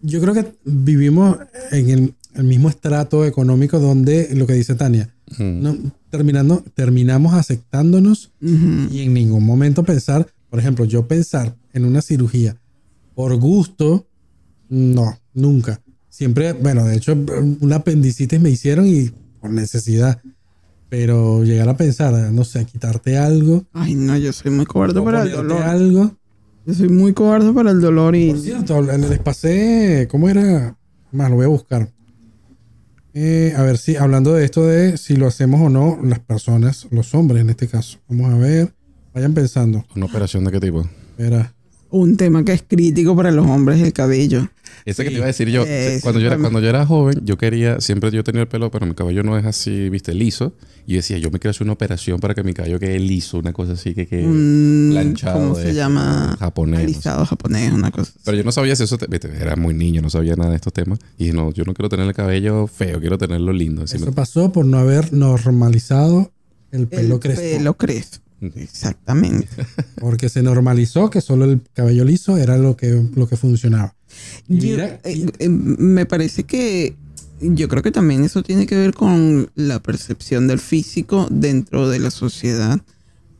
Yo 0.02 0.20
creo 0.20 0.34
que 0.34 0.52
vivimos 0.64 1.38
en 1.70 1.90
el, 1.90 2.14
el 2.34 2.44
mismo 2.44 2.68
estrato 2.68 3.24
económico 3.24 3.78
donde 3.78 4.28
lo 4.34 4.46
que 4.46 4.54
dice 4.54 4.74
Tania. 4.74 5.08
No, 5.38 5.76
terminando, 6.10 6.62
terminamos 6.74 7.34
aceptándonos 7.34 8.32
Ujú. 8.42 8.88
y 8.90 9.00
en 9.00 9.14
ningún 9.14 9.44
momento 9.44 9.82
pensar, 9.82 10.26
por 10.50 10.58
ejemplo, 10.58 10.84
yo 10.84 11.06
pensar 11.08 11.54
en 11.72 11.84
una 11.84 12.02
cirugía 12.02 12.56
por 13.14 13.34
gusto, 13.36 14.06
no, 14.68 15.18
nunca. 15.34 15.80
Siempre, 16.08 16.52
bueno, 16.52 16.84
de 16.84 16.96
hecho, 16.96 17.16
una 17.60 17.76
apendicitis 17.76 18.40
me 18.40 18.50
hicieron 18.50 18.86
y 18.86 19.10
por 19.40 19.50
necesidad. 19.50 20.20
Pero 20.90 21.42
llegar 21.42 21.70
a 21.70 21.76
pensar, 21.76 22.12
no 22.32 22.44
sé, 22.44 22.66
quitarte 22.66 23.16
algo, 23.16 23.64
Ay, 23.72 23.94
no, 23.94 24.16
yo 24.18 24.30
soy 24.32 24.50
muy 24.50 24.66
cobarde 24.66 25.00
para 25.00 25.22
el 25.22 25.32
dolor. 25.32 25.62
algo. 25.62 26.16
Yo 26.66 26.74
soy 26.74 26.88
muy 26.90 27.14
cobarde 27.14 27.50
para 27.52 27.70
el 27.70 27.80
dolor 27.80 28.14
y... 28.14 28.28
Por 28.30 28.38
cierto, 28.40 28.82
les 28.82 29.18
pasé, 29.20 30.06
¿cómo 30.10 30.28
era? 30.28 30.76
Más, 31.10 31.30
lo 31.30 31.36
voy 31.36 31.46
a 31.46 31.48
buscar. 31.48 31.90
Eh, 33.14 33.54
a 33.56 33.62
ver 33.62 33.78
si, 33.78 33.96
hablando 33.96 34.32
de 34.32 34.44
esto 34.44 34.66
de 34.66 34.96
si 34.96 35.16
lo 35.16 35.26
hacemos 35.26 35.60
o 35.60 35.68
no, 35.68 35.98
las 36.02 36.20
personas, 36.20 36.86
los 36.90 37.14
hombres 37.14 37.42
en 37.42 37.50
este 37.50 37.68
caso. 37.68 37.98
Vamos 38.08 38.32
a 38.32 38.38
ver, 38.38 38.74
vayan 39.12 39.34
pensando. 39.34 39.84
¿Una 39.94 40.06
operación 40.06 40.44
de 40.44 40.52
qué 40.52 40.60
tipo? 40.60 40.88
Espera. 41.10 41.54
Un 41.92 42.16
tema 42.16 42.44
que 42.44 42.52
es 42.54 42.64
crítico 42.66 43.14
para 43.14 43.30
los 43.30 43.46
hombres 43.46 43.78
es 43.80 43.86
el 43.86 43.92
cabello. 43.92 44.48
Ese 44.84 45.04
que 45.04 45.10
te 45.10 45.16
iba 45.16 45.24
a 45.24 45.28
decir 45.28 45.48
yo. 45.48 45.62
Eso, 45.64 46.02
cuando, 46.02 46.18
yo 46.20 46.26
era, 46.26 46.38
cuando 46.38 46.58
yo 46.58 46.68
era 46.68 46.84
joven, 46.86 47.20
yo 47.24 47.36
quería, 47.38 47.80
siempre 47.80 48.10
yo 48.10 48.24
tenía 48.24 48.40
el 48.40 48.48
pelo, 48.48 48.70
pero 48.70 48.86
mi 48.86 48.94
cabello 48.94 49.22
no 49.22 49.36
es 49.38 49.44
así, 49.44 49.88
viste, 49.90 50.12
liso. 50.14 50.54
Y 50.86 50.94
decía, 50.94 51.18
yo 51.18 51.30
me 51.30 51.38
quiero 51.38 51.50
hacer 51.50 51.62
una 51.64 51.74
operación 51.74 52.18
para 52.18 52.34
que 52.34 52.42
mi 52.42 52.54
cabello 52.54 52.80
quede 52.80 52.98
liso, 52.98 53.38
una 53.38 53.52
cosa 53.52 53.74
así 53.74 53.94
que 53.94 54.06
quede 54.08 54.24
Un- 54.26 54.88
planchado. 54.92 55.38
¿Cómo 55.38 55.54
se 55.54 55.62
esto, 55.68 55.74
llama? 55.74 56.36
Japonés. 56.40 56.80
no 56.80 56.86
sé. 56.88 56.92
Alisado 56.94 57.26
japonés, 57.26 57.72
una 57.72 57.90
cosa. 57.92 58.10
así. 58.10 58.20
Pero 58.24 58.36
yo 58.38 58.42
no 58.44 58.50
sabía 58.52 58.74
si 58.74 58.82
eso, 58.84 58.98
te- 58.98 59.06
viste, 59.06 59.28
era 59.38 59.54
muy 59.54 59.74
niño, 59.74 60.00
no 60.02 60.10
sabía 60.10 60.34
nada 60.34 60.50
de 60.50 60.56
estos 60.56 60.72
temas. 60.72 60.98
Y 61.18 61.24
dije, 61.24 61.36
no, 61.36 61.52
yo 61.52 61.62
no 61.64 61.74
quiero 61.74 61.88
tener 61.90 62.06
el 62.08 62.14
cabello 62.14 62.66
feo, 62.66 62.98
quiero 62.98 63.18
tenerlo 63.18 63.52
lindo. 63.52 63.82
Así 63.84 63.96
Eso 63.98 64.06
me- 64.06 64.12
pasó 64.12 64.50
por 64.50 64.64
no 64.64 64.78
haber 64.78 65.12
normalizado 65.12 66.32
el 66.72 66.88
pelo 66.88 67.16
el 67.16 67.20
crespo. 67.20 67.42
pelo 67.58 67.74
crespo. 67.76 68.18
Exactamente. 68.56 69.48
Porque 70.00 70.28
se 70.28 70.42
normalizó 70.42 71.10
que 71.10 71.20
solo 71.20 71.44
el 71.44 71.60
cabello 71.74 72.04
liso 72.04 72.36
era 72.36 72.56
lo 72.58 72.76
que, 72.76 73.02
lo 73.14 73.28
que 73.28 73.36
funcionaba. 73.36 73.94
Y 74.48 74.58
Yo- 74.58 74.68
mira, 74.70 75.00
eh, 75.04 75.26
eh, 75.38 75.48
me 75.48 76.06
parece 76.06 76.44
que 76.44 76.94
yo 77.40 77.68
creo 77.68 77.82
que 77.82 77.90
también 77.90 78.24
eso 78.24 78.42
tiene 78.42 78.66
que 78.66 78.76
ver 78.76 78.94
con 78.94 79.50
la 79.54 79.80
percepción 79.82 80.46
del 80.46 80.58
físico 80.60 81.26
dentro 81.30 81.88
de 81.88 81.98
la 81.98 82.10
sociedad, 82.10 82.80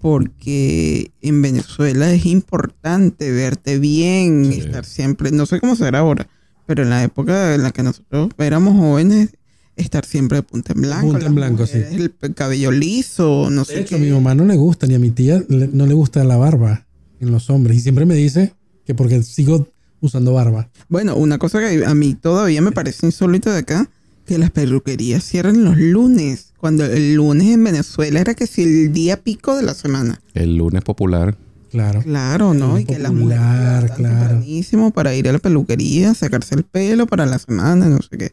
porque 0.00 1.12
en 1.20 1.40
Venezuela 1.42 2.12
es 2.12 2.26
importante 2.26 3.30
verte 3.30 3.78
bien, 3.78 4.50
Sí. 4.52 4.60
estar 4.60 4.84
siempre, 4.84 5.30
no 5.30 5.46
sé 5.46 5.60
cómo 5.60 5.76
será 5.76 6.00
ahora, 6.00 6.28
pero 6.66 6.82
en 6.82 6.90
la 6.90 7.04
época 7.04 7.54
en 7.54 7.62
la 7.62 7.70
que 7.70 7.84
nosotros 7.84 8.30
éramos 8.38 8.76
jóvenes, 8.76 9.30
estar 9.76 10.04
siempre 10.04 10.36
de 10.38 10.42
punta 10.42 10.72
en 10.74 10.82
blanco. 10.82 11.12
Punta 11.12 11.26
en 11.26 11.34
blanco, 11.34 11.66
sí. 11.66 11.78
El 11.90 12.12
cabello 12.34 12.70
liso, 12.70 13.48
no 13.50 13.60
de 13.64 13.66
sé 13.66 13.80
hecho, 13.80 13.90
qué. 13.90 13.94
a 13.96 13.98
mi 13.98 14.10
mamá 14.10 14.34
no 14.34 14.44
le 14.44 14.56
gusta, 14.56 14.86
ni 14.86 14.94
a 14.94 14.98
mi 14.98 15.10
tía 15.10 15.42
le- 15.48 15.68
no 15.68 15.86
le 15.86 15.94
gusta 15.94 16.22
la 16.24 16.36
barba 16.36 16.86
en 17.20 17.30
los 17.30 17.48
hombres. 17.50 17.76
Y 17.78 17.80
siempre 17.80 18.04
me 18.04 18.14
dice 18.14 18.52
que 18.86 18.94
porque 18.94 19.22
sigo 19.22 19.68
usando 20.00 20.32
barba. 20.34 20.68
Bueno, 20.88 21.16
una 21.16 21.38
cosa 21.38 21.60
que 21.60 21.84
a 21.86 21.94
mí 21.94 22.14
todavía 22.14 22.60
me 22.60 22.72
parece 22.72 23.06
insólito 23.06 23.50
de 23.50 23.58
acá, 23.60 23.88
que 24.26 24.38
las 24.38 24.50
peluquerías 24.50 25.24
cierran 25.24 25.64
los 25.64 25.76
lunes. 25.76 26.52
Cuando 26.58 26.84
el 26.84 27.14
lunes 27.14 27.48
en 27.48 27.64
Venezuela 27.64 28.20
era 28.20 28.34
que 28.34 28.46
si 28.46 28.62
el 28.62 28.92
día 28.92 29.16
pico 29.16 29.56
de 29.56 29.62
la 29.62 29.74
semana. 29.74 30.20
El 30.34 30.56
lunes 30.56 30.82
popular. 30.82 31.36
Claro. 31.70 32.02
Claro, 32.02 32.52
¿no? 32.52 32.78
Y 32.78 32.84
que 32.84 32.98
las 32.98 33.10
popular, 33.12 33.82
mujeres 33.82 33.96
claro. 33.96 34.92
para 34.92 35.14
ir 35.14 35.28
a 35.28 35.32
la 35.32 35.38
peluquería, 35.38 36.12
sacarse 36.14 36.54
el 36.54 36.64
pelo 36.64 37.06
para 37.06 37.24
la 37.24 37.38
semana, 37.38 37.88
no 37.88 37.98
sé 38.02 38.18
qué. 38.18 38.32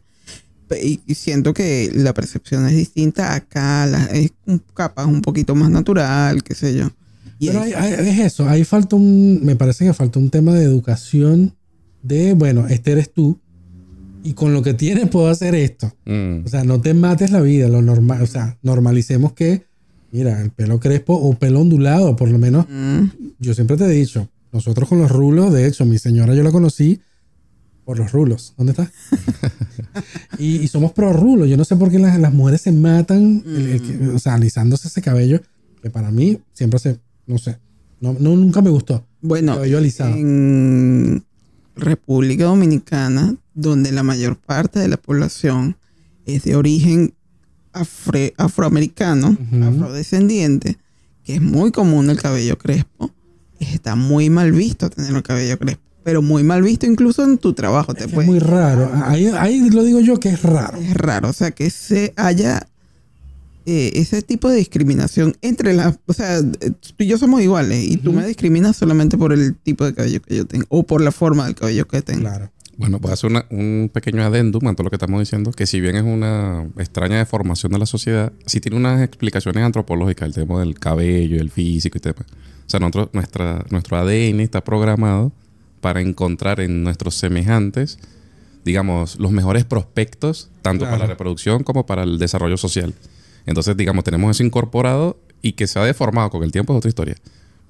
Y, 0.78 1.00
siento 1.14 1.52
que 1.54 1.90
la 1.94 2.14
percepción 2.14 2.66
es 2.66 2.76
distinta 2.76 3.34
acá, 3.34 3.86
la- 3.86 4.04
es 4.06 4.32
capaz 4.74 5.06
un 5.06 5.20
poquito 5.22 5.54
más 5.54 5.70
natural, 5.70 6.42
qué 6.42 6.54
sé 6.54 6.76
yo. 6.76 6.90
Y 7.38 7.46
Pero 7.48 7.64
es- 7.64 7.74
hay- 7.76 7.94
hay- 7.94 8.08
es 8.10 8.18
eso, 8.20 8.48
ahí 8.48 8.64
falta 8.64 8.96
un, 8.96 9.40
me 9.42 9.56
parece 9.56 9.84
que 9.84 9.94
falta 9.94 10.18
un 10.18 10.30
tema 10.30 10.52
de 10.54 10.64
educación 10.64 11.54
de, 12.02 12.34
bueno, 12.34 12.66
este 12.68 12.92
eres 12.92 13.12
tú 13.12 13.38
y 14.22 14.34
con 14.34 14.52
lo 14.52 14.62
que 14.62 14.74
tienes 14.74 15.08
puedo 15.08 15.28
hacer 15.28 15.54
esto. 15.54 15.92
Mm. 16.04 16.44
O 16.44 16.48
sea, 16.48 16.64
no 16.64 16.80
te 16.80 16.92
mates 16.94 17.30
la 17.30 17.40
vida, 17.40 17.68
lo 17.68 17.80
normal, 17.82 18.22
o 18.22 18.26
sea, 18.26 18.58
normalicemos 18.62 19.32
que, 19.32 19.64
mira, 20.12 20.40
el 20.42 20.50
pelo 20.50 20.78
crespo 20.80 21.14
o 21.14 21.34
pelo 21.34 21.60
ondulado, 21.60 22.14
por 22.16 22.28
lo 22.30 22.38
menos, 22.38 22.66
Mm, 22.68 23.04
yo 23.38 23.54
siempre 23.54 23.76
te 23.76 23.84
he 23.84 23.88
dicho, 23.90 24.28
nosotros 24.52 24.88
con 24.88 24.98
los 24.98 25.10
rulos, 25.10 25.52
de 25.52 25.66
hecho, 25.66 25.84
mi 25.86 25.98
señora 25.98 26.34
yo 26.34 26.42
la 26.42 26.50
conocí 26.52 27.00
por 27.84 27.98
los 27.98 28.12
rulos. 28.12 28.54
¿Dónde 28.56 28.72
está? 28.72 28.90
y, 30.38 30.56
y 30.56 30.68
somos 30.68 30.92
pro 30.92 31.12
rulos. 31.12 31.48
Yo 31.48 31.56
no 31.56 31.64
sé 31.64 31.76
por 31.76 31.90
qué 31.90 31.98
las, 31.98 32.18
las 32.20 32.32
mujeres 32.32 32.60
se 32.62 32.72
matan, 32.72 33.42
el- 33.46 33.68
el 33.68 33.82
que- 33.82 34.08
o 34.08 34.18
sea, 34.18 34.34
alisándose 34.34 34.88
ese 34.88 35.02
cabello, 35.02 35.40
que 35.82 35.90
para 35.90 36.10
mí 36.10 36.38
siempre 36.52 36.78
se, 36.78 36.98
no 37.26 37.38
sé, 37.38 37.58
no, 38.00 38.12
no- 38.18 38.36
nunca 38.36 38.60
me 38.62 38.70
gustó. 38.70 39.06
Bueno, 39.22 39.54
Cabello 39.54 39.78
alisado. 39.78 40.14
en 40.16 41.24
República 41.76 42.44
Dominicana, 42.44 43.36
donde 43.54 43.92
la 43.92 44.02
mayor 44.02 44.36
parte 44.36 44.78
de 44.78 44.88
la 44.88 44.96
población 44.96 45.76
es 46.26 46.44
de 46.44 46.56
origen 46.56 47.14
afroamericano, 48.36 49.36
afrodescendiente, 49.64 50.78
que 51.24 51.34
es 51.36 51.42
muy 51.42 51.70
común 51.70 52.10
el 52.10 52.18
cabello 52.20 52.58
crespo, 52.58 53.10
está 53.58 53.94
muy 53.96 54.30
mal 54.30 54.52
visto 54.52 54.88
tener 54.90 55.14
el 55.14 55.22
cabello 55.22 55.58
crespo, 55.58 55.82
pero 56.04 56.22
muy 56.22 56.42
mal 56.42 56.62
visto 56.62 56.86
incluso 56.86 57.24
en 57.24 57.38
tu 57.38 57.52
trabajo. 57.52 57.94
Te 57.94 58.04
Es 58.04 58.12
muy 58.14 58.38
raro. 58.38 58.90
Ahí, 59.04 59.26
ahí 59.26 59.68
lo 59.70 59.82
digo 59.84 60.00
yo 60.00 60.18
que 60.18 60.30
es 60.30 60.42
raro. 60.42 60.78
es 60.78 60.94
raro, 60.94 61.28
o 61.28 61.32
sea, 61.32 61.50
que 61.50 61.70
se 61.70 62.12
haya 62.16 62.66
eh, 63.66 63.92
ese 63.94 64.22
tipo 64.22 64.48
de 64.48 64.56
discriminación 64.56 65.36
entre 65.42 65.74
las, 65.74 65.98
o 66.06 66.12
sea, 66.12 66.40
tú 66.42 66.94
y 66.98 67.06
yo 67.06 67.18
somos 67.18 67.42
iguales 67.42 67.84
y 67.84 67.98
tú 67.98 68.10
Ujú. 68.10 68.20
me 68.20 68.26
discriminas 68.26 68.76
solamente 68.76 69.18
por 69.18 69.32
el 69.32 69.54
tipo 69.54 69.84
de 69.84 69.94
cabello 69.94 70.22
que 70.22 70.36
yo 70.38 70.46
tengo 70.46 70.64
o 70.70 70.82
por 70.84 71.02
la 71.02 71.12
forma 71.12 71.44
del 71.44 71.54
cabello 71.54 71.86
que 71.86 72.00
tengo. 72.02 72.20
Claro. 72.22 72.50
Bueno, 72.78 72.98
voy 72.98 73.10
a 73.10 73.14
hacer 73.14 73.30
una- 73.30 73.44
un 73.50 73.90
pequeño 73.92 74.22
adendum 74.22 74.66
a 74.66 74.72
todo 74.74 74.84
lo 74.84 74.90
que 74.90 74.96
estamos 74.96 75.20
diciendo, 75.20 75.52
que 75.52 75.66
si 75.66 75.78
bien 75.82 75.96
es 75.96 76.02
una 76.02 76.66
extraña 76.78 77.18
deformación 77.18 77.72
de 77.72 77.78
la 77.78 77.84
sociedad, 77.84 78.32
sí 78.46 78.58
tiene 78.60 78.78
unas 78.78 79.02
explicaciones 79.02 79.62
antropológicas, 79.62 80.26
el 80.28 80.34
tema 80.34 80.58
del 80.60 80.78
cabello 80.78 81.38
el 81.38 81.50
físico 81.50 81.98
y 81.98 82.00
tema. 82.00 82.20
O 82.20 82.70
sea, 82.70 82.80
nosotros, 82.80 83.10
nuestra, 83.12 83.66
nuestro 83.68 83.98
ADN 83.98 84.40
está 84.40 84.64
programado 84.64 85.30
para 85.80 86.00
encontrar 86.00 86.60
en 86.60 86.82
nuestros 86.82 87.14
semejantes, 87.14 87.98
digamos, 88.64 89.18
los 89.18 89.30
mejores 89.32 89.64
prospectos, 89.64 90.50
tanto 90.62 90.84
Claro. 90.84 90.96
para 90.98 91.06
la 91.08 91.12
reproducción 91.14 91.62
como 91.64 91.86
para 91.86 92.02
el 92.02 92.18
desarrollo 92.18 92.56
social. 92.56 92.94
Entonces, 93.46 93.76
digamos, 93.76 94.04
tenemos 94.04 94.36
eso 94.36 94.44
incorporado 94.44 95.18
y 95.42 95.52
que 95.52 95.66
se 95.66 95.78
ha 95.78 95.84
deformado 95.84 96.30
con 96.30 96.42
el 96.44 96.52
tiempo 96.52 96.72
es 96.74 96.78
otra 96.78 96.88
historia. 96.90 97.16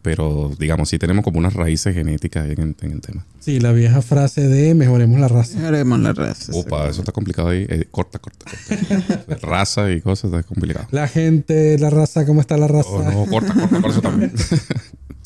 Pero, 0.02 0.50
digamos, 0.58 0.88
sí 0.88 0.98
tenemos 0.98 1.22
como 1.22 1.38
unas 1.38 1.52
raíces 1.52 1.94
genéticas 1.94 2.48
en, 2.48 2.74
en 2.80 2.90
el 2.92 3.00
tema. 3.02 3.26
Sí, 3.38 3.61
la 3.61 3.70
vieja 3.72 4.00
frase 4.00 4.48
de 4.48 4.74
mejoremos 4.74 5.20
la 5.20 5.28
raza. 5.28 5.68
Haremos 5.68 6.00
la 6.00 6.14
raza. 6.14 6.52
Opa, 6.54 6.88
eso 6.88 7.02
está 7.02 7.12
complicado 7.12 7.48
ahí. 7.50 7.66
Eh, 7.68 7.84
corta, 7.90 8.18
corta, 8.18 8.46
corta. 8.50 9.36
raza 9.46 9.92
y 9.92 10.00
cosas 10.00 10.32
está 10.32 10.42
complicado. 10.42 10.86
La 10.90 11.06
gente, 11.06 11.78
la 11.78 11.90
raza, 11.90 12.24
¿cómo 12.24 12.40
está 12.40 12.56
la 12.56 12.66
raza? 12.66 12.88
Oh, 12.88 13.02
no, 13.02 13.26
corta, 13.26 13.52
corta, 13.52 13.80
por 13.80 13.90
eso 13.90 14.00
también. 14.00 14.32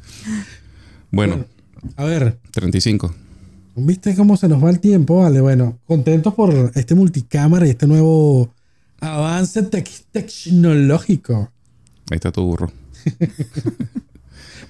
bueno, 1.12 1.44
A 1.96 2.04
ver, 2.04 2.38
35. 2.52 3.14
¿viste 3.76 4.14
cómo 4.14 4.36
se 4.36 4.48
nos 4.48 4.62
va 4.62 4.70
el 4.70 4.80
tiempo? 4.80 5.20
Vale, 5.22 5.40
bueno, 5.40 5.78
contentos 5.86 6.34
por 6.34 6.70
este 6.74 6.94
multicámara 6.94 7.66
y 7.66 7.70
este 7.70 7.86
nuevo 7.86 8.50
avance 9.00 9.62
tec- 9.70 10.04
tecnológico. 10.12 11.50
Ahí 12.10 12.16
está 12.16 12.30
tu 12.32 12.42
burro. 12.44 12.70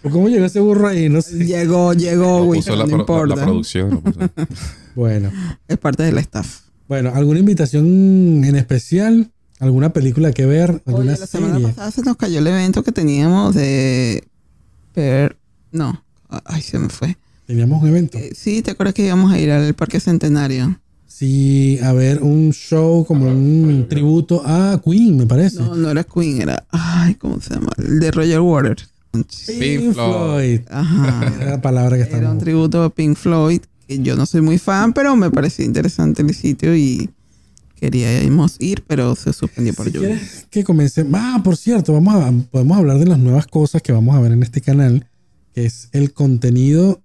¿Por 0.02 0.12
¿Cómo 0.12 0.28
llegó 0.28 0.44
ese 0.44 0.60
burro 0.60 0.88
ahí? 0.88 1.08
No 1.08 1.22
sé. 1.22 1.44
Llegó, 1.44 1.92
llegó, 1.94 2.44
güey, 2.44 2.60
puso 2.60 2.72
no 2.72 2.76
la, 2.78 2.84
pro- 2.84 2.96
la- 2.96 3.02
importa. 3.02 3.36
la 3.36 3.42
producción. 3.44 4.02
Bueno, 4.94 5.32
Es 5.66 5.76
parte 5.78 6.04
del 6.04 6.18
staff. 6.18 6.60
bueno, 6.86 7.10
¿alguna 7.12 7.40
invitación 7.40 8.44
en 8.44 8.54
especial? 8.54 9.32
¿Alguna 9.58 9.92
película 9.92 10.30
que 10.30 10.46
ver? 10.46 10.70
Oye, 10.70 10.82
¿Alguna 10.86 11.16
la 11.16 11.26
semana 11.26 11.54
serie? 11.54 11.68
pasada 11.68 11.90
se 11.90 12.02
nos 12.02 12.16
cayó 12.16 12.38
el 12.38 12.46
evento 12.46 12.84
que 12.84 12.92
teníamos 12.92 13.56
de... 13.56 14.22
Per... 14.92 15.36
No, 15.72 16.03
ay, 16.45 16.62
se 16.62 16.78
me 16.78 16.89
fue. 16.89 17.16
Teníamos 17.47 17.82
un 17.82 17.89
evento. 17.89 18.18
Eh, 18.18 18.32
sí, 18.35 18.62
¿te 18.62 18.70
acuerdas 18.70 18.95
que 18.95 19.05
íbamos 19.05 19.32
a 19.32 19.39
ir 19.39 19.51
al 19.51 19.74
Parque 19.74 20.01
Centenario? 20.01 20.78
si 21.07 21.78
a 21.80 21.93
ver 21.93 22.24
un 22.24 22.51
show 22.53 23.05
como 23.05 23.28
un 23.28 23.87
tributo 23.89 24.43
a 24.45 24.80
Queen, 24.85 25.16
me 25.16 25.26
parece. 25.26 25.61
No, 25.61 25.76
no 25.76 25.89
era 25.89 26.03
Queen, 26.03 26.43
era. 26.43 26.66
Ay, 26.70 27.14
¿cómo 27.14 27.41
se 27.41 27.55
llama? 27.55 27.70
El 27.78 28.01
de 28.01 28.11
Roger 28.11 28.41
Waters. 28.41 28.89
Pink 29.12 29.93
Floyd. 29.93 30.62
Ajá. 30.68 31.32
Era 31.41 31.51
la 31.53 31.61
palabra 31.61 31.97
que 31.97 32.16
Era 32.16 32.32
un 32.32 32.39
tributo 32.39 32.82
a 32.82 32.91
Pink 32.91 33.16
Floyd. 33.16 33.61
Que 33.87 34.01
yo 34.01 34.16
no 34.16 34.26
soy 34.26 34.41
muy 34.41 34.59
fan, 34.59 34.93
pero 34.93 35.14
me 35.14 35.30
pareció 35.30 35.64
interesante 35.64 36.22
el 36.22 36.35
sitio 36.35 36.74
y 36.74 37.09
queríamos 37.76 38.57
ir, 38.59 38.82
pero 38.87 39.14
se 39.14 39.32
suspendió 39.32 39.72
por 39.74 39.87
Si 39.87 39.93
lluvia. 39.93 40.20
que 40.51 40.64
comience. 40.64 41.07
Ah, 41.12 41.41
por 41.45 41.57
cierto, 41.57 41.93
vamos 41.93 42.14
a, 42.14 42.32
podemos 42.51 42.76
hablar 42.76 42.99
de 42.99 43.07
las 43.07 43.18
nuevas 43.18 43.47
cosas 43.47 43.82
que 43.82 43.93
vamos 43.93 44.16
a 44.16 44.20
ver 44.20 44.32
en 44.32 44.43
este 44.43 44.61
canal, 44.61 45.07
que 45.55 45.64
es 45.66 45.88
el 45.92 46.12
contenido 46.12 47.00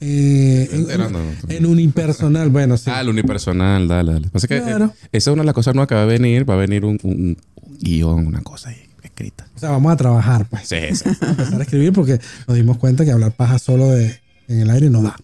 eh, 0.00 0.68
en, 0.72 0.80
Enterando. 0.80 1.20
en 1.48 1.66
unipersonal. 1.66 2.50
Bueno, 2.50 2.76
sí. 2.76 2.90
Ah, 2.92 3.00
el 3.00 3.08
unipersonal, 3.08 3.86
dale, 3.88 4.12
dale. 4.14 4.28
Pasa 4.30 4.48
que 4.48 4.56
eh, 4.58 4.62
Claro. 4.62 4.92
esa 5.12 5.30
es 5.30 5.32
una 5.32 5.42
de 5.42 5.46
las 5.46 5.54
cosas 5.54 5.74
nuevas 5.74 5.88
que 5.88 5.94
va 5.94 6.02
a 6.02 6.06
venir. 6.06 6.48
Va 6.48 6.54
a 6.54 6.58
venir 6.58 6.84
un, 6.84 6.98
un- 7.02 7.36
un 7.62 7.78
guion, 7.78 8.26
una 8.26 8.42
cosa 8.42 8.70
ahí 8.70 8.76
escrita. 9.02 9.46
O 9.54 9.58
sea, 9.58 9.70
vamos 9.70 9.92
a 9.92 9.96
trabajar, 9.96 10.46
pues. 10.48 10.66
Sí, 10.68 10.76
sí. 10.94 11.04
Vamos 11.04 11.22
a 11.22 11.30
empezar 11.30 11.60
a 11.60 11.62
escribir 11.62 11.92
porque 11.92 12.20
nos 12.48 12.56
dimos 12.56 12.78
cuenta 12.78 13.04
que 13.04 13.12
hablar 13.12 13.32
paja 13.32 13.58
solo 13.58 13.90
de, 13.90 14.18
en 14.48 14.60
el 14.60 14.70
aire 14.70 14.90
no 14.90 15.02
da. 15.02 15.16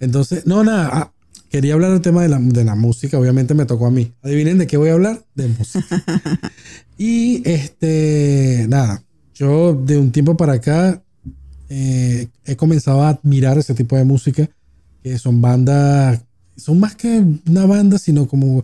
Entonces, 0.00 0.46
no, 0.46 0.62
nada. 0.62 0.90
ah, 0.92 1.12
quería 1.48 1.72
hablar 1.74 1.92
del 1.92 2.00
tema 2.02 2.20
de 2.22 2.28
la, 2.28 2.38
de 2.38 2.64
la 2.64 2.74
música. 2.74 3.18
Obviamente 3.18 3.54
me 3.54 3.64
tocó 3.64 3.86
a 3.86 3.90
mí. 3.90 4.12
Adivinen 4.22 4.58
de 4.58 4.66
qué 4.66 4.76
voy 4.76 4.90
a 4.90 4.92
hablar. 4.94 5.24
De 5.34 5.48
música. 5.48 5.86
y 6.98 7.42
este, 7.48 8.66
nada. 8.68 9.02
Yo 9.34 9.72
de 9.74 9.96
un 9.96 10.12
tiempo 10.12 10.36
para 10.36 10.52
acá 10.54 11.02
eh, 11.74 12.28
he 12.44 12.54
comenzado 12.56 13.02
a 13.02 13.08
admirar 13.10 13.56
ese 13.58 13.72
tipo 13.74 13.96
de 13.96 14.04
música. 14.04 14.48
Que 15.02 15.18
son 15.18 15.40
bandas. 15.40 16.20
Son 16.56 16.78
más 16.78 16.94
que 16.94 17.24
una 17.48 17.64
banda, 17.66 17.98
sino 17.98 18.26
como 18.28 18.62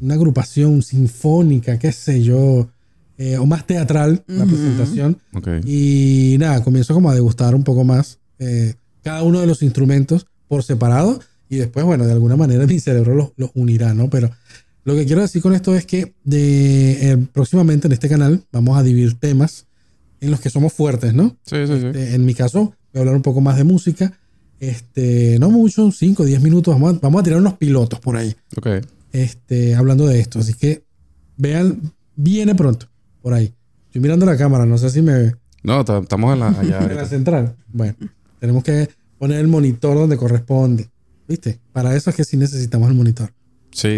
una 0.00 0.14
agrupación 0.14 0.82
sinfónica, 0.82 1.78
qué 1.78 1.92
sé 1.92 2.22
yo. 2.22 2.68
eh, 3.16 3.38
o 3.38 3.46
más 3.46 3.64
teatral 3.64 4.24
la 4.26 4.44
Ujú. 4.44 4.54
presentación. 4.54 5.18
Ok. 5.34 5.48
Y 5.64 6.34
nada, 6.40 6.64
comienzo 6.64 6.94
como 6.94 7.10
a 7.10 7.14
degustar 7.14 7.54
un 7.54 7.62
poco 7.62 7.84
más 7.84 8.18
eh, 8.40 8.74
cada 9.04 9.22
uno 9.22 9.40
de 9.40 9.46
los 9.46 9.62
instrumentos 9.62 10.26
por 10.48 10.64
separado 10.64 11.20
y 11.48 11.56
después, 11.58 11.84
bueno, 11.86 12.06
de 12.06 12.12
alguna 12.12 12.34
manera 12.36 12.66
mi 12.72 12.80
cerebro 12.80 13.14
los, 13.14 13.32
los 13.36 13.50
unirá, 13.54 13.94
¿no? 13.94 14.10
Pero 14.10 14.30
lo 14.84 14.94
que 14.96 15.06
quiero 15.06 15.22
decir 15.22 15.40
con 15.42 15.54
esto 15.54 15.76
es 15.76 15.86
que 15.86 16.12
de, 16.24 17.12
eh, 17.12 17.16
próximamente 17.32 17.86
en 17.86 17.92
este 17.92 18.08
canal 18.08 18.42
vamos 18.50 18.76
a 18.76 18.82
dividir 18.82 19.14
temas 19.14 19.66
en 20.24 20.30
los 20.30 20.40
que 20.40 20.50
somos 20.50 20.72
fuertes, 20.72 21.14
¿no? 21.14 21.36
Sí, 21.44 21.66
sí, 21.66 21.80
sí. 21.80 21.86
Eh, 21.94 22.14
en 22.14 22.24
mi 22.24 22.34
caso, 22.34 22.74
voy 22.92 22.96
a 22.96 22.98
hablar 23.00 23.16
un 23.16 23.22
poco 23.22 23.40
más 23.40 23.56
de 23.56 23.64
música. 23.64 24.12
Este, 24.60 25.38
no 25.38 25.50
mucho, 25.50 25.90
5 25.90 26.22
o 26.22 26.26
10 26.26 26.40
minutos. 26.42 26.74
Vamos 26.74 26.96
a, 26.96 26.98
vamos 27.00 27.20
a 27.20 27.24
tirar 27.24 27.38
unos 27.40 27.54
pilotos 27.54 28.00
por 28.00 28.16
ahí. 28.16 28.34
Ok. 28.56 28.68
Este, 29.12 29.74
hablando 29.74 30.06
de 30.06 30.20
esto. 30.20 30.38
Así 30.38 30.54
que 30.54 30.84
vean, 31.36 31.92
viene 32.16 32.54
pronto 32.54 32.86
por 33.22 33.34
ahí. 33.34 33.52
Estoy 33.86 34.00
mirando 34.02 34.26
la 34.26 34.36
cámara, 34.36 34.66
no 34.66 34.78
sé 34.78 34.90
si 34.90 35.02
me, 35.02 35.34
No, 35.62 35.84
ta- 35.84 35.98
estamos 35.98 36.32
en 36.32 36.40
la, 36.40 36.48
allá. 36.48 36.78
en 36.90 36.96
la 36.96 37.06
central. 37.06 37.56
Bueno, 37.72 37.94
tenemos 38.40 38.64
que 38.64 38.88
poner 39.18 39.38
el 39.40 39.48
monitor 39.48 39.96
donde 39.96 40.16
corresponde. 40.16 40.88
¿Viste? 41.28 41.58
Para 41.72 41.94
eso 41.96 42.10
es 42.10 42.16
que 42.16 42.24
sí 42.24 42.36
necesitamos 42.36 42.88
el 42.88 42.94
monitor. 42.94 43.32
Sí, 43.72 43.88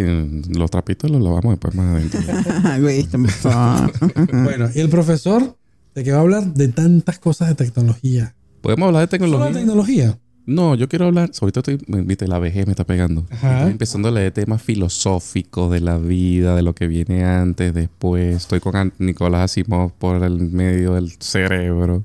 los 0.51 0.71
trapitos 0.71 1.11
los 1.11 1.21
lavamos 1.21 1.53
después 1.53 1.75
más 1.75 1.95
adentro. 1.97 2.21
Bueno, 4.45 4.69
y 4.75 4.81
el 4.81 4.89
profesor, 4.89 5.57
¿de 5.97 6.05
qué 6.05 6.13
va 6.13 6.19
a 6.19 6.21
hablar? 6.21 6.55
De 6.55 6.69
tantas 6.69 7.19
cosas 7.19 7.49
de 7.49 7.55
tecnología. 7.55 8.35
¿Podemos 8.61 8.87
hablar 8.87 9.09
de 9.09 9.19
¿Solo 9.19 9.29
de 9.29 9.35
tecnología? 9.35 9.61
tecnología? 9.61 10.19
No, 10.45 10.75
yo 10.77 10.89
quiero 10.89 11.07
hablar. 11.07 11.31
Ahorita 11.41 11.61
estoy, 11.61 11.81
viste, 12.05 12.29
la 12.29 12.39
vejez 12.39 12.67
me 12.67 12.73
está 12.73 12.85
pegando. 12.85 13.27
Ajá. 13.31 13.59
Estoy 13.59 13.73
empezando 13.73 14.09
a 14.09 14.11
leer 14.13 14.31
temas 14.31 14.63
filosóficos 14.63 15.73
de 15.73 15.81
la 15.81 15.99
vida, 15.99 16.55
de 16.55 16.63
lo 16.63 16.75
que 16.75 16.87
viene 16.87 17.25
antes, 17.25 17.75
después. 17.75 18.37
Estoy 18.37 18.61
con 18.61 18.93
Nicolás 18.99 19.51
Asimov 19.51 19.93
por 19.93 20.23
el 20.23 20.39
medio 20.39 20.95
del 20.95 21.11
cerebro. 21.19 22.05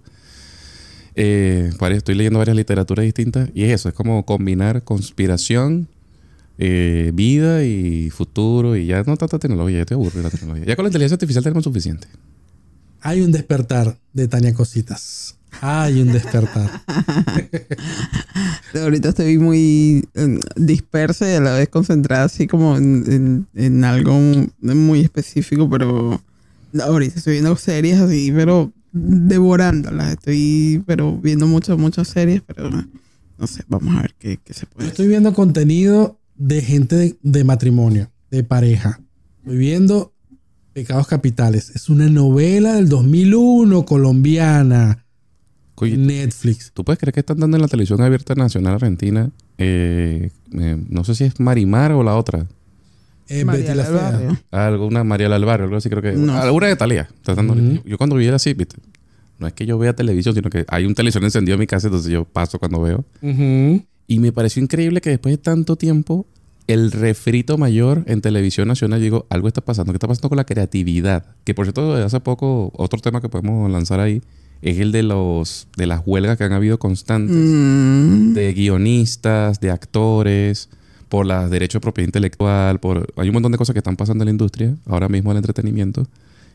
Eh, 1.15 1.69
estoy 1.91 2.15
leyendo 2.15 2.39
varias 2.39 2.55
literaturas 2.55 3.03
distintas 3.03 3.49
y 3.53 3.63
es 3.63 3.71
eso, 3.71 3.89
es 3.89 3.93
como 3.93 4.25
combinar 4.25 4.83
conspiración, 4.83 5.89
eh, 6.57 7.11
vida 7.13 7.65
y 7.65 8.09
futuro 8.09 8.77
y 8.77 8.85
ya 8.85 9.03
no 9.03 9.17
tanta 9.17 9.37
tecnología, 9.37 9.79
ya 9.79 9.85
te 9.85 9.93
aburre 9.93 10.23
la 10.23 10.29
tecnología. 10.29 10.65
Ya 10.65 10.75
con 10.77 10.85
la 10.85 10.89
inteligencia 10.89 11.15
artificial 11.15 11.43
tenemos 11.43 11.65
suficiente. 11.65 12.07
Hay 13.01 13.21
un 13.21 13.31
despertar 13.31 13.97
de 14.13 14.27
Tania 14.27 14.53
Cositas. 14.53 15.35
Hay 15.61 16.01
un 16.01 16.11
despertar. 16.13 16.69
Ahorita 18.73 19.09
estoy 19.09 19.37
muy 19.37 20.07
eh, 20.13 20.39
dispersa 20.55 21.29
y 21.29 21.35
a 21.35 21.41
la 21.41 21.53
vez 21.55 21.69
concentrada 21.69 22.23
así 22.25 22.47
como 22.47 22.77
en, 22.77 23.03
en- 23.11 23.47
en 23.53 23.83
algo 23.83 24.13
muy 24.61 25.01
específico, 25.01 25.69
pero 25.69 26.21
ahorita 26.81 27.17
estoy 27.17 27.33
viendo 27.33 27.55
series 27.57 27.99
así, 27.99 28.31
pero 28.33 28.71
devorándolas. 28.93 30.13
Estoy 30.13 30.81
pero 30.85 31.17
viendo 31.17 31.47
muchas, 31.47 31.77
muchas 31.77 32.07
series, 32.07 32.41
pero 32.41 32.69
no 32.69 33.47
sé, 33.47 33.63
vamos 33.67 33.95
a 33.97 34.03
ver 34.03 34.15
qué, 34.17 34.39
qué 34.43 34.53
se 34.53 34.61
Yo 34.61 34.69
puede 34.71 34.85
hacer. 34.87 34.93
estoy 34.93 35.07
viendo 35.07 35.33
contenido 35.33 36.17
de 36.35 36.61
gente 36.61 36.95
de, 36.95 37.17
de 37.21 37.43
matrimonio, 37.43 38.09
de 38.29 38.43
pareja. 38.43 39.01
Estoy 39.39 39.57
viendo 39.57 40.13
Pecados 40.73 41.07
Capitales. 41.07 41.71
Es 41.75 41.89
una 41.89 42.07
novela 42.07 42.75
del 42.75 42.89
2001 42.89 43.85
colombiana. 43.85 45.05
Oye, 45.75 45.97
Netflix. 45.97 46.71
¿Tú 46.73 46.85
puedes 46.85 46.99
creer 46.99 47.13
que 47.13 47.21
están 47.21 47.39
dando 47.39 47.57
en 47.57 47.61
la 47.61 47.67
televisión 47.67 48.01
abierta 48.01 48.35
nacional 48.35 48.75
argentina? 48.75 49.31
eh, 49.57 50.29
eh, 50.53 50.77
no 50.89 51.03
sé 51.03 51.15
si 51.15 51.23
es 51.23 51.39
Marimar 51.39 51.91
o 51.91 52.03
la 52.03 52.15
otra. 52.15 52.47
Eh, 53.27 53.45
María 53.45 53.73
Betty 53.73 53.77
la. 53.77 53.89
Barrio. 53.89 54.37
Alguna 54.51 55.03
María 55.03 55.29
Barrio, 55.29 55.65
algo 55.65 55.77
así 55.77 55.89
creo 55.89 56.01
que. 56.01 56.13
No. 56.13 56.33
Alguna 56.33 56.67
de 56.67 56.75
Talía. 56.75 57.09
yo, 57.25 57.83
yo 57.85 57.97
cuando 57.97 58.15
vi 58.15 58.27
así, 58.27 58.53
viste. 58.53 58.75
No 59.39 59.47
es 59.47 59.53
que 59.53 59.65
yo 59.65 59.77
vea 59.79 59.93
televisión, 59.93 60.35
sino 60.35 60.49
que 60.49 60.65
hay 60.67 60.85
un 60.85 60.93
televisor 60.93 61.23
encendido 61.23 61.55
en 61.55 61.61
mi 61.61 61.67
casa, 61.67 61.87
entonces 61.87 62.11
yo 62.11 62.25
paso 62.25 62.59
cuando 62.59 62.81
veo. 62.81 63.03
Y 63.21 64.19
me 64.19 64.31
pareció 64.31 64.61
increíble 64.61 65.01
que 65.01 65.09
después 65.09 65.33
de 65.33 65.37
tanto 65.37 65.77
tiempo, 65.77 66.27
el 66.73 66.91
refrito 66.91 67.57
mayor 67.57 68.03
en 68.07 68.21
televisión 68.21 68.67
nacional, 68.67 69.01
digo, 69.01 69.25
algo 69.29 69.47
está 69.47 69.61
pasando. 69.61 69.91
¿Qué 69.93 69.97
está 69.97 70.07
pasando 70.07 70.29
con 70.29 70.37
la 70.37 70.45
creatividad? 70.45 71.25
Que 71.43 71.53
por 71.53 71.65
cierto, 71.65 71.93
hace 71.95 72.19
poco, 72.19 72.71
otro 72.75 72.99
tema 72.99 73.21
que 73.21 73.29
podemos 73.29 73.69
lanzar 73.71 73.99
ahí 73.99 74.21
es 74.61 74.79
el 74.79 74.91
de 74.91 75.03
los 75.03 75.67
de 75.75 75.87
las 75.87 76.01
huelgas 76.05 76.37
que 76.37 76.43
han 76.43 76.53
habido 76.53 76.77
constantes 76.77 77.35
Mm, 77.35 78.33
de 78.33 78.53
guionistas, 78.53 79.59
de 79.59 79.71
actores, 79.71 80.69
por 81.09 81.25
los 81.25 81.49
derechos 81.49 81.81
de 81.81 81.83
propiedad 81.83 82.07
intelectual, 82.07 82.79
por 82.79 83.13
hay 83.17 83.27
un 83.27 83.33
montón 83.33 83.51
de 83.51 83.57
cosas 83.57 83.73
que 83.73 83.79
están 83.79 83.97
pasando 83.97 84.23
en 84.23 84.27
la 84.27 84.31
industria, 84.31 84.75
ahora 84.85 85.09
mismo 85.09 85.31
el 85.31 85.37
entretenimiento. 85.37 86.07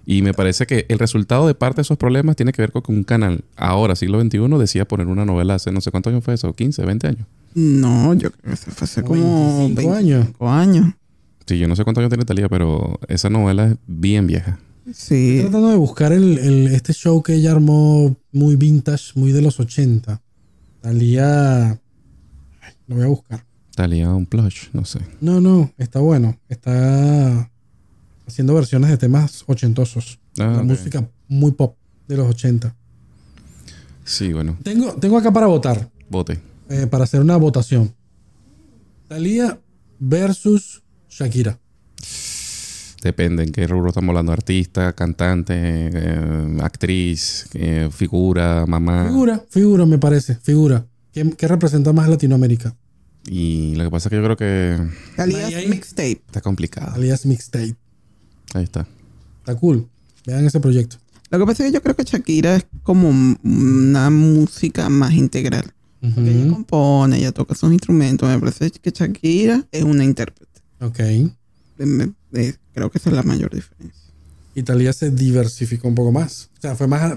Y 0.09 0.23
me 0.23 0.33
parece 0.33 0.67
que 0.67 0.87
el 0.89 0.99
resultado 1.01 1.47
de 1.49 1.55
parte 1.57 1.77
de 1.77 1.83
esos 1.83 1.99
problemas 1.99 2.37
tiene 2.37 2.53
que 2.53 2.63
ver 2.63 2.71
con 2.73 2.81
que 2.83 2.93
un 2.93 3.03
canal, 3.03 3.45
ahora, 3.57 3.97
siglo 3.97 4.21
XXI, 4.21 4.39
decía 4.59 4.87
poner 4.87 5.09
una 5.09 5.25
novela 5.25 5.57
hace 5.57 5.73
no 5.73 5.81
sé 5.81 5.91
cuántos 5.91 6.13
años 6.13 6.25
fue 6.25 6.35
eso, 6.35 6.53
15, 6.53 6.85
20 6.87 7.07
años. 7.09 7.27
no, 7.55 8.15
yo 8.15 8.31
creo 8.31 8.55
que 8.55 8.71
fue 8.71 8.85
hace 8.85 9.03
como 9.03 9.59
25 9.67 9.93
años. 9.95 10.19
25 10.21 10.49
años. 10.49 10.95
Sí, 11.47 11.59
yo 11.59 11.67
no 11.69 11.75
sé 11.77 11.83
cuántos 11.85 12.03
años 12.03 12.11
tiene 12.11 12.25
Talía, 12.25 12.49
pero 12.49 12.99
esa 13.09 13.31
novela 13.31 13.67
es 13.67 13.77
bien 13.87 14.27
vieja. 14.29 14.59
Sí. 14.93 15.39
Estoy 15.39 15.51
tratando 15.51 15.69
de 15.71 15.77
buscar 15.77 16.13
el, 16.13 16.39
el- 16.39 16.69
este 16.69 16.93
show 16.93 17.21
que 17.23 17.35
ella 17.35 17.51
armó 17.53 18.17
muy 18.31 18.55
vintage, 18.55 19.13
muy 19.17 19.33
de 19.33 19.43
los 19.43 19.59
80. 19.59 20.23
Talía. 20.81 21.71
Ay, 21.71 22.73
Lo 22.87 22.95
voy 22.97 23.05
a 23.05 23.09
buscar. 23.09 23.45
Talía 23.75 24.11
un 24.11 24.27
plush, 24.27 24.69
no 24.73 24.85
sé. 24.85 25.01
No, 25.21 25.41
no, 25.41 25.73
está 25.79 25.99
bueno. 25.99 26.39
Está 26.49 27.51
haciendo 28.27 28.55
versiones 28.55 28.91
de 28.91 28.97
temas 28.97 29.45
ochentosos. 29.47 30.19
Ah, 30.39 30.63
música 30.65 31.09
muy 31.29 31.53
pop 31.53 31.77
de 32.09 32.17
los 32.17 32.29
80. 32.29 32.75
Sí, 34.05 34.33
bueno, 34.33 34.57
Tengo, 34.63 34.93
tengo 34.95 35.19
acá 35.19 35.33
para 35.33 35.47
votar, 35.47 35.91
bote. 36.09 36.39
eh, 36.69 36.87
para 36.87 37.05
hacer 37.05 37.21
una 37.21 37.37
votación. 37.37 37.93
Talía 39.09 39.59
versus 39.99 40.83
Shakira. 41.09 41.59
Depende 43.03 43.45
en 43.45 43.53
qué 43.53 43.67
rubro 43.67 43.89
estamos 43.91 44.09
hablando. 44.11 44.33
Artista, 44.33 44.93
cantante, 44.93 45.55
eh, 45.57 46.57
actriz, 46.61 47.47
eh, 47.55 47.89
figura, 47.93 48.65
mamá. 48.67 49.07
Figura, 49.07 49.45
figura 49.49 49.87
me 49.87 49.99
parece, 49.99 50.35
figura. 50.37 50.87
¿Qué, 51.13 51.31
qué 51.37 51.47
representa 51.49 51.93
más 51.93 52.09
Latinoamérica? 52.09 52.75
Y 53.29 53.75
lo 53.77 53.85
que 53.85 53.91
pasa 53.91 54.09
es 54.09 54.11
que 54.11 54.17
yo 54.17 54.23
creo 54.25 54.37
que 54.37 54.77
Talía 55.17 55.47
ahí. 55.47 55.69
Mixtape. 55.69 56.23
está 56.27 56.41
complicado. 56.41 56.95
Alias 56.95 57.27
Mixtape. 57.27 57.75
Ahí 58.57 58.65
está. 58.65 58.87
Está 59.41 59.55
cool. 59.57 59.87
Vean 60.27 60.47
ese 60.47 60.61
proyecto. 60.61 60.97
Lo 61.31 61.39
que 61.39 61.45
pasa 61.45 61.65
es 61.65 61.71
que 61.71 61.75
yo 61.75 61.83
creo 61.83 61.95
que 61.95 62.05
Shakira 62.05 62.57
es 62.57 62.67
como 62.83 63.11
una 63.11 64.11
música 64.11 64.89
más 64.89 65.13
integral. 65.13 65.73
Porque 66.01 66.31
ella 66.31 66.53
compone, 66.53 67.19
ella 67.19 67.33
toca 67.33 67.55
sus 67.55 67.73
instrumentos. 67.73 68.29
Me 68.29 68.39
parece 68.39 68.71
que 68.71 68.91
Shakira 68.91 69.67
es 69.73 69.83
una 69.83 70.05
intérprete. 70.05 70.61
Ok. 70.81 71.01
Creo 71.77 72.91
que 72.91 72.99
esa 72.99 73.11
es 73.11 73.17
la 73.17 73.23
mayor 73.25 73.55
diferencia. 73.55 74.03
Italia 74.55 74.93
se 74.93 75.11
diversificó 75.11 75.89
un 75.89 75.95
poco 75.95 76.13
más. 76.13 76.51
O 76.59 76.61
sea, 76.63 76.77
fue 76.77 76.87
más. 76.87 77.15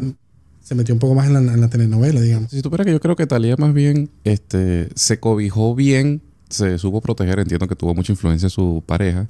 Se 0.61 0.75
metió 0.75 0.93
un 0.93 0.99
poco 0.99 1.15
más 1.15 1.27
en 1.27 1.33
la, 1.33 1.53
en 1.53 1.61
la 1.61 1.69
telenovela, 1.69 2.19
digamos. 2.19 2.51
Si 2.51 2.61
tú 2.61 2.69
que 2.69 2.91
yo 2.91 2.99
creo 2.99 3.15
que 3.15 3.27
Talía 3.27 3.55
más 3.57 3.73
bien 3.73 4.09
este, 4.23 4.89
se 4.95 5.19
cobijó 5.19 5.73
bien 5.73 6.21
se 6.49 6.77
supo 6.79 6.99
proteger. 6.99 7.39
Entiendo 7.39 7.67
que 7.67 7.75
tuvo 7.75 7.93
mucha 7.95 8.11
influencia 8.11 8.47
en 8.47 8.51
su 8.51 8.83
pareja 8.85 9.27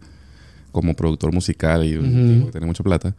como 0.71 0.95
productor 0.95 1.33
musical 1.33 1.85
y 1.85 1.95
un 1.95 2.33
tipo 2.33 2.45
que 2.47 2.51
tenía 2.51 2.67
mucha 2.67 2.83
plata. 2.83 3.15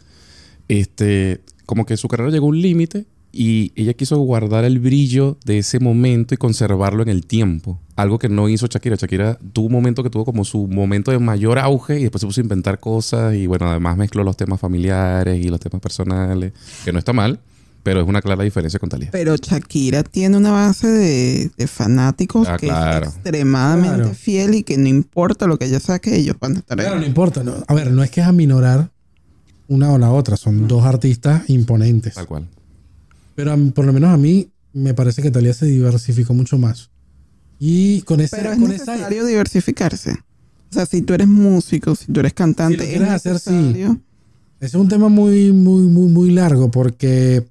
Este, 0.68 1.40
como 1.66 1.84
que 1.86 1.96
su 1.96 2.08
carrera 2.08 2.30
llegó 2.30 2.46
a 2.46 2.50
un 2.50 2.60
límite 2.60 3.06
y 3.32 3.72
ella 3.76 3.94
quiso 3.94 4.18
guardar 4.18 4.64
el 4.64 4.80
brillo 4.80 5.38
de 5.44 5.58
ese 5.58 5.78
momento 5.78 6.34
y 6.34 6.36
conservarlo 6.36 7.02
en 7.02 7.08
el 7.08 7.26
tiempo. 7.26 7.80
Algo 7.96 8.18
que 8.18 8.28
no 8.28 8.48
hizo 8.48 8.66
Shakira. 8.66 8.96
Shakira 8.96 9.38
tuvo 9.52 9.66
un 9.66 9.72
momento 9.72 10.02
que 10.02 10.10
tuvo 10.10 10.24
como 10.24 10.44
su 10.44 10.66
momento 10.66 11.10
de 11.10 11.18
mayor 11.18 11.58
auge 11.58 12.00
y 12.00 12.02
después 12.02 12.20
se 12.20 12.26
puso 12.26 12.40
a 12.40 12.44
inventar 12.44 12.80
cosas 12.80 13.34
y 13.34 13.46
bueno, 13.46 13.68
además 13.68 13.96
mezcló 13.96 14.24
los 14.24 14.36
temas 14.36 14.58
familiares 14.58 15.44
y 15.44 15.48
los 15.48 15.60
temas 15.60 15.80
personales, 15.80 16.52
que 16.84 16.92
no 16.92 16.98
está 16.98 17.12
mal, 17.12 17.40
pero 17.82 18.00
es 18.02 18.08
una 18.08 18.20
clara 18.22 18.44
diferencia 18.44 18.78
con 18.78 18.88
Talía. 18.88 19.08
Pero 19.10 19.36
Shakira 19.36 20.02
tiene 20.02 20.36
una 20.36 20.50
base 20.52 20.86
de, 20.88 21.50
de 21.56 21.66
fanáticos 21.66 22.46
Ah, 22.48 22.56
que 22.56 22.66
claro. 22.66 23.06
es 23.08 23.14
extremadamente 23.14 23.96
Claro. 24.02 24.14
fiel 24.14 24.54
y 24.54 24.62
que 24.62 24.76
no 24.78 24.88
importa 24.88 25.46
lo 25.46 25.58
que 25.58 25.64
ella 25.66 25.80
saque, 25.80 26.16
ellos 26.16 26.36
van 26.40 26.56
a 26.56 26.58
estar 26.60 26.78
ahí. 26.78 26.86
Claro, 26.86 27.00
no 27.00 27.06
importa. 27.06 27.42
no. 27.42 27.54
A 27.66 27.74
ver, 27.74 27.90
no 27.90 28.02
es 28.02 28.10
que 28.10 28.20
es 28.20 28.26
aminorar 28.26 28.90
una 29.68 29.92
o 29.92 29.98
la 29.98 30.10
otra. 30.10 30.36
Son 30.36 30.66
dos 30.68 30.84
artistas 30.84 31.48
imponentes. 31.48 32.14
Tal 32.14 32.26
cual. 32.26 32.48
Pero 33.34 33.52
a 33.52 33.56
por 33.74 33.84
lo 33.86 33.92
menos 33.92 34.10
a 34.12 34.16
mí 34.16 34.50
me 34.72 34.94
parece 34.94 35.22
que 35.22 35.30
Talía 35.30 35.54
se 35.54 35.66
diversificó 35.66 36.34
mucho 36.34 36.58
más. 36.58 36.90
Y 37.58 38.02
con 38.02 38.20
ese, 38.20 38.36
Pero 38.36 38.52
es 38.52 38.58
con 38.58 38.72
esa 38.72 38.92
necesario 38.92 39.24
diversificarse. 39.26 40.12
O 40.70 40.72
sea, 40.72 40.86
si 40.86 41.02
tú 41.02 41.14
eres 41.14 41.26
músico, 41.28 41.94
si 41.94 42.12
tú 42.12 42.20
eres 42.20 42.32
cantante, 42.32 42.74
Si 42.74 42.78
lo 42.78 42.84
es 42.84 42.90
quieres 42.90 43.10
hacer, 43.10 43.38
sí. 43.38 43.82
Ese 44.60 44.66
es 44.66 44.74
un 44.74 44.88
tema 44.88 45.08
muy, 45.08 45.52
muy, 45.52 45.82
muy, 45.84 46.08
muy 46.12 46.30
largo 46.30 46.70
porque 46.70 47.46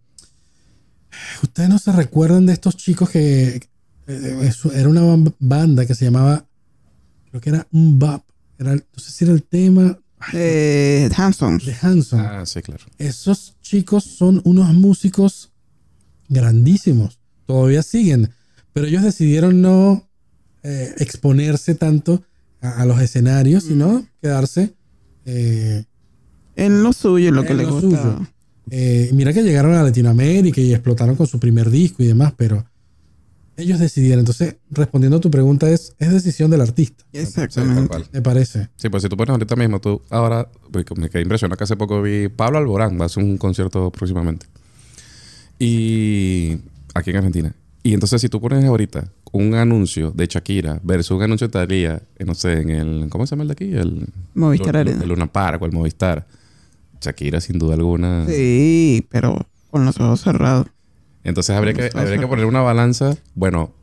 ustedes 1.44 1.70
no 1.70 1.80
se 1.80 1.92
recuerdan 1.92 2.46
de 2.46 2.54
estos 2.54 2.76
chicos 2.78 3.10
que 3.10 3.62
eh, 4.08 4.40
eso 4.44 4.72
era 4.74 4.90
una 4.90 5.32
banda 5.40 5.86
que 5.86 5.96
se 5.96 6.06
llamaba, 6.06 6.46
creo 7.30 7.42
que 7.42 7.50
era 7.50 7.68
un 7.72 8.00
bap, 8.00 8.24
era, 8.58 8.74
el- 8.74 8.86
no 8.96 9.00
sé 9.04 9.12
si 9.12 9.24
era 9.26 9.34
el 9.34 9.44
tema 9.44 10.00
Eh, 10.34 11.10
Hansons. 11.16 11.66
de 11.66 11.76
Hanson. 11.82 12.20
Ah, 12.20 12.46
sí, 12.46 12.62
claro. 12.62 12.84
Esos 12.98 13.56
chicos 13.62 14.04
son 14.04 14.42
unos 14.46 14.74
músicos 14.74 15.52
grandísimos, 16.28 17.20
todavía 17.46 17.84
siguen, 17.84 18.30
pero 18.74 18.88
ellos 18.88 19.04
decidieron 19.04 19.62
no 19.62 20.08
eh, 20.64 20.94
exponerse 20.98 21.74
tanto 21.76 22.24
a, 22.62 22.82
a 22.82 22.86
los 22.86 23.00
escenarios, 23.02 23.64
sino 23.64 24.06
quedarse 24.22 24.74
eh, 25.26 25.86
En 26.56 26.84
lo 26.84 26.92
suyo, 26.94 27.30
en 27.30 27.36
lo 27.36 27.44
que 27.44 27.52
En 27.52 27.58
le 27.58 27.64
lo 27.64 27.80
gusta. 27.80 27.90
suyo. 28.02 28.28
Eh, 28.72 29.10
mira 29.14 29.34
que 29.34 29.44
llegaron 29.44 29.74
a 29.74 29.84
Latinoamérica 29.84 30.62
y 30.62 30.74
explotaron 30.74 31.16
con 31.16 31.28
su 31.28 31.40
primer 31.40 31.70
disco 31.70 32.04
y 32.04 32.08
demás, 32.08 32.34
pero 32.38 32.66
ellos 33.58 33.80
decidieron. 33.80 34.20
Entonces, 34.20 34.56
respondiendo 34.72 35.18
a 35.18 35.20
tu 35.20 35.30
pregunta, 35.30 35.70
es, 35.70 35.94
es 36.00 36.12
decisión 36.12 36.50
del 36.50 36.62
artista, 36.62 37.04
Exactamente. 37.12 37.98
me 38.14 38.22
parece. 38.22 38.70
Sí, 38.78 38.88
pues 38.90 39.04
si 39.04 39.10
tú 39.10 39.18
pones 39.18 39.32
ahorita 39.32 39.56
mismo, 39.56 39.80
tú 39.82 40.02
ahora, 40.10 40.50
porque 40.72 40.96
me 40.96 41.10
quedé 41.10 41.24
impresionado 41.24 41.58
que 41.58 41.64
hace 41.66 41.76
poco 41.76 42.02
vi 42.02 42.30
Pablo 42.30 42.58
Alborán, 42.60 42.98
va 42.98 43.04
a 43.04 43.06
hacer 43.08 43.24
un 43.24 43.38
concierto 43.38 43.92
próximamente. 43.92 44.46
Y 45.58 46.58
aquí 46.94 47.10
en 47.12 47.18
Argentina. 47.18 47.54
Y 47.84 47.94
entonces 47.94 48.22
si 48.22 48.30
tú 48.30 48.40
pones 48.42 48.64
ahorita 48.66 49.12
un 49.32 49.54
anuncio 49.56 50.12
de 50.12 50.26
Shakira 50.28 50.80
versus 50.84 51.12
un 51.18 51.24
anuncio 51.24 51.48
de 51.48 51.52
Thalía, 51.54 52.02
eh, 52.18 52.26
no 52.26 52.34
sé, 52.36 52.54
en 52.62 52.70
el, 52.70 53.08
¿cómo 53.10 53.26
se 53.26 53.32
llama 53.32 53.44
el 53.44 53.48
de 53.50 53.52
aquí? 53.54 53.74
El 53.74 54.08
Movistar 54.34 54.74
Lu- 54.74 54.80
Arena. 54.80 55.04
El 55.04 55.10
Luna 55.10 55.28
Park 55.32 55.62
o 55.62 55.66
el 55.66 55.72
Movistar. 55.72 56.26
Shakira 57.02 57.42
sin 57.42 57.60
duda 57.60 57.76
alguna. 57.76 58.26
Sí, 58.28 59.06
pero 59.10 59.48
con 59.72 59.86
los 59.86 60.00
ojos 60.00 60.22
cerrados. 60.22 60.68
Entonces 61.24 61.56
habría 61.56 61.74
que, 61.74 61.90
habría 61.94 62.18
que 62.18 62.28
poner 62.28 62.46
una 62.46 62.62
balanza, 62.62 63.16
bueno, 63.36 63.74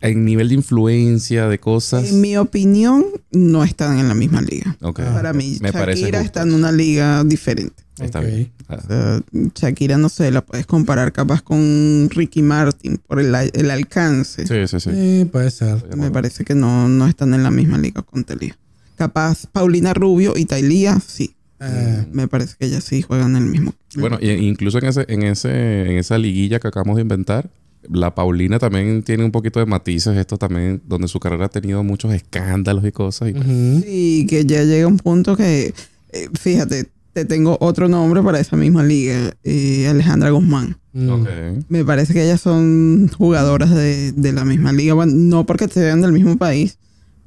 en 0.00 0.24
nivel 0.24 0.48
de 0.48 0.56
influencia, 0.56 1.48
de 1.48 1.58
cosas. 1.60 2.10
En 2.10 2.20
mi 2.20 2.36
opinión, 2.36 3.04
no 3.30 3.62
están 3.62 3.98
en 3.98 4.08
la 4.08 4.14
misma 4.14 4.42
liga. 4.42 4.76
Ok. 4.82 5.00
Para 5.00 5.32
mí, 5.32 5.58
Me 5.60 5.70
Shakira 5.70 6.20
está 6.20 6.42
en 6.42 6.52
una 6.54 6.72
liga 6.72 7.22
diferente. 7.24 7.82
Está 8.00 8.20
bien. 8.20 8.50
Ah, 8.68 8.78
O 8.82 8.86
sea, 8.86 9.22
Shakira, 9.54 9.98
no 9.98 10.08
sé, 10.08 10.30
la 10.32 10.40
puedes 10.44 10.66
comparar 10.66 11.12
capaz 11.12 11.40
con 11.42 12.08
Ricky 12.10 12.42
Martin 12.42 12.98
por 13.06 13.20
el, 13.20 13.32
el 13.34 13.70
alcance. 13.70 14.46
sí, 14.46 14.66
sí, 14.66 14.80
sí. 14.80 14.90
Sí, 14.90 15.24
puede 15.30 15.50
ser. 15.50 15.96
Me 15.96 16.10
parece 16.10 16.44
que 16.44 16.54
no, 16.56 16.88
no 16.88 17.06
están 17.06 17.32
en 17.34 17.42
la 17.44 17.50
misma 17.52 17.78
liga 17.78 18.02
con 18.02 18.24
Talía. 18.24 18.58
Capaz 18.96 19.46
Paulina 19.46 19.94
Rubio 19.94 20.34
y 20.36 20.46
Talía, 20.46 20.98
sí. 21.06 21.36
Eh, 21.62 22.06
Me 22.12 22.28
parece 22.28 22.54
que 22.58 22.66
ellas 22.66 22.84
sí 22.84 23.02
juegan 23.02 23.36
en 23.36 23.42
el 23.44 23.48
mismo. 23.50 23.74
Bueno, 23.96 24.18
y- 24.20 24.30
incluso 24.30 24.78
en 24.78 24.86
ese, 24.86 25.04
en 25.08 25.22
ese, 25.22 25.90
en 25.90 25.98
esa 25.98 26.18
liguilla 26.18 26.58
que 26.60 26.68
acabamos 26.68 26.96
de 26.96 27.02
inventar, 27.02 27.50
la 27.90 28.14
Paulina 28.14 28.58
también 28.58 29.02
tiene 29.02 29.24
un 29.24 29.30
poquito 29.32 29.58
de 29.60 29.66
matices, 29.66 30.16
esto 30.16 30.38
también, 30.38 30.80
donde 30.86 31.08
su 31.08 31.18
carrera 31.20 31.46
ha 31.46 31.48
tenido 31.48 31.82
muchos 31.82 32.12
escándalos 32.12 32.84
y 32.84 32.92
cosas. 32.92 33.30
y- 33.30 33.38
ujú. 33.38 33.82
Sí, 33.84 34.26
que 34.28 34.44
ya 34.44 34.62
llega 34.64 34.86
un 34.86 34.98
punto 34.98 35.36
que, 35.36 35.74
eh, 36.12 36.28
fíjate, 36.38 36.88
te 37.12 37.24
tengo 37.26 37.58
otro 37.60 37.88
nombre 37.88 38.22
para 38.22 38.40
esa 38.40 38.56
misma 38.56 38.82
liga, 38.84 39.34
eh, 39.44 39.86
Alejandra 39.88 40.30
Guzmán. 40.30 40.76
Mm. 40.94 41.24
Me 41.68 41.84
parece 41.84 42.12
que 42.14 42.22
ellas 42.24 42.40
son 42.40 43.08
jugadoras 43.16 43.70
de, 43.74 44.12
de 44.12 44.32
la 44.32 44.44
misma 44.44 44.72
liga. 44.72 44.94
Bueno, 44.94 45.12
no 45.14 45.44
porque 45.46 45.68
sean 45.68 46.00
del 46.02 46.12
mismo 46.12 46.36
país, 46.38 46.78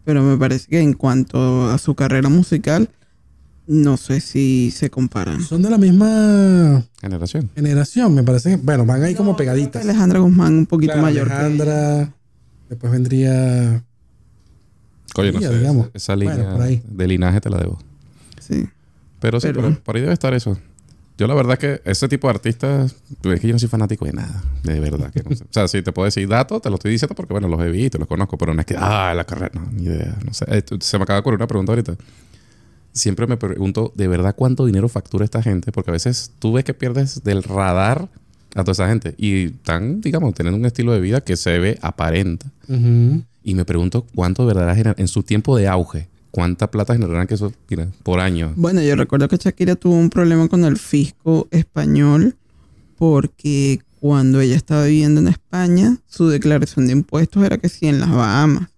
pero 0.03 0.23
me 0.23 0.37
parece 0.37 0.67
que 0.69 0.79
en 0.79 0.93
cuanto 0.93 1.69
a 1.69 1.77
su 1.79 1.95
carrera 1.95 2.29
musical, 2.29 2.89
no 3.67 3.97
sé 3.97 4.19
si 4.21 4.71
se 4.71 4.89
comparan. 4.89 5.41
Son 5.41 5.61
de 5.61 5.69
la 5.69 5.77
misma 5.77 6.83
Generación. 7.01 7.49
generación, 7.55 8.13
me 8.13 8.23
parece. 8.23 8.51
que- 8.51 8.57
Bueno, 8.57 8.85
van 8.85 9.01
ahí 9.03 9.15
como 9.15 9.35
pegaditas. 9.35 9.83
Alejandra 9.83 10.19
Guzmán 10.19 10.53
un 10.59 10.65
poquito 10.65 10.93
Claro, 10.93 11.01
mayor. 11.07 11.27
que- 11.27 11.33
Alejandra. 11.33 12.13
Después 12.69 12.91
vendría. 12.91 13.83
Oye, 15.17 15.31
no 15.31 15.39
sé, 15.39 15.57
digamos. 15.59 15.89
esa 15.93 16.15
Bueno, 16.15 16.31
línea 16.33 16.51
por 16.51 16.61
ahí. 16.61 16.83
de 16.87 17.07
linaje 17.07 17.39
te 17.41 17.49
la 17.49 17.57
debo. 17.59 17.79
Sí. 18.39 18.67
Pero 19.19 19.39
sí, 19.39 19.47
Pero- 19.47 19.61
por, 19.61 19.79
por 19.81 19.95
ahí 19.95 20.01
debe 20.01 20.13
estar 20.13 20.33
eso. 20.33 20.57
Yo 21.17 21.27
la 21.27 21.33
verdad 21.33 21.53
es 21.53 21.59
que 21.59 21.89
ese 21.89 22.09
tipo 22.09 22.27
de 22.27 22.33
artistas, 22.33 22.93
es 23.23 23.39
que 23.39 23.47
yo 23.47 23.53
no 23.53 23.59
soy 23.59 23.69
fanático 23.69 24.03
de 24.03 24.11
nada, 24.11 24.43
de 24.63 24.81
verdad. 24.81 25.11
Que 25.13 25.23
no 25.23 25.33
sé. 25.33 25.45
O 25.45 25.47
sea, 25.49 25.65
si 25.69 25.81
te 25.81 25.93
puedo 25.93 26.03
decir 26.05 26.27
datos, 26.27 26.61
te 26.61 26.69
lo 26.69 26.75
estoy 26.75 26.91
diciendo 26.91 27.15
porque, 27.15 27.31
bueno, 27.33 27.47
los 27.47 27.61
he 27.61 27.69
visto, 27.71 27.97
los 27.97 28.07
conozco, 28.09 28.37
pero 28.37 28.53
no 28.53 28.59
es 28.59 28.65
que, 28.65 28.75
ah, 28.77 29.13
la 29.15 29.23
carrera, 29.23 29.51
no, 29.53 29.65
ni 29.71 29.83
idea, 29.85 30.17
no 30.25 30.33
sé. 30.33 30.43
Eh, 30.49 30.61
se 30.81 30.97
me 30.97 31.03
acaba 31.03 31.15
de 31.15 31.21
ocurrir 31.21 31.37
una 31.37 31.47
pregunta 31.47 31.71
ahorita. 31.71 31.95
Siempre 32.95 33.27
me 33.27 33.35
pregunto, 33.37 33.91
¿de 33.95 34.07
verdad 34.07 34.33
cuánto 34.35 34.65
dinero 34.65 34.87
factura 34.89 35.25
esta 35.25 35.43
gente? 35.43 35.71
Porque 35.71 35.91
a 35.91 35.93
veces 35.93 36.31
tú 36.39 36.53
ves 36.53 36.63
que 36.63 36.73
pierdes 36.73 37.23
del 37.23 37.43
radar 37.43 38.09
a 38.55 38.63
toda 38.63 38.71
esa 38.71 38.87
gente 38.87 39.13
y 39.17 39.47
están, 39.47 39.99
digamos, 39.99 40.33
teniendo 40.33 40.57
un 40.57 40.65
estilo 40.65 40.93
de 40.93 41.01
vida 41.01 41.19
que 41.21 41.35
se 41.35 41.59
ve 41.59 41.77
aparenta. 41.81 42.49
Ujú. 42.69 43.21
Y 43.43 43.53
me 43.53 43.65
pregunto 43.65 44.07
cuánto 44.15 44.47
de 44.47 44.53
verdad 44.53 44.95
en 44.97 45.07
su 45.09 45.23
tiempo 45.23 45.57
de 45.57 45.67
auge, 45.67 46.07
cuánta 46.31 46.71
plata 46.71 46.93
generarán 46.93 47.27
que 47.27 47.33
eso, 47.35 47.51
mira, 47.69 47.87
por 48.01 48.21
año. 48.21 48.53
Bueno, 48.55 48.81
yo 48.81 48.95
recuerdo 48.95 49.27
que 49.27 49.35
Shakira 49.37 49.75
tuvo 49.75 49.95
un 49.95 50.09
problema 50.09 50.47
con 50.47 50.63
el 50.63 50.77
fisco 50.77 51.49
español 51.51 52.35
porque 52.97 53.81
cuando 53.99 54.39
ella 54.39 54.55
estaba 54.55 54.85
viviendo 54.85 55.19
en 55.19 55.27
España, 55.27 55.97
su 56.07 56.29
declaración 56.29 56.87
de 56.87 56.93
impuestos 56.93 57.43
era 57.43 57.57
que 57.57 57.67
sí 57.69 57.87
en 57.87 57.99
las 57.99 58.09
Bahamas. 58.11 58.69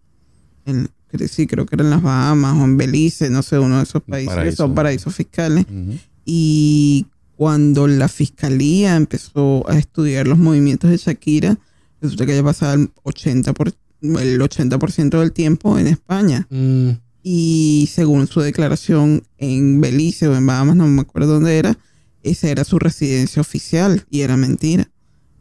En- 0.66 0.90
sí, 1.28 1.48
creo 1.48 1.66
que 1.66 1.76
era 1.76 1.84
en 1.84 1.90
las 1.90 2.02
Bahamas 2.02 2.58
o 2.58 2.64
en 2.64 2.78
Belice, 2.78 3.30
no 3.30 3.42
sé, 3.44 3.60
uno 3.60 3.78
de 3.78 3.84
esos 3.84 4.04
países 4.04 4.30
que 4.30 4.36
paraíso. 4.36 4.58
son 4.58 4.76
paraísos 4.76 5.16
fiscales. 5.16 5.66
Ujú. 5.70 5.98
Y 6.26 7.08
cuando 7.36 7.88
la 7.88 8.08
fiscalía 8.08 8.96
empezó 8.96 9.68
a 9.70 9.78
estudiar 9.78 10.28
los 10.28 10.38
movimientos 10.38 10.90
de 10.90 10.98
Shakira, 10.98 11.58
resulta 12.02 12.26
que 12.26 12.34
ella 12.34 12.44
pasaba 12.44 12.74
el 12.74 12.92
80%, 13.04 13.54
por, 13.54 13.74
el 14.02 14.42
80 14.42 14.78
del 15.20 15.32
tiempo 15.32 15.78
en 15.78 15.88
España. 15.88 16.48
Mm. 16.50 16.90
Y 17.24 17.90
según 17.92 18.28
su 18.28 18.42
declaración 18.42 19.24
en 19.38 19.82
Belice 19.82 20.28
o 20.28 20.36
en 20.36 20.46
Bahamas, 20.46 20.76
no 20.76 20.88
me 20.88 21.02
acuerdo 21.02 21.34
dónde 21.34 21.58
era, 21.58 21.78
esa 22.24 22.50
era 22.50 22.64
su 22.64 22.80
residencia 22.80 23.42
oficial 23.42 24.06
y 24.10 24.22
era 24.22 24.38
mentira. 24.38 24.90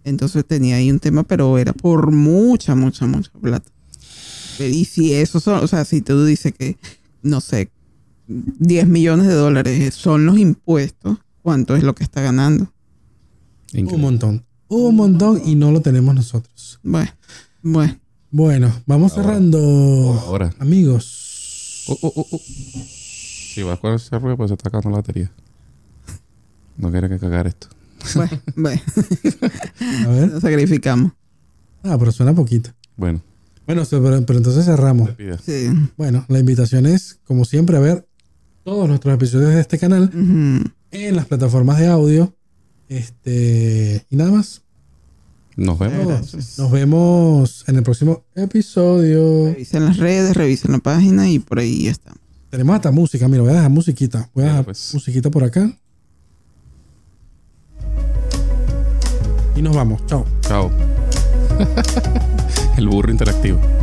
Entonces 0.04 0.44
tenía 0.44 0.76
ahí 0.76 0.90
un 0.90 1.00
tema, 1.00 1.24
pero 1.24 1.58
era 1.58 1.72
por 1.72 2.12
mucha, 2.12 2.74
mucha, 2.74 3.06
mucha 3.06 3.30
plata. 3.40 3.70
Y 4.58 4.84
si 4.84 5.12
eso 5.14 5.40
son, 5.40 5.62
o 5.62 5.66
sea, 5.66 5.84
si 5.84 6.00
tú 6.00 6.24
dices 6.24 6.52
que, 6.56 6.76
no 7.22 7.40
sé, 7.40 7.70
10 8.28 8.86
millones 8.88 9.26
de 9.26 9.34
dólares 9.34 9.94
son 9.94 10.26
los 10.26 10.38
impuestos, 10.38 11.18
¿cuánto 11.42 11.76
es 11.76 11.82
lo 11.82 11.94
que 11.94 12.04
está 12.04 12.20
ganando? 12.22 12.64
Un 13.74 13.80
Increíble. 13.80 13.98
montón. 14.02 14.44
Un 14.68 14.96
montón 14.96 15.40
y 15.44 15.54
no 15.54 15.70
lo 15.72 15.80
tenemos 15.80 16.14
nosotros. 16.14 16.80
Bueno, 16.82 17.10
bueno. 17.62 17.98
Bueno, 18.32 18.72
vamos 18.86 19.12
Ahora. 19.12 19.24
cerrando. 19.24 19.58
Ahora. 20.26 20.54
Amigos. 20.58 21.84
Oh, 21.88 21.98
oh, 22.02 22.12
oh, 22.16 22.26
oh. 22.32 22.40
Si 22.44 23.62
vas 23.62 23.78
con 23.78 23.94
ese 23.94 24.18
ruido, 24.18 24.36
pues 24.36 24.48
se 24.50 24.54
está 24.54 24.68
acabando 24.68 24.90
la 24.90 24.96
batería. 24.96 25.30
No 26.76 26.90
quiere 26.90 27.08
que 27.08 27.18
cagar 27.18 27.46
esto. 27.46 27.68
Bueno, 28.14 28.40
bueno, 28.56 28.80
A 30.04 30.08
ver. 30.08 30.28
nos 30.32 30.42
sacrificamos. 30.42 31.12
Ah, 31.82 31.96
pero 31.98 32.12
suena 32.12 32.34
poquito. 32.34 32.70
Bueno, 32.96 33.22
Bueno, 33.66 33.82
pero, 33.90 34.26
pero 34.26 34.38
entonces 34.38 34.64
cerramos. 34.64 35.10
Sí. 35.44 35.68
Bueno, 35.96 36.24
la 36.28 36.38
invitación 36.38 36.86
es, 36.86 37.18
como 37.24 37.44
siempre, 37.44 37.76
a 37.76 37.80
ver 37.80 38.06
todos 38.62 38.88
nuestros 38.88 39.14
episodios 39.14 39.54
de 39.54 39.60
este 39.60 39.78
canal 39.78 40.10
en 40.90 41.16
las 41.16 41.26
plataformas 41.26 41.78
de 41.78 41.86
audio. 41.86 42.34
Este. 42.88 44.04
Y 44.10 44.16
nada 44.16 44.30
más. 44.30 44.62
Nos 45.56 45.78
vemos. 45.78 46.06
Gracias. 46.06 46.58
Nos 46.58 46.70
vemos 46.70 47.64
en 47.66 47.76
el 47.76 47.82
próximo 47.82 48.24
episodio. 48.34 49.46
Revisen 49.46 49.84
las 49.84 49.96
redes, 49.96 50.36
revisen 50.36 50.72
la 50.72 50.78
página 50.78 51.28
y 51.28 51.38
por 51.38 51.58
ahí 51.58 51.84
ya 51.84 51.90
está. 51.90 52.12
Tenemos 52.50 52.76
hasta 52.76 52.90
música. 52.90 53.26
Mira, 53.26 53.42
voy 53.42 53.52
a 53.52 53.54
dejar 53.54 53.70
musiquita. 53.70 54.30
Voy 54.34 54.44
a 54.44 54.48
dejar 54.48 54.64
pues. 54.64 54.94
musiquita 54.94 55.30
por 55.30 55.44
acá. 55.44 55.76
Y 59.56 59.62
nos 59.62 59.74
vamos. 59.74 60.04
Chao. 60.06 60.24
Chao. 60.42 60.70
El 62.76 62.88
burro 62.88 63.10
interactivo. 63.10 63.75